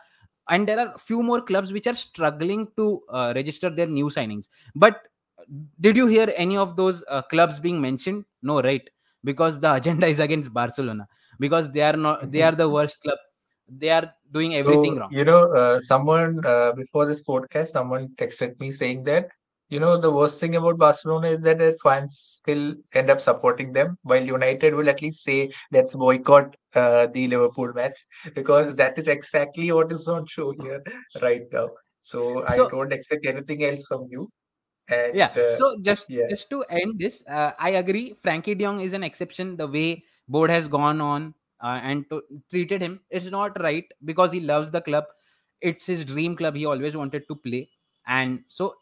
and 0.49 0.67
there 0.67 0.79
are 0.79 0.97
few 0.97 1.21
more 1.21 1.41
clubs 1.41 1.71
which 1.71 1.87
are 1.87 1.95
struggling 1.95 2.67
to 2.77 3.01
uh, 3.09 3.33
register 3.35 3.69
their 3.69 3.85
new 3.87 4.05
signings. 4.05 4.47
But 4.75 5.01
did 5.79 5.97
you 5.97 6.07
hear 6.07 6.31
any 6.35 6.57
of 6.57 6.75
those 6.75 7.03
uh, 7.07 7.21
clubs 7.23 7.59
being 7.59 7.79
mentioned? 7.81 8.25
No, 8.41 8.61
right? 8.61 8.87
Because 9.23 9.59
the 9.59 9.73
agenda 9.79 10.07
is 10.07 10.19
against 10.19 10.53
Barcelona. 10.53 11.07
Because 11.39 11.71
they 11.71 11.81
are 11.81 11.95
not. 11.97 12.31
They 12.31 12.41
are 12.41 12.51
the 12.53 12.69
worst 12.77 12.99
club. 13.01 13.17
They 13.67 13.89
are 13.89 14.13
doing 14.31 14.55
everything 14.55 14.95
So, 14.95 14.99
wrong. 14.99 15.09
you 15.11 15.23
know, 15.23 15.51
uh, 15.53 15.79
someone 15.79 16.43
uh, 16.45 16.71
before 16.73 17.05
this 17.05 17.21
podcast, 17.23 17.67
someone 17.67 18.09
texted 18.17 18.59
me 18.59 18.71
saying 18.71 19.03
that, 19.03 19.29
you 19.69 19.79
know, 19.79 19.99
the 19.99 20.11
worst 20.11 20.39
thing 20.39 20.55
about 20.55 20.77
Barcelona 20.77 21.27
is 21.29 21.41
that 21.41 21.59
their 21.59 21.73
fans 21.83 22.41
will 22.47 22.75
end 22.93 23.09
up 23.09 23.21
supporting 23.21 23.71
them, 23.71 23.97
while 24.03 24.23
United 24.23 24.73
will 24.73 24.89
at 24.89 25.01
least 25.01 25.23
say, 25.23 25.51
let's 25.71 25.95
boycott 25.95 26.55
uh, 26.75 27.07
the 27.07 27.27
Liverpool 27.27 27.71
match, 27.73 27.99
because 28.33 28.75
that 28.75 28.97
is 28.97 29.07
exactly 29.07 29.71
what 29.71 29.91
is 29.91 30.07
on 30.07 30.25
show 30.25 30.53
here 30.59 30.83
right 31.21 31.43
now. 31.51 31.69
So 32.01 32.45
I 32.47 32.57
don't 32.57 32.93
expect 32.93 33.25
anything 33.25 33.63
else 33.63 33.85
from 33.87 34.07
you. 34.09 34.29
And 34.89 35.15
yeah. 35.15 35.27
uh, 35.27 35.55
So 35.55 35.77
just 35.81 36.09
yeah, 36.09 36.27
just 36.29 36.49
to 36.49 36.63
end 36.69 36.97
this, 36.97 37.23
uh, 37.27 37.51
I 37.59 37.71
agree. 37.71 38.15
Frenkie 38.25 38.57
De 38.57 38.63
Jong 38.63 38.81
is 38.81 38.93
an 38.93 39.03
exception. 39.03 39.55
The 39.55 39.67
way 39.67 40.03
board 40.27 40.49
has 40.49 40.67
gone 40.67 40.99
on 40.99 41.35
uh, 41.61 41.79
and 41.83 42.09
to, 42.09 42.23
treated 42.49 42.81
him, 42.81 43.01
it's 43.11 43.29
not 43.29 43.61
right 43.61 43.85
because 44.03 44.31
he 44.31 44.39
loves 44.39 44.71
the 44.71 44.81
club. 44.81 45.03
It's 45.61 45.85
his 45.85 46.05
dream 46.05 46.35
club. 46.35 46.55
He 46.55 46.65
always 46.65 46.95
wanted 46.95 47.27
to 47.27 47.35
play, 47.35 47.69
and 48.07 48.41
so 48.47 48.75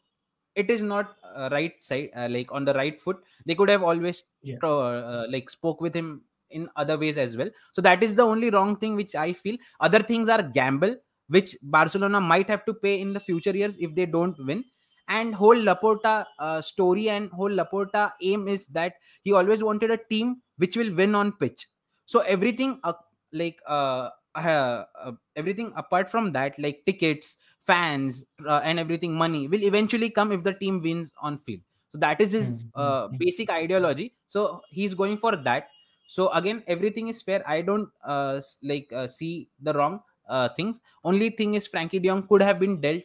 it 0.58 0.70
is 0.70 0.82
not 0.82 1.16
uh, 1.36 1.49
right 1.51 1.84
side 1.84 2.10
uh, 2.16 2.28
like 2.30 2.51
on 2.51 2.66
the 2.66 2.74
right 2.74 2.99
foot 3.01 3.18
they 3.45 3.55
could 3.55 3.70
have 3.70 3.84
always 3.84 4.24
yeah, 4.41 4.58
uh, 4.64 4.78
uh, 4.78 5.26
like 5.30 5.49
spoke 5.49 5.82
with 5.82 5.93
him 5.93 6.24
in 6.49 6.70
other 6.78 6.97
ways 6.97 7.18
as 7.18 7.36
well. 7.36 7.49
So 7.74 7.82
that 7.82 8.01
is 8.03 8.16
the 8.16 8.24
only 8.24 8.49
wrong 8.49 8.78
thing 8.78 8.95
which 8.95 9.16
i 9.16 9.34
feel. 9.34 9.58
Other 9.80 10.01
things 10.01 10.30
are 10.30 10.41
gamble 10.41 10.95
which 11.28 11.58
barcelona 11.62 12.22
might 12.22 12.49
have 12.49 12.64
to 12.66 12.74
pay 12.74 13.01
in 13.01 13.12
the 13.14 13.20
future 13.20 13.55
years 13.55 13.76
if 13.80 13.93
they 13.95 14.05
don't 14.05 14.38
win. 14.45 14.64
And 15.10 15.34
whole 15.36 15.55
laporta 15.55 16.26
uh, 16.39 16.62
story 16.62 17.10
and 17.10 17.30
whole 17.32 17.49
laporta 17.49 18.12
aim 18.22 18.47
is 18.47 18.68
that 18.68 18.95
he 19.24 19.32
always 19.32 19.64
wanted 19.64 19.91
a 19.91 19.97
team 19.97 20.41
which 20.58 20.76
will 20.76 20.93
win 20.93 21.16
on 21.16 21.32
pitch. 21.34 21.68
So 22.05 22.20
everything 22.22 22.80
uh, 22.84 22.93
like 23.32 23.60
uh, 23.68 24.10
uh, 24.36 24.84
uh, 25.01 25.12
everything 25.36 25.74
apart 25.76 26.10
from 26.10 26.32
that 26.34 26.58
like 26.60 26.84
tickets 26.86 27.38
fans 27.68 28.24
uh, 28.47 28.61
and 28.63 28.80
everything 28.80 29.13
money 29.13 29.47
will 29.47 29.63
eventually 29.63 30.09
come 30.09 30.32
if 30.32 30.43
the 30.43 30.53
team 30.53 30.82
wins 30.82 31.13
on 31.22 31.38
field. 31.38 31.61
So 31.89 31.97
that 31.99 32.22
is 32.22 32.32
his 32.32 32.53
mm, 32.53 32.59
mm, 32.59 32.72
uh, 32.76 33.07
mm. 33.07 33.18
basic 33.18 33.49
ideology. 33.49 34.13
So 34.28 34.61
he's 34.70 34.93
going 34.93 35.18
for 35.18 35.36
that. 35.36 35.70
So 36.07 36.30
again 36.30 36.63
everything 36.68 37.09
is 37.09 37.22
fair. 37.22 37.43
I 37.47 37.61
don't 37.61 37.89
uh, 38.03 38.41
like 38.63 38.91
uh, 38.93 39.07
see 39.07 39.49
the 39.61 39.74
wrong 39.74 40.01
uh, 40.28 40.49
things. 40.49 40.80
Only 41.03 41.30
thing 41.30 41.55
is 41.55 41.68
frenkie 41.68 42.01
de 42.01 42.07
Jong 42.07 42.28
could 42.28 42.41
have 42.41 42.59
been 42.59 42.80
dealt 42.80 43.03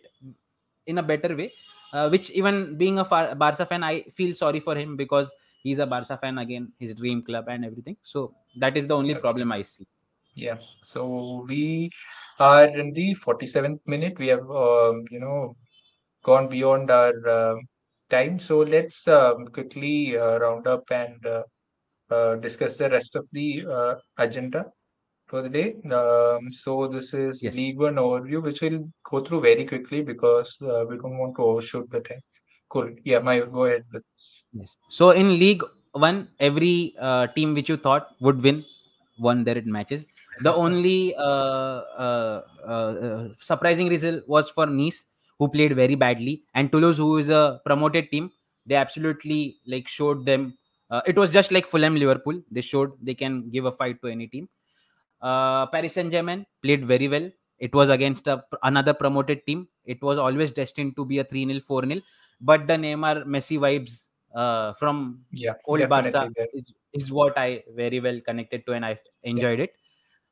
in 0.87 0.99
a 0.99 1.03
better 1.03 1.37
way 1.37 1.53
uh, 1.93 2.09
which 2.09 2.31
even 2.31 2.77
being 2.77 2.99
a 2.99 3.05
Far- 3.05 3.35
barca 3.35 3.67
fan 3.67 3.85
i 3.85 4.03
feel 4.19 4.35
sorry 4.35 4.61
for 4.61 4.75
him 4.75 4.97
because 4.97 5.33
he's 5.63 5.79
a 5.79 5.87
barca 5.87 6.17
fan 6.17 6.39
again 6.39 6.73
his 6.79 6.95
dream 6.95 7.23
club 7.23 7.47
and 7.49 7.65
everything. 7.65 7.97
So 8.03 8.35
that 8.57 8.77
is 8.77 8.87
the 8.87 8.97
only 8.97 9.15
okay. 9.15 9.21
problem 9.21 9.53
i 9.53 9.63
see 9.63 9.87
Yeah. 10.35 10.59
So 10.85 11.45
we 11.49 11.91
are 12.39 12.65
in 12.65 12.93
the 12.93 13.15
47th 13.15 13.81
minute. 13.87 14.19
We 14.19 14.29
have, 14.29 14.51
um, 14.51 15.05
you 15.11 15.21
know, 15.21 15.57
gone 16.25 16.49
beyond 16.49 16.91
our 16.91 17.29
uh, 17.29 17.57
time. 18.11 18.39
So 18.39 18.59
let's 18.59 19.07
um, 19.09 19.49
quickly 19.49 20.17
uh, 20.17 20.39
round 20.39 20.67
up 20.67 20.85
and 20.91 21.25
uh, 21.27 21.43
uh, 22.11 22.37
discuss 22.37 22.77
the 22.77 22.91
rest 22.91 23.15
of 23.17 23.27
the 23.33 23.65
uh, 23.71 23.95
agenda 24.19 24.67
for 25.27 25.43
the 25.43 25.49
day. 25.49 25.75
Um, 25.91 26.53
so 26.53 26.89
this 26.89 27.13
is 27.15 27.43
yes 27.43 27.55
League 27.55 27.79
One 27.79 27.97
overview, 27.97 28.43
which 28.43 28.63
we'll 28.63 28.89
go 29.11 29.23
through 29.25 29.43
very 29.43 29.67
quickly 29.67 30.03
because 30.03 30.57
uh, 30.63 30.85
we 30.89 30.97
don't 30.97 31.19
want 31.19 31.37
to 31.37 31.43
overshoot 31.43 31.91
the 31.91 32.01
time. 32.01 32.21
Cool. 32.71 32.91
Yeah, 33.05 33.19
my 33.19 33.41
go 33.41 33.65
ahead. 33.67 33.85
Yes. 34.53 34.77
So 34.89 35.11
in 35.11 35.39
League 35.39 35.63
One, 35.93 36.29
every 36.41 36.95
uh, 36.99 37.27
team 37.27 37.53
which 37.53 37.69
you 37.69 37.77
thought 37.77 38.15
would 38.21 38.43
win 38.43 38.65
won 39.19 39.45
their 39.45 39.61
matches. 39.63 40.07
The 40.41 40.53
only 40.55 41.15
uh, 41.17 41.21
uh, 41.21 42.43
uh, 42.67 43.29
surprising 43.41 43.89
result 43.89 44.27
was 44.27 44.51
for 44.51 44.67
Nice, 44.67 45.05
who 45.39 45.49
played 45.49 45.75
very 45.77 45.95
badly, 45.95 46.45
and 46.55 46.71
Toulouse, 46.73 46.97
who 46.97 47.19
is 47.19 47.29
a 47.29 47.61
promoted 47.65 48.11
team. 48.11 48.31
They 48.67 48.75
absolutely 48.77 49.59
like 49.67 49.89
showed 49.89 50.25
them. 50.25 50.59
Uh, 50.91 51.03
it 51.07 51.17
was 51.17 51.31
just 51.31 51.53
like 51.53 51.67
Fulham, 51.67 51.97
Liverpool. 51.97 52.43
They 52.51 52.61
showed 52.61 52.93
they 53.01 53.15
can 53.15 53.51
give 53.51 53.65
a 53.65 53.73
fight 53.73 54.01
to 54.03 54.09
any 54.09 54.27
team. 54.27 54.49
Uh, 55.21 55.67
Paris 55.67 55.95
Saint 55.95 56.11
Germain 56.11 56.47
played 56.63 56.85
very 56.85 57.09
well. 57.09 57.31
It 57.59 57.75
was 57.75 57.89
against 57.91 58.27
a, 58.27 58.45
another 58.63 58.95
promoted 58.95 59.47
team. 59.47 59.69
It 59.85 60.03
was 60.03 60.19
always 60.19 60.53
destined 60.53 60.97
to 60.97 61.05
be 61.05 61.19
a 61.19 61.25
3 61.25 61.47
0, 61.47 61.61
4 61.61 61.87
0. 61.87 62.01
But 62.41 62.67
the 62.67 62.75
Neymar 62.75 63.25
Messi 63.25 63.59
vibes 63.59 64.09
uh, 64.35 64.73
from 64.75 65.25
Yeah, 65.31 65.55
old 65.67 65.89
Barca 65.89 66.31
is, 66.53 66.73
is 66.93 67.13
what 67.13 67.39
I 67.39 67.63
very 67.75 68.01
well 68.01 68.21
connected 68.21 68.67
to 68.67 68.73
and 68.73 68.85
I 68.85 68.99
Yeah, 69.35 69.45
enjoyed 69.45 69.61
it. 69.61 69.75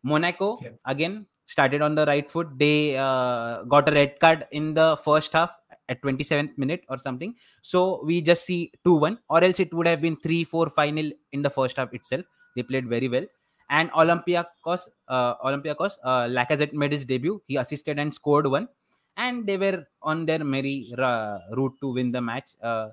Monaco 0.03 0.59
yeah, 0.62 0.70
again 0.86 1.26
started 1.46 1.82
on 1.82 1.94
the 1.94 2.07
right 2.07 2.30
foot. 2.30 2.48
They 2.57 2.96
uh, 2.96 3.62
got 3.64 3.88
a 3.88 3.92
red 3.92 4.20
card 4.20 4.46
in 4.53 4.74
the 4.74 4.96
first 4.96 5.32
half 5.32 5.57
at 5.88 6.01
27th 6.03 6.57
minute 6.57 6.84
or 6.88 6.98
something. 6.98 7.34
So 7.62 8.03
we 8.05 8.20
just 8.20 8.46
see 8.46 8.72
2 8.84 8.94
1, 8.94 9.18
or 9.28 9.42
else 9.42 9.61
it 9.61 9.74
would 9.74 9.86
have 9.86 10.01
been 10.01 10.16
3 10.16 10.44
4 10.44 10.70
final 10.70 11.11
in 11.32 11.42
the 11.42 11.51
first 11.51 11.76
half 11.76 11.92
itself. 11.92 12.24
They 12.57 12.62
played 12.62 12.88
very 12.88 13.09
well. 13.09 13.26
And 13.68 13.90
Olympiacos, 13.92 14.88
uh, 15.09 15.34
Olympiacos, 15.44 15.92
uh, 16.03 16.26
Lacazette 16.26 16.72
made 16.72 16.92
his 16.92 17.05
debut. 17.05 17.40
He 17.46 17.57
assisted 17.57 17.98
and 17.98 18.12
scored 18.12 18.46
one, 18.46 18.68
and 19.16 19.46
they 19.46 19.57
were 19.57 19.86
on 20.03 20.26
their 20.26 20.42
merry 20.42 20.92
uh, 20.98 21.38
route 21.53 21.74
to 21.80 21.92
win 21.92 22.11
the 22.11 22.20
match. 22.20 22.51
Uh, 22.62 22.88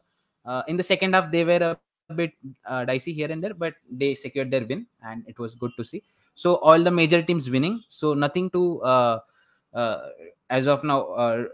uh, 0.45 0.64
in 0.68 0.78
the 0.78 0.84
second 0.84 1.14
half, 1.14 1.32
they 1.32 1.43
were 1.43 1.78
a 2.10 2.14
bit 2.14 2.32
uh, 2.66 2.86
dicey 2.86 3.12
here 3.12 3.32
and 3.32 3.43
there, 3.43 3.53
but 3.53 3.74
they 3.91 4.14
secured 4.14 4.51
their 4.51 4.66
win, 4.66 4.86
and 5.03 5.24
it 5.28 5.39
was 5.39 5.55
good 5.55 5.72
to 5.78 5.84
see. 5.84 6.03
So 6.38 6.57
all 6.57 6.83
the 6.88 6.91
major 6.91 7.21
teams 7.23 7.49
winning. 7.49 7.81
So 7.89 8.13
nothing 8.13 8.51
to 8.51 8.81
uh, 8.83 9.19
uh, 9.73 10.09
as 10.51 10.67
of 10.67 10.83
now 10.83 10.99
uh, 11.23 11.45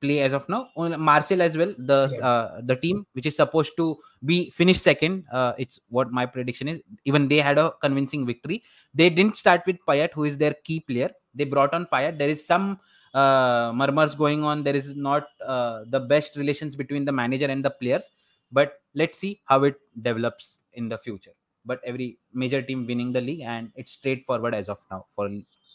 play 0.00 0.18
as 0.20 0.32
of 0.32 0.48
now. 0.48 0.68
Only 0.76 0.96
Marseille 0.96 1.42
as 1.42 1.56
well, 1.56 1.72
the 1.78 1.98
yeah, 2.12 2.26
uh, 2.28 2.60
the 2.70 2.74
team 2.74 3.06
which 3.12 3.26
is 3.30 3.36
supposed 3.36 3.76
to 3.76 3.96
be 4.24 4.50
finished 4.50 4.82
second. 4.82 5.24
Uh, 5.32 5.52
it's 5.58 5.78
what 5.90 6.10
my 6.10 6.26
prediction 6.26 6.66
is. 6.66 6.82
Even 7.04 7.28
they 7.28 7.38
had 7.38 7.56
a 7.56 7.70
convincing 7.80 8.26
victory. 8.26 8.64
They 8.92 9.10
didn't 9.10 9.36
start 9.36 9.62
with 9.64 9.78
Payet, 9.88 10.12
who 10.12 10.24
is 10.24 10.36
their 10.36 10.54
key 10.64 10.80
player. 10.80 11.10
They 11.32 11.44
brought 11.44 11.72
on 11.72 11.86
Payet. 11.86 12.18
There 12.18 12.28
is 12.28 12.44
some 12.44 12.80
uh, 13.14 13.72
murmurs 13.76 14.16
going 14.16 14.42
on. 14.42 14.64
There 14.64 14.76
is 14.76 14.96
not 14.96 15.28
uh, 15.44 15.84
the 15.86 16.00
best 16.00 16.36
relations 16.36 16.74
between 16.74 17.04
the 17.04 17.12
manager 17.12 17.46
and 17.46 17.64
the 17.64 17.70
players. 17.70 18.10
But 18.50 18.80
let's 18.94 19.18
see 19.18 19.40
how 19.44 19.62
it 19.62 19.76
develops 20.02 20.58
in 20.72 20.88
the 20.88 20.98
future. 20.98 21.36
But 21.66 21.80
every 21.84 22.18
major 22.32 22.62
team 22.62 22.86
winning 22.86 23.12
the 23.12 23.20
league, 23.20 23.42
and 23.42 23.72
it's 23.76 23.92
straightforward 23.92 24.54
as 24.54 24.68
of 24.68 24.78
now 24.90 25.06
for 25.14 25.30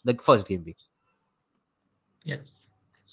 the 0.05 0.13
first 0.15 0.47
game 0.47 0.63
week. 0.65 0.77
yeah. 2.23 2.37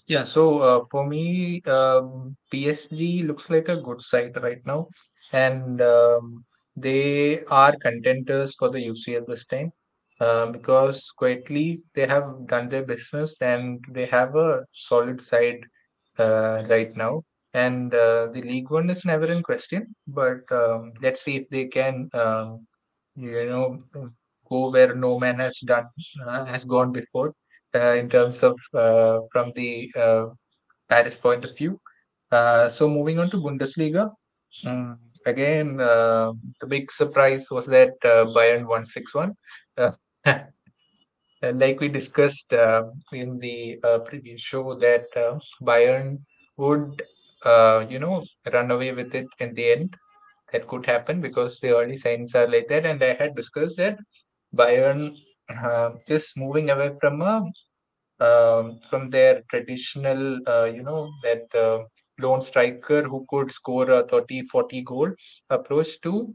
Yeah, 0.07 0.25
so 0.25 0.59
uh, 0.61 0.85
for 0.91 1.07
me, 1.07 1.63
um, 1.63 2.37
PSG 2.51 3.23
looks 3.23 3.51
like 3.51 3.69
a 3.69 3.77
good 3.77 4.03
side 4.03 4.37
right 4.43 4.61
now, 4.67 4.89
and 5.33 5.81
um, 5.83 6.45
they 6.77 7.45
are 7.45 7.77
contenders 7.77 8.55
for 8.57 8.71
the 8.71 8.81
UCL 8.83 9.25
this 9.29 9.47
time 9.47 9.73
uh, 10.21 10.47
because 10.47 11.11
quietly 11.11 11.81
they 11.95 12.07
have 12.07 12.47
done 12.49 12.69
their 12.69 12.85
business 12.85 13.41
and 13.43 13.85
they 13.91 14.07
have 14.07 14.37
a 14.37 14.65
solid 14.73 15.21
side 15.23 15.61
uh, 16.19 16.65
right 16.69 16.97
now. 16.97 17.23
And 17.55 17.95
uh, 17.95 18.29
the 18.33 18.43
League 18.43 18.71
One 18.71 18.91
is 18.91 19.05
never 19.05 19.27
in 19.27 19.43
question, 19.43 19.95
but 20.07 20.41
um, 20.53 20.93
let's 21.03 21.23
see 21.23 21.37
if 21.37 21.49
they 21.51 21.67
can, 21.67 22.09
um, 22.15 22.67
you 23.17 23.47
know, 23.47 23.79
go 24.49 24.71
where 24.71 24.95
no 24.95 25.19
man 25.19 25.39
has 25.39 25.59
done 25.61 25.87
uh, 26.27 26.45
has 26.47 26.65
gone 26.65 26.93
before 26.93 27.35
uh, 27.75 27.93
in 28.01 28.09
terms 28.09 28.43
of 28.43 28.57
uh, 28.75 29.21
from 29.33 29.53
the 29.57 29.91
uh, 29.97 30.27
Paris 30.89 31.17
point 31.17 31.45
of 31.45 31.57
view. 31.57 31.81
Uh, 32.31 32.69
so 32.69 32.89
moving 32.89 33.19
on 33.19 33.31
to 33.31 33.39
Bundesliga, 33.39 34.11
um, 34.67 34.99
again 35.27 35.81
uh, 35.81 36.33
the 36.61 36.67
big 36.67 36.91
surprise 36.91 37.47
was 37.51 37.67
that 37.67 37.93
uh, 38.05 38.25
Bayern 38.37 38.67
won 38.67 38.85
six 38.85 39.15
one. 39.15 39.35
Uh, 39.77 39.93
uh, 40.27 40.39
like 41.55 41.81
we 41.81 41.89
discussed 41.89 42.53
uh, 42.53 42.85
in 43.13 43.39
the 43.39 43.79
uh, 43.85 43.99
previous 44.01 44.41
show, 44.41 44.75
that 44.79 45.07
uh, 45.17 45.39
Bayern 45.63 46.19
would, 46.57 47.03
uh, 47.45 47.87
you 47.89 47.99
know, 47.99 48.25
run 48.53 48.71
away 48.71 48.93
with 48.93 49.15
it 49.15 49.27
in 49.39 49.55
the 49.55 49.71
end. 49.73 49.97
That 50.53 50.67
could 50.69 50.87
happen 50.87 51.21
because 51.21 51.61
the 51.61 51.77
early 51.77 51.97
signs 51.97 52.35
are 52.35 52.49
like 52.49 52.69
that. 52.69 52.87
And 52.87 53.03
I 53.03 53.15
had 53.15 53.37
discussed 53.37 53.77
that 53.79 53.99
Bayern 54.55 55.15
uh, 55.55 55.91
is 56.09 56.33
moving 56.37 56.71
away 56.71 56.91
from 57.01 57.23
a 57.23 57.45
um, 58.21 58.79
from 58.91 59.11
their 59.11 59.43
traditional, 59.51 60.39
uh, 60.49 60.65
you 60.65 60.83
know, 60.83 61.09
that 61.23 61.47
uh, 61.55 61.85
lone 62.21 62.43
striker 62.43 63.03
who 63.03 63.27
could 63.29 63.51
score 63.51 63.89
a 63.91 64.03
30, 64.07 64.43
40 64.43 64.83
goal 64.83 65.11
approach 65.51 66.01
to 66.03 66.35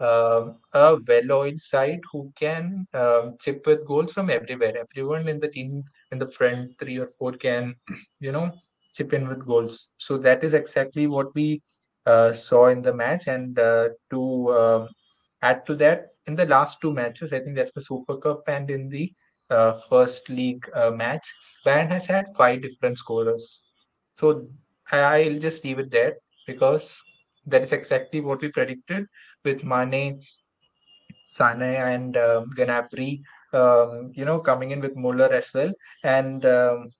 um, 0.00 0.56
a 0.72 0.96
well-oiled 1.06 1.60
side 1.60 2.00
who 2.12 2.32
can 2.38 2.86
um, 2.94 3.36
chip 3.40 3.66
with 3.66 3.86
goals 3.86 4.12
from 4.12 4.30
everywhere. 4.30 4.74
Everyone 4.76 5.28
in 5.28 5.40
the 5.40 5.48
team 5.48 5.82
in 6.12 6.18
the 6.18 6.26
front 6.26 6.78
three 6.78 6.98
or 6.98 7.06
four 7.06 7.32
can, 7.32 7.74
you 8.20 8.32
know, 8.32 8.52
chip 8.94 9.12
in 9.12 9.28
with 9.28 9.46
goals. 9.46 9.90
So 9.98 10.18
that 10.18 10.44
is 10.44 10.54
exactly 10.54 11.06
what 11.06 11.34
we 11.34 11.62
uh, 12.06 12.32
saw 12.32 12.68
in 12.68 12.82
the 12.82 12.94
match. 12.94 13.26
And 13.28 13.58
uh, 13.58 13.88
to 14.10 14.22
um 14.60 14.88
add 15.42 15.66
to 15.66 15.74
that, 15.76 16.08
in 16.26 16.36
the 16.36 16.46
last 16.46 16.80
two 16.80 16.92
matches, 16.92 17.32
I 17.32 17.40
think 17.40 17.56
that's 17.56 17.72
the 17.74 17.82
Super 17.82 18.16
Cup 18.18 18.42
and 18.48 18.70
in 18.70 18.88
the 18.88 19.12
uh, 19.50 19.72
first 19.90 20.28
league 20.30 20.64
uh, 20.74 20.90
match, 20.90 21.26
Bayern 21.66 21.90
has 21.90 22.06
had 22.06 22.26
five 22.36 22.62
different 22.62 22.98
scorers. 22.98 23.62
So 24.14 24.46
I'll 24.92 25.38
just 25.38 25.64
leave 25.64 25.78
it 25.78 25.90
there 25.90 26.14
because 26.46 27.02
that 27.46 27.62
is 27.62 27.72
exactly 27.72 28.20
what 28.20 28.40
we 28.42 28.48
predicted 28.48 29.06
with 29.44 29.64
Mane, 29.64 30.20
Sane, 31.24 31.62
and 31.62 32.16
um, 32.16 32.50
Gnabry. 32.56 33.20
Um, 33.52 34.10
you 34.14 34.24
know, 34.24 34.38
coming 34.40 34.70
in 34.72 34.80
with 34.80 34.96
Muller 34.96 35.30
as 35.32 35.50
well, 35.54 35.72
and 36.02 36.44
um, 36.44 36.90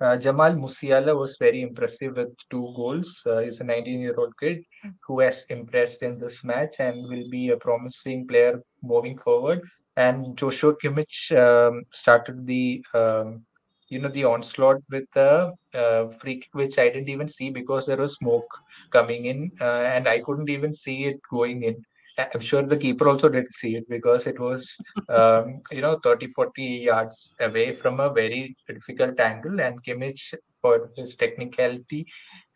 uh, 0.00 0.16
Jamal 0.16 0.52
Musiala 0.52 1.16
was 1.16 1.36
very 1.38 1.62
impressive 1.62 2.16
with 2.16 2.36
two 2.50 2.72
goals. 2.76 3.22
Uh, 3.26 3.38
he's 3.38 3.60
a 3.60 3.64
19-year-old 3.64 4.32
kid 4.38 4.64
who 5.06 5.20
has 5.20 5.44
impressed 5.50 6.02
in 6.02 6.18
this 6.18 6.42
match 6.44 6.76
and 6.78 7.08
will 7.08 7.28
be 7.30 7.50
a 7.50 7.56
promising 7.56 8.26
player 8.26 8.60
moving 8.82 9.18
forward. 9.18 9.62
And 9.96 10.36
Joshua 10.36 10.74
Kimmich 10.74 11.30
um, 11.36 11.84
started 11.92 12.46
the 12.46 12.84
um, 12.94 13.44
you 13.88 14.00
know 14.00 14.08
the 14.08 14.24
onslaught 14.24 14.82
with 14.90 15.08
a 15.14 15.52
uh, 15.74 16.08
free 16.20 16.40
kick 16.40 16.48
which 16.52 16.78
I 16.78 16.88
didn't 16.88 17.10
even 17.10 17.28
see 17.28 17.50
because 17.50 17.86
there 17.86 17.98
was 17.98 18.14
smoke 18.14 18.48
coming 18.90 19.26
in 19.26 19.52
uh, 19.60 19.82
and 19.94 20.08
I 20.08 20.20
couldn't 20.20 20.50
even 20.50 20.72
see 20.72 21.04
it 21.04 21.20
going 21.30 21.62
in. 21.62 21.84
I'm 22.18 22.40
sure 22.40 22.62
the 22.62 22.76
keeper 22.76 23.08
also 23.08 23.28
didn't 23.28 23.52
see 23.54 23.76
it 23.76 23.88
because 23.88 24.26
it 24.26 24.38
was 24.38 24.76
um, 25.08 25.60
you 25.70 25.80
know 25.80 25.98
30 26.02 26.28
40 26.28 26.64
yards 26.90 27.34
away 27.40 27.72
from 27.72 28.00
a 28.00 28.10
very 28.10 28.56
difficult 28.68 29.18
angle 29.20 29.60
and 29.60 29.82
Kimmich 29.84 30.34
for 30.60 30.90
his 30.96 31.16
technicality 31.16 32.06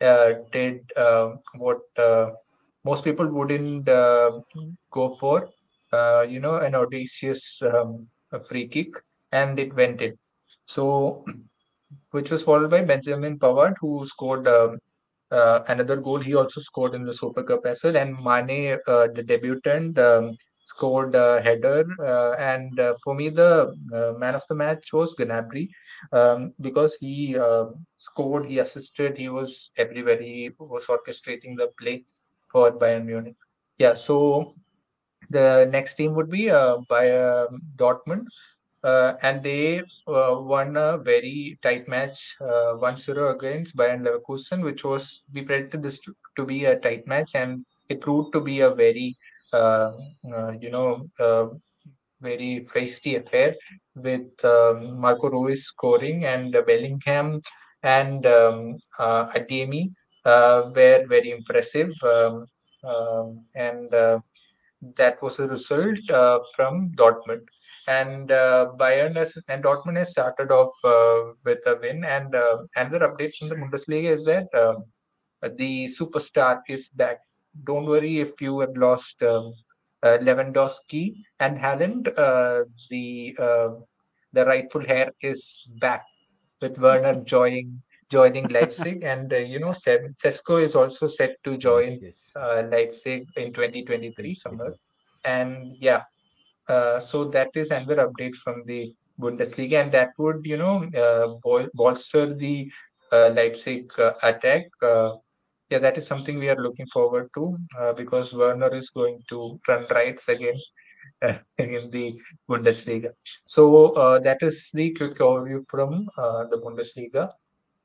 uh, 0.01 0.29
did 0.51 0.79
uh, 0.95 1.31
what 1.55 1.79
uh, 1.97 2.29
most 2.85 3.03
people 3.03 3.27
wouldn't 3.27 3.87
uh, 3.89 4.31
go 4.91 5.09
for 5.19 5.49
uh, 5.93 6.21
you 6.21 6.39
know 6.39 6.55
an 6.55 6.75
audacious 6.75 7.61
um, 7.61 8.07
free 8.47 8.67
kick 8.67 8.89
and 9.31 9.59
it 9.59 9.73
went 9.75 10.01
in. 10.01 10.17
So 10.65 11.25
which 12.11 12.31
was 12.31 12.43
followed 12.43 12.71
by 12.71 12.83
Benjamin 12.83 13.37
Pavard 13.39 13.75
who 13.81 14.05
scored 14.05 14.47
um, 14.47 14.77
uh, 15.31 15.61
another 15.67 15.97
goal. 15.97 16.19
He 16.19 16.35
also 16.35 16.61
scored 16.61 16.95
in 16.95 17.03
the 17.03 17.13
Super 17.13 17.43
Cup 17.43 17.65
as 17.65 17.83
well. 17.83 17.97
And 17.97 18.15
Mane, 18.23 18.77
uh, 18.87 19.07
the 19.13 19.23
debutant, 19.23 19.97
um, 19.99 20.37
scored 20.63 21.15
a 21.15 21.41
header. 21.41 21.85
Uh, 21.99 22.33
and 22.33 22.79
uh, 22.79 22.95
for 23.03 23.15
me, 23.15 23.29
the 23.29 23.75
uh, 23.93 24.17
man 24.17 24.35
of 24.35 24.43
the 24.49 24.55
match 24.55 24.93
was 24.93 25.15
Gnabry 25.15 25.69
um, 26.11 26.53
because 26.61 26.95
he 26.95 27.37
scored, 27.97 28.45
he 28.45 28.59
assisted, 28.59 29.17
he 29.17 29.29
was 29.29 29.71
everywhere. 29.77 30.21
He 30.21 30.51
was 30.59 30.85
orchestrating 30.85 31.57
the 31.57 31.71
play 31.79 32.05
for 32.51 32.71
Bayern 32.71 33.05
Munich. 33.05 33.35
Yeah, 33.77 33.93
so 33.93 34.53
the 35.29 35.67
next 35.71 35.95
team 35.95 36.13
would 36.15 36.29
be 36.29 36.49
uh, 36.49 36.77
by 36.87 37.05
Dortmund 37.77 38.25
uh, 38.83 39.13
and 39.23 39.43
they 39.43 39.79
uh, 40.07 40.35
won 40.39 40.77
a 40.77 40.97
very 40.97 41.57
tight 41.61 41.87
match, 41.87 42.35
uh, 42.41 42.73
1-0 42.79 43.35
against 43.35 43.75
Bayer 43.75 43.97
Leverkusen, 43.97 44.63
which 44.63 44.83
was 44.83 45.23
we 45.33 45.43
predicted 45.43 45.83
this 45.83 45.99
to, 45.99 46.15
to 46.37 46.45
be 46.45 46.65
a 46.65 46.79
tight 46.79 47.05
match, 47.07 47.31
and 47.35 47.65
it 47.89 48.01
proved 48.01 48.33
to 48.33 48.41
be 48.41 48.61
a 48.61 48.69
very, 48.69 49.17
uh, 49.53 49.91
uh, 50.33 50.51
you 50.59 50.69
know, 50.69 51.09
uh, 51.19 51.47
very 52.21 52.67
feisty 52.71 53.19
affair 53.19 53.53
with 53.95 54.27
um, 54.43 54.99
Marco 54.99 55.29
Reus 55.29 55.63
scoring 55.63 56.25
and 56.25 56.55
uh, 56.55 56.61
Bellingham 56.61 57.41
and 57.83 58.25
um, 58.25 58.77
uh, 58.97 59.31
uh, 60.25 60.61
were 60.75 61.05
very 61.07 61.31
impressive. 61.31 61.91
Um, 62.03 62.45
um, 62.83 63.45
and 63.55 63.93
uh, 63.93 64.19
that 64.95 65.21
was 65.21 65.39
a 65.39 65.47
result 65.47 66.09
uh, 66.09 66.39
from 66.55 66.91
Dortmund. 66.95 67.45
And 67.89 68.31
uh, 68.31 68.71
Bayern 68.79 69.15
has, 69.17 69.35
and 69.47 69.63
Dortmund 69.63 69.97
has 69.97 70.11
started 70.11 70.51
off 70.51 70.71
uh, 70.83 71.33
with 71.43 71.59
a 71.65 71.75
win. 71.81 72.03
And 72.03 72.35
uh, 72.35 72.57
another 72.75 73.01
update 73.07 73.35
from 73.37 73.49
the 73.49 73.55
Bundesliga 73.55 74.11
is 74.17 74.25
that 74.25 74.47
um, 74.63 74.83
the 75.57 75.85
superstar 75.85 76.61
is 76.69 76.89
back. 76.89 77.19
Don't 77.63 77.85
worry 77.85 78.19
if 78.19 78.39
you 78.41 78.59
have 78.59 78.77
lost 78.77 79.15
um, 79.23 79.53
uh, 80.03 80.17
Lewandowski 80.27 81.15
and 81.39 81.57
Haaland. 81.57 82.07
Uh, 82.17 82.65
the 82.91 83.35
uh, 83.39 83.69
the 84.33 84.45
rightful 84.45 84.83
heir 84.87 85.11
is 85.21 85.67
back 85.81 86.05
with 86.61 86.77
Werner 86.77 87.15
joining 87.35 87.81
joining 88.11 88.47
Leipzig, 88.49 89.03
and 89.13 89.33
uh, 89.33 89.37
you 89.37 89.59
know 89.59 89.73
Se- 89.73 90.13
Sesko 90.23 90.61
is 90.63 90.75
also 90.75 91.07
set 91.07 91.35
to 91.43 91.57
join 91.57 91.89
Yes, 91.89 91.99
yes. 92.01 92.33
uh, 92.35 92.63
Leipzig 92.71 93.27
in 93.35 93.51
2023 93.53 94.35
summer. 94.35 94.75
And 95.25 95.75
yeah, 95.79 96.03
uh, 96.69 96.99
so 96.99 97.25
that 97.25 97.49
is 97.55 97.71
another 97.71 98.07
update 98.07 98.35
from 98.35 98.63
the 98.65 98.93
Bundesliga, 99.19 99.81
and 99.83 99.91
that 99.91 100.11
would, 100.17 100.45
you 100.45 100.57
know, 100.57 100.83
uh, 101.03 101.27
bol- 101.43 101.69
bolster 101.73 102.33
the 102.33 102.69
uh, 103.11 103.29
Leipzig 103.29 103.91
uh, 103.99 104.13
attack. 104.23 104.67
Uh, 104.81 105.15
yeah, 105.69 105.79
that 105.79 105.97
is 105.97 106.07
something 106.07 106.39
we 106.39 106.49
are 106.49 106.61
looking 106.61 106.87
forward 106.87 107.29
to 107.35 107.57
uh, 107.79 107.93
because 107.93 108.33
Werner 108.33 108.73
is 108.75 108.89
going 108.89 109.19
to 109.29 109.59
run 109.67 109.85
rights 109.91 110.29
again 110.29 110.59
uh, 111.21 111.33
in 111.57 111.89
the 111.91 112.17
Bundesliga. 112.49 113.11
So 113.45 113.93
uh, 113.93 114.19
that 114.19 114.37
is 114.41 114.71
the 114.73 114.91
quick 114.93 115.17
overview 115.19 115.63
from 115.69 116.07
uh, 116.17 116.45
the 116.45 116.57
Bundesliga. 116.57 117.31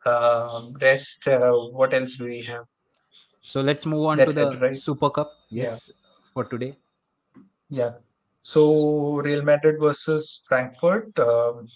Um, 0.06 0.74
rest, 0.80 1.26
uh, 1.28 1.52
what 1.52 1.94
else 1.94 2.16
do 2.16 2.24
we 2.24 2.42
have? 2.42 2.64
So 3.42 3.60
let's 3.60 3.86
move 3.86 4.04
on 4.04 4.18
to 4.18 4.32
the 4.32 4.50
it, 4.50 4.60
right? 4.60 4.76
Super 4.76 5.10
Cup. 5.10 5.32
Yeah. 5.50 5.62
Yes, 5.62 5.92
for 6.32 6.44
today. 6.44 6.76
Yeah. 7.70 7.92
So 8.44 9.22
Real 9.22 9.42
Madrid 9.42 9.76
versus 9.80 10.42
Frankfurt 10.46 11.18
um, 11.18 11.66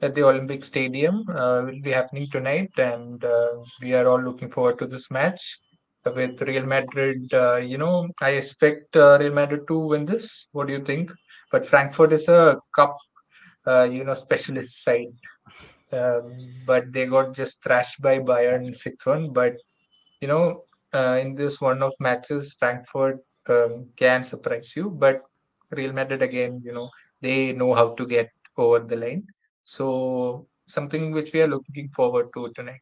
at 0.00 0.16
the 0.16 0.24
Olympic 0.24 0.64
Stadium 0.64 1.24
uh, 1.28 1.62
will 1.64 1.80
be 1.80 1.92
happening 1.92 2.28
tonight, 2.28 2.72
and 2.76 3.24
uh, 3.24 3.52
we 3.80 3.94
are 3.94 4.08
all 4.08 4.20
looking 4.20 4.50
forward 4.50 4.80
to 4.80 4.86
this 4.88 5.12
match 5.12 5.60
with 6.04 6.42
Real 6.42 6.66
Madrid. 6.66 7.32
Uh, 7.32 7.58
you 7.58 7.78
know, 7.78 8.08
I 8.20 8.30
expect 8.30 8.96
uh, 8.96 9.16
Real 9.20 9.32
Madrid 9.32 9.68
to 9.68 9.78
win 9.78 10.04
this. 10.04 10.48
What 10.50 10.66
do 10.66 10.72
you 10.72 10.84
think? 10.84 11.12
But 11.52 11.64
Frankfurt 11.64 12.12
is 12.12 12.26
a 12.26 12.58
cup, 12.74 12.98
uh, 13.64 13.84
you 13.84 14.02
know, 14.02 14.14
specialist 14.14 14.82
side. 14.82 15.14
Um, 15.92 16.34
but 16.66 16.92
they 16.92 17.06
got 17.06 17.32
just 17.32 17.62
thrashed 17.62 18.02
by 18.02 18.18
Bayern 18.18 18.74
6-1. 18.76 19.32
But 19.32 19.54
you 20.20 20.26
know, 20.26 20.64
uh, 20.92 21.18
in 21.22 21.36
this 21.36 21.60
one 21.60 21.80
of 21.80 21.94
matches, 22.00 22.56
Frankfurt 22.58 23.20
um, 23.48 23.86
can 23.96 24.24
surprise 24.24 24.72
you, 24.74 24.90
but 24.90 25.22
Real 25.72 25.92
Madrid 25.92 26.22
again, 26.22 26.62
you 26.64 26.72
know, 26.72 26.90
they 27.20 27.52
know 27.52 27.74
how 27.74 27.94
to 27.94 28.06
get 28.06 28.30
over 28.56 28.78
the 28.78 28.96
line. 28.96 29.26
So 29.64 30.46
something 30.66 31.12
which 31.12 31.32
we 31.32 31.42
are 31.42 31.48
looking 31.48 31.88
forward 31.88 32.28
to 32.34 32.52
tonight. 32.54 32.80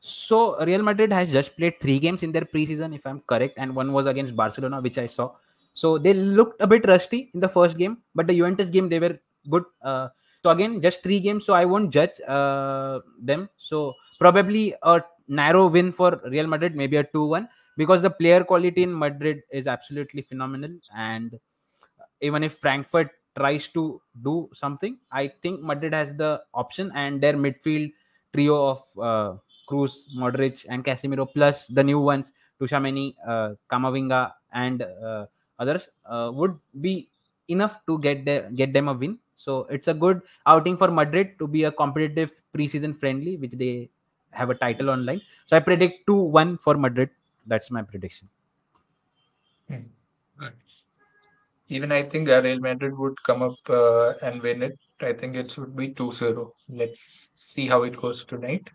So 0.00 0.62
Real 0.64 0.82
Madrid 0.82 1.12
has 1.12 1.30
just 1.30 1.56
played 1.56 1.78
three 1.80 1.98
games 1.98 2.22
in 2.22 2.32
their 2.32 2.42
preseason, 2.44 2.94
if 2.94 3.06
I'm 3.06 3.20
correct, 3.20 3.54
and 3.58 3.76
one 3.76 3.92
was 3.92 4.06
against 4.06 4.34
Barcelona, 4.34 4.80
which 4.80 4.96
I 4.98 5.06
saw. 5.06 5.32
So 5.74 5.98
they 5.98 6.14
looked 6.14 6.60
a 6.60 6.66
bit 6.66 6.86
rusty 6.86 7.30
in 7.34 7.40
the 7.40 7.48
first 7.48 7.76
game, 7.76 7.98
but 8.14 8.26
the 8.26 8.34
Juventus 8.34 8.70
game 8.70 8.88
they 8.88 8.98
were 8.98 9.18
good. 9.48 9.64
Uh, 9.82 10.08
so 10.42 10.50
again, 10.50 10.80
just 10.80 11.02
three 11.02 11.20
games, 11.20 11.44
so 11.44 11.52
I 11.52 11.64
won't 11.66 11.92
judge 11.92 12.20
uh, 12.26 13.00
them. 13.20 13.50
So 13.58 13.94
probably 14.18 14.74
a 14.82 15.02
narrow 15.28 15.66
win 15.66 15.92
for 15.92 16.20
Real 16.24 16.46
Madrid, 16.46 16.74
maybe 16.74 16.96
a 16.96 17.04
two-one, 17.04 17.48
because 17.80 18.02
the 18.06 18.12
player 18.20 18.40
quality 18.50 18.82
in 18.88 18.92
Madrid 19.04 19.42
is 19.60 19.66
absolutely 19.76 20.22
phenomenal, 20.30 20.72
and 21.10 21.38
even 22.28 22.44
if 22.48 22.58
Frankfurt 22.64 23.10
tries 23.38 23.68
to 23.76 23.82
do 24.28 24.34
something, 24.62 24.98
I 25.10 25.28
think 25.42 25.62
Madrid 25.70 25.94
has 25.94 26.14
the 26.22 26.32
option, 26.62 26.92
and 26.94 27.22
their 27.24 27.36
midfield 27.44 27.92
trio 28.34 28.56
of 28.72 28.80
uh, 29.10 29.30
Kroos, 29.68 29.94
Modric, 30.24 30.66
and 30.68 30.84
Casemiro, 30.84 31.26
plus 31.36 31.68
the 31.78 31.84
new 31.90 32.00
ones, 32.00 32.32
Tchouameni, 32.60 33.06
uh, 33.26 33.50
Kamavinga, 33.72 34.32
and 34.52 34.82
uh, 34.82 35.24
others, 35.58 35.88
uh, 36.04 36.30
would 36.34 36.58
be 36.86 37.08
enough 37.48 37.80
to 37.86 37.98
get 38.06 38.26
get 38.60 38.72
them 38.76 38.88
a 38.88 38.94
win. 39.04 39.18
So 39.36 39.66
it's 39.76 39.88
a 39.88 39.94
good 39.94 40.20
outing 40.44 40.76
for 40.76 40.90
Madrid 41.00 41.38
to 41.38 41.48
be 41.56 41.64
a 41.64 41.72
competitive 41.72 42.36
preseason 42.56 42.92
friendly, 43.02 43.36
which 43.44 43.56
they 43.62 43.88
have 44.40 44.50
a 44.50 44.58
title 44.64 44.90
online. 44.96 45.22
So 45.46 45.56
I 45.56 45.60
predict 45.70 46.06
two 46.06 46.20
one 46.40 46.58
for 46.66 46.76
Madrid. 46.86 47.10
That's 47.50 47.70
my 47.70 47.82
prediction. 47.82 48.28
Hmm. 49.68 49.86
Even 51.68 51.92
I 51.92 52.02
think 52.04 52.28
uh, 52.28 52.42
Real 52.42 52.60
Madrid 52.60 52.96
would 52.96 53.14
come 53.26 53.42
up 53.42 53.58
uh, 53.68 54.14
and 54.22 54.42
win 54.42 54.62
it. 54.62 54.78
I 55.00 55.12
think 55.12 55.36
it 55.36 55.50
should 55.50 55.76
be 55.76 55.94
2-0. 55.94 56.50
Let's 56.68 57.30
see 57.34 57.66
how 57.68 57.82
it 57.82 58.00
goes 58.00 58.24
tonight. 58.24 58.70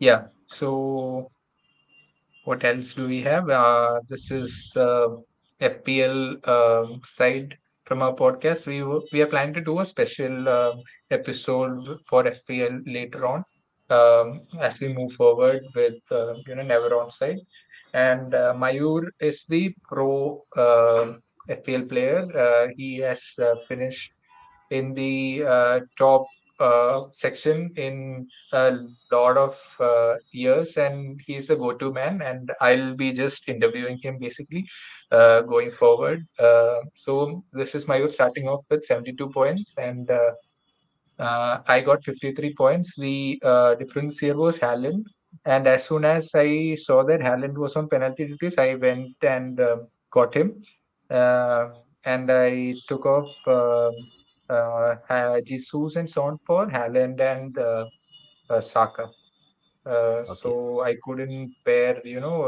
Yeah. 0.00 0.24
So 0.48 1.30
what 2.44 2.64
else 2.64 2.94
do 2.94 3.06
we 3.06 3.22
have? 3.22 3.48
Uh, 3.48 4.00
this 4.08 4.30
is 4.30 4.72
uh, 4.76 5.08
FPL 5.60 6.36
um, 6.48 7.00
side 7.04 7.56
from 7.84 8.02
our 8.02 8.14
podcast. 8.14 8.66
We 8.66 8.82
we 9.12 9.22
are 9.22 9.26
planning 9.34 9.54
to 9.54 9.60
do 9.60 9.80
a 9.80 9.86
special 9.86 10.48
uh, 10.48 10.72
episode 11.10 12.00
for 12.08 12.26
FPL 12.26 12.80
later 12.86 13.26
on 13.26 13.44
um, 13.90 14.42
as 14.60 14.80
we 14.80 14.88
move 14.92 15.12
forward 15.12 15.62
with 15.74 16.00
uh, 16.10 16.34
you 16.46 16.54
know 16.56 16.62
Never 16.62 16.90
Onside. 16.90 17.40
And 17.96 18.34
uh, 18.34 18.52
Mayur 18.54 19.08
is 19.20 19.44
the 19.48 19.74
pro 19.88 20.42
um 20.64 21.22
FPL 21.48 21.88
player. 21.88 22.20
Uh, 22.44 22.68
he 22.76 22.98
has 22.98 23.22
uh, 23.40 23.54
finished 23.68 24.12
in 24.70 24.94
the 24.94 25.44
uh, 25.56 25.80
top 25.98 26.26
section 27.12 27.70
in 27.76 28.26
a 28.52 28.78
lot 29.12 29.36
of 29.36 29.54
years, 30.32 30.76
and 30.76 31.20
he's 31.26 31.50
a 31.50 31.56
go-to 31.56 31.92
man. 31.92 32.22
And 32.22 32.50
I'll 32.60 32.94
be 32.94 33.12
just 33.12 33.48
interviewing 33.48 33.98
him 34.02 34.18
basically 34.18 34.64
going 35.10 35.70
forward. 35.70 36.26
So 36.94 37.44
this 37.52 37.74
is 37.74 37.86
my 37.86 38.06
starting 38.06 38.48
off 38.48 38.64
with 38.70 38.84
72 38.84 39.30
points, 39.30 39.74
and 39.78 40.10
uh, 41.18 41.58
I 41.66 41.80
got 41.80 42.04
53 42.04 42.54
points. 42.54 42.94
The 42.96 43.40
uh, 43.44 43.74
difference 43.76 44.18
here 44.18 44.36
was 44.36 44.58
Haaland. 44.58 45.04
And 45.44 45.66
as 45.66 45.84
soon 45.86 46.04
as 46.04 46.30
I 46.34 46.74
saw 46.76 47.02
that 47.04 47.20
Haaland 47.20 47.54
was 47.56 47.76
on 47.76 47.88
penalty 47.88 48.26
duties, 48.26 48.56
I 48.58 48.74
went 48.74 49.16
and 49.22 49.60
um 49.60 49.88
got 50.12 50.34
him. 50.34 50.62
Uh, 51.10 51.68
and 52.04 52.30
I 52.30 52.74
took 52.88 53.04
off 53.06 53.30
uh, 53.48 53.90
Jesus 55.44 55.96
and 55.96 56.08
so 56.08 56.22
on 56.24 56.38
for 56.46 56.66
Haaland 56.66 57.20
and 57.20 57.58
uh, 57.58 57.86
uh, 58.50 58.60
Saka. 58.60 59.08
Uh, 59.86 60.24
Okay. 60.28 60.36
so 60.40 60.80
I 60.82 60.96
couldn't 61.04 61.54
bear, 61.64 62.00
you 62.04 62.20
know, 62.20 62.42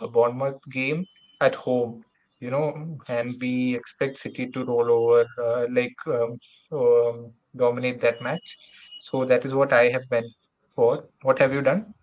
uh, 0.00 0.04
a 0.04 0.08
Bournemouth 0.08 0.60
game 0.72 1.06
at 1.40 1.54
home, 1.56 2.04
you 2.40 2.50
know, 2.50 2.98
and 3.08 3.34
we 3.40 3.74
expect 3.74 4.18
City 4.18 4.48
to 4.50 4.64
roll 4.64 4.90
over, 4.90 5.26
uh, 5.42 5.66
like 5.70 5.96
um, 6.06 6.38
um, 6.72 7.32
dominate 7.56 8.00
that 8.02 8.20
match. 8.22 8.58
So 8.98 9.24
that 9.26 9.44
is 9.46 9.54
what 9.54 9.72
I 9.72 9.90
have 9.90 10.08
been 10.10 10.30
for. 10.74 11.04
What 11.22 11.38
have 11.38 11.52
you 11.52 11.62
done? 11.62 11.93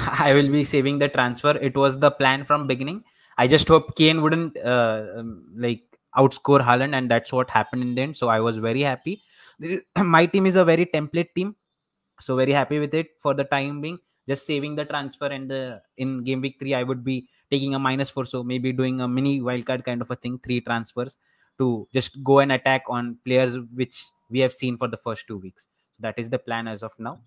I 0.26 0.32
will 0.34 0.48
be 0.48 0.64
saving 0.64 0.98
the 0.98 1.08
transfer. 1.08 1.50
It 1.50 1.76
was 1.76 1.98
the 1.98 2.10
plan 2.10 2.44
from 2.44 2.66
beginning. 2.66 3.04
I 3.38 3.46
just 3.46 3.66
hope 3.68 3.96
Kane 3.96 4.22
wouldn't 4.22 4.56
uh, 4.58 5.06
um, 5.16 5.46
like 5.56 5.82
outscore 6.16 6.60
Haaland, 6.64 6.94
and 6.94 7.10
that's 7.10 7.32
what 7.32 7.50
happened 7.50 7.82
in 7.82 7.94
the 7.94 8.02
end. 8.02 8.16
So 8.16 8.28
I 8.28 8.40
was 8.40 8.56
very 8.56 8.82
happy. 8.82 9.22
My 9.98 10.26
team 10.26 10.46
is 10.46 10.56
a 10.56 10.64
very 10.64 10.86
template 10.86 11.34
team, 11.34 11.56
so 12.20 12.36
very 12.36 12.52
happy 12.52 12.78
with 12.78 12.94
it 12.94 13.08
for 13.20 13.34
the 13.34 13.44
time 13.44 13.80
being. 13.80 13.98
Just 14.28 14.46
saving 14.46 14.76
the 14.76 14.84
transfer, 14.84 15.26
and 15.26 15.50
the 15.50 15.82
in 15.96 16.22
game 16.24 16.40
week 16.40 16.56
three, 16.60 16.74
I 16.74 16.82
would 16.82 17.04
be 17.04 17.28
taking 17.50 17.74
a 17.74 17.78
minus 17.78 18.10
four, 18.10 18.24
so 18.26 18.42
maybe 18.44 18.72
doing 18.72 19.00
a 19.00 19.08
mini 19.08 19.40
wildcard 19.40 19.84
kind 19.84 20.00
of 20.02 20.10
a 20.10 20.16
thing, 20.16 20.38
three 20.38 20.60
transfers 20.60 21.16
to 21.58 21.88
just 21.92 22.22
go 22.22 22.38
and 22.38 22.52
attack 22.52 22.84
on 22.88 23.18
players 23.24 23.58
which 23.74 24.04
we 24.30 24.40
have 24.40 24.52
seen 24.52 24.76
for 24.76 24.88
the 24.88 24.96
first 24.96 25.26
two 25.26 25.38
weeks. 25.38 25.68
That 25.98 26.18
is 26.18 26.30
the 26.30 26.38
plan 26.38 26.68
as 26.68 26.82
of 26.82 26.92
now. 26.98 27.20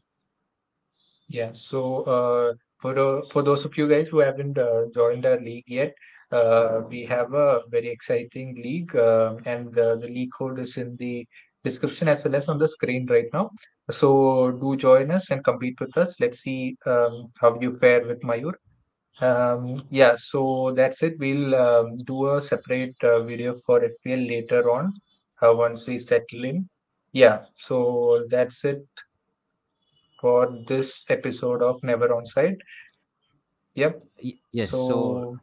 Yeah, 1.28 1.52
so 1.54 2.04
uh, 2.04 2.54
for 2.80 2.94
the, 2.94 3.24
for 3.32 3.42
those 3.44 3.66
of 3.66 3.78
you 3.78 3.88
guys 3.88 4.10
who 4.10 4.20
haven't 4.20 4.58
uh, 4.58 4.86
joined 4.94 5.26
our 5.26 5.40
league 5.40 5.66
yet, 5.68 5.94
uh, 6.32 6.82
we 6.90 7.06
have 7.06 7.34
a 7.34 7.62
very 7.70 7.90
exciting 7.90 8.56
league, 8.56 8.96
uh, 8.96 9.36
and 9.46 9.78
uh, 9.78 9.96
the 9.96 10.08
league 10.08 10.32
code 10.38 10.60
is 10.60 10.78
in 10.78 10.96
the 10.98 11.26
description 11.64 12.08
as 12.08 12.24
well 12.24 12.36
as 12.36 12.50
on 12.50 12.58
the 12.58 12.68
screen 12.68 13.06
right 13.08 13.28
now. 13.34 13.50
So 13.90 14.52
do 14.52 14.76
join 14.76 15.12
us 15.12 15.30
and 15.30 15.44
compete 15.44 15.80
with 15.80 15.96
us. 15.98 16.20
Let's 16.20 16.40
see 16.40 16.76
um, 16.86 17.32
how 17.40 17.60
you 17.60 17.78
fare 17.78 18.06
with 18.06 18.22
Mayur. 18.22 18.54
Um, 19.22 19.84
yeah, 19.92 20.16
so 20.18 20.74
that's 20.76 21.04
it. 21.04 21.18
We'll 21.20 21.56
um, 21.56 22.04
do 22.04 22.36
a 22.36 22.42
separate 22.42 22.96
uh, 23.04 23.24
video 23.24 23.54
for 23.54 23.82
FPL 23.82 24.28
later 24.28 24.72
on 24.72 24.94
uh, 25.42 25.54
once 25.54 25.88
we 25.88 26.00
settle 26.00 26.44
in. 26.44 26.68
Yeah, 27.12 27.46
so 27.58 28.26
that's 28.30 28.66
it 28.66 28.84
for 30.24 30.42
this 30.68 31.06
episode 31.10 31.62
of 31.62 31.84
Never 31.84 32.08
Onside. 32.08 32.58
Yep. 33.76 34.02
Yes. 34.52 34.72
so 34.72 34.88
So 34.90 35.40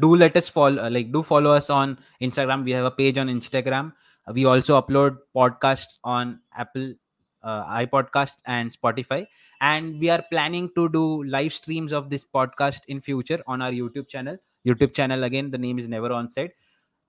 do 0.00 0.14
let 0.16 0.36
us 0.36 0.48
follow 0.48 0.84
uh, 0.84 0.90
like 0.90 1.12
do 1.12 1.22
follow 1.22 1.52
us 1.52 1.70
on 1.70 1.98
instagram 2.20 2.64
we 2.64 2.72
have 2.72 2.84
a 2.84 2.90
page 2.90 3.18
on 3.18 3.28
instagram 3.28 3.92
we 4.32 4.44
also 4.44 4.80
upload 4.80 5.16
podcasts 5.34 5.98
on 6.02 6.40
apple 6.56 6.92
uh, 7.42 7.64
ipodcast 7.80 8.38
and 8.46 8.72
spotify 8.76 9.24
and 9.60 10.00
we 10.00 10.10
are 10.10 10.24
planning 10.30 10.68
to 10.74 10.88
do 10.88 11.22
live 11.24 11.52
streams 11.52 11.92
of 11.92 12.10
this 12.10 12.24
podcast 12.24 12.80
in 12.88 13.00
future 13.00 13.40
on 13.46 13.62
our 13.62 13.70
youtube 13.70 14.08
channel 14.08 14.36
youtube 14.66 14.92
channel 14.92 15.24
again 15.24 15.50
the 15.50 15.58
name 15.58 15.78
is 15.78 15.88
never 15.88 16.08
onside 16.08 16.50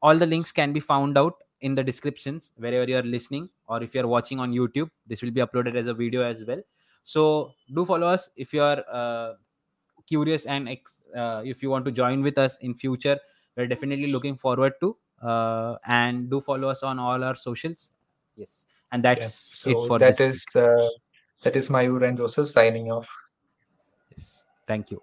all 0.01 0.15
the 0.15 0.25
links 0.25 0.51
can 0.51 0.71
be 0.71 0.79
found 0.79 1.17
out 1.17 1.33
in 1.61 1.73
the 1.73 1.83
descriptions 1.83 2.51
wherever 2.57 2.87
you 2.87 2.95
are 2.95 3.09
listening 3.17 3.49
or 3.67 3.81
if 3.81 3.95
you 3.95 4.01
are 4.01 4.07
watching 4.07 4.39
on 4.39 4.53
youtube 4.53 4.91
this 5.07 5.23
will 5.23 5.31
be 5.31 5.41
uploaded 5.41 5.75
as 5.75 5.87
a 5.87 5.93
video 5.93 6.21
as 6.21 6.43
well 6.45 6.61
so 7.07 7.23
do 7.73 7.85
follow 7.85 8.07
us 8.07 8.29
if 8.35 8.53
you 8.53 8.61
are 8.61 8.83
uh, 8.91 9.33
curious 10.05 10.45
and 10.45 10.67
ex- 10.67 10.99
uh, 11.15 11.41
if 11.45 11.63
you 11.63 11.69
want 11.69 11.85
to 11.85 11.91
join 11.91 12.21
with 12.21 12.37
us 12.37 12.57
in 12.61 12.73
future 12.73 13.17
we're 13.55 13.67
definitely 13.67 14.11
looking 14.11 14.37
forward 14.37 14.73
to 14.81 14.95
uh, 15.21 15.75
and 15.85 16.29
do 16.29 16.41
follow 16.41 16.69
us 16.69 16.83
on 16.83 16.99
all 16.99 17.23
our 17.23 17.35
socials. 17.35 17.91
Yes. 18.35 18.67
And 18.91 19.03
yeah, 19.03 19.15
that's 19.15 19.51
it 19.65 19.73
so 19.73 19.87
for 19.87 19.99
that 19.99 20.17
this 20.17 20.37
is 20.37 20.55
uh, 20.55 20.87
that 21.43 21.55
is 21.55 21.69
Mayur 21.69 22.07
and 22.07 22.17
Joseph 22.17 22.49
signing 22.49 22.91
off. 22.91 23.09
yes. 24.11 24.45
thank 24.67 24.91
you 24.91 25.01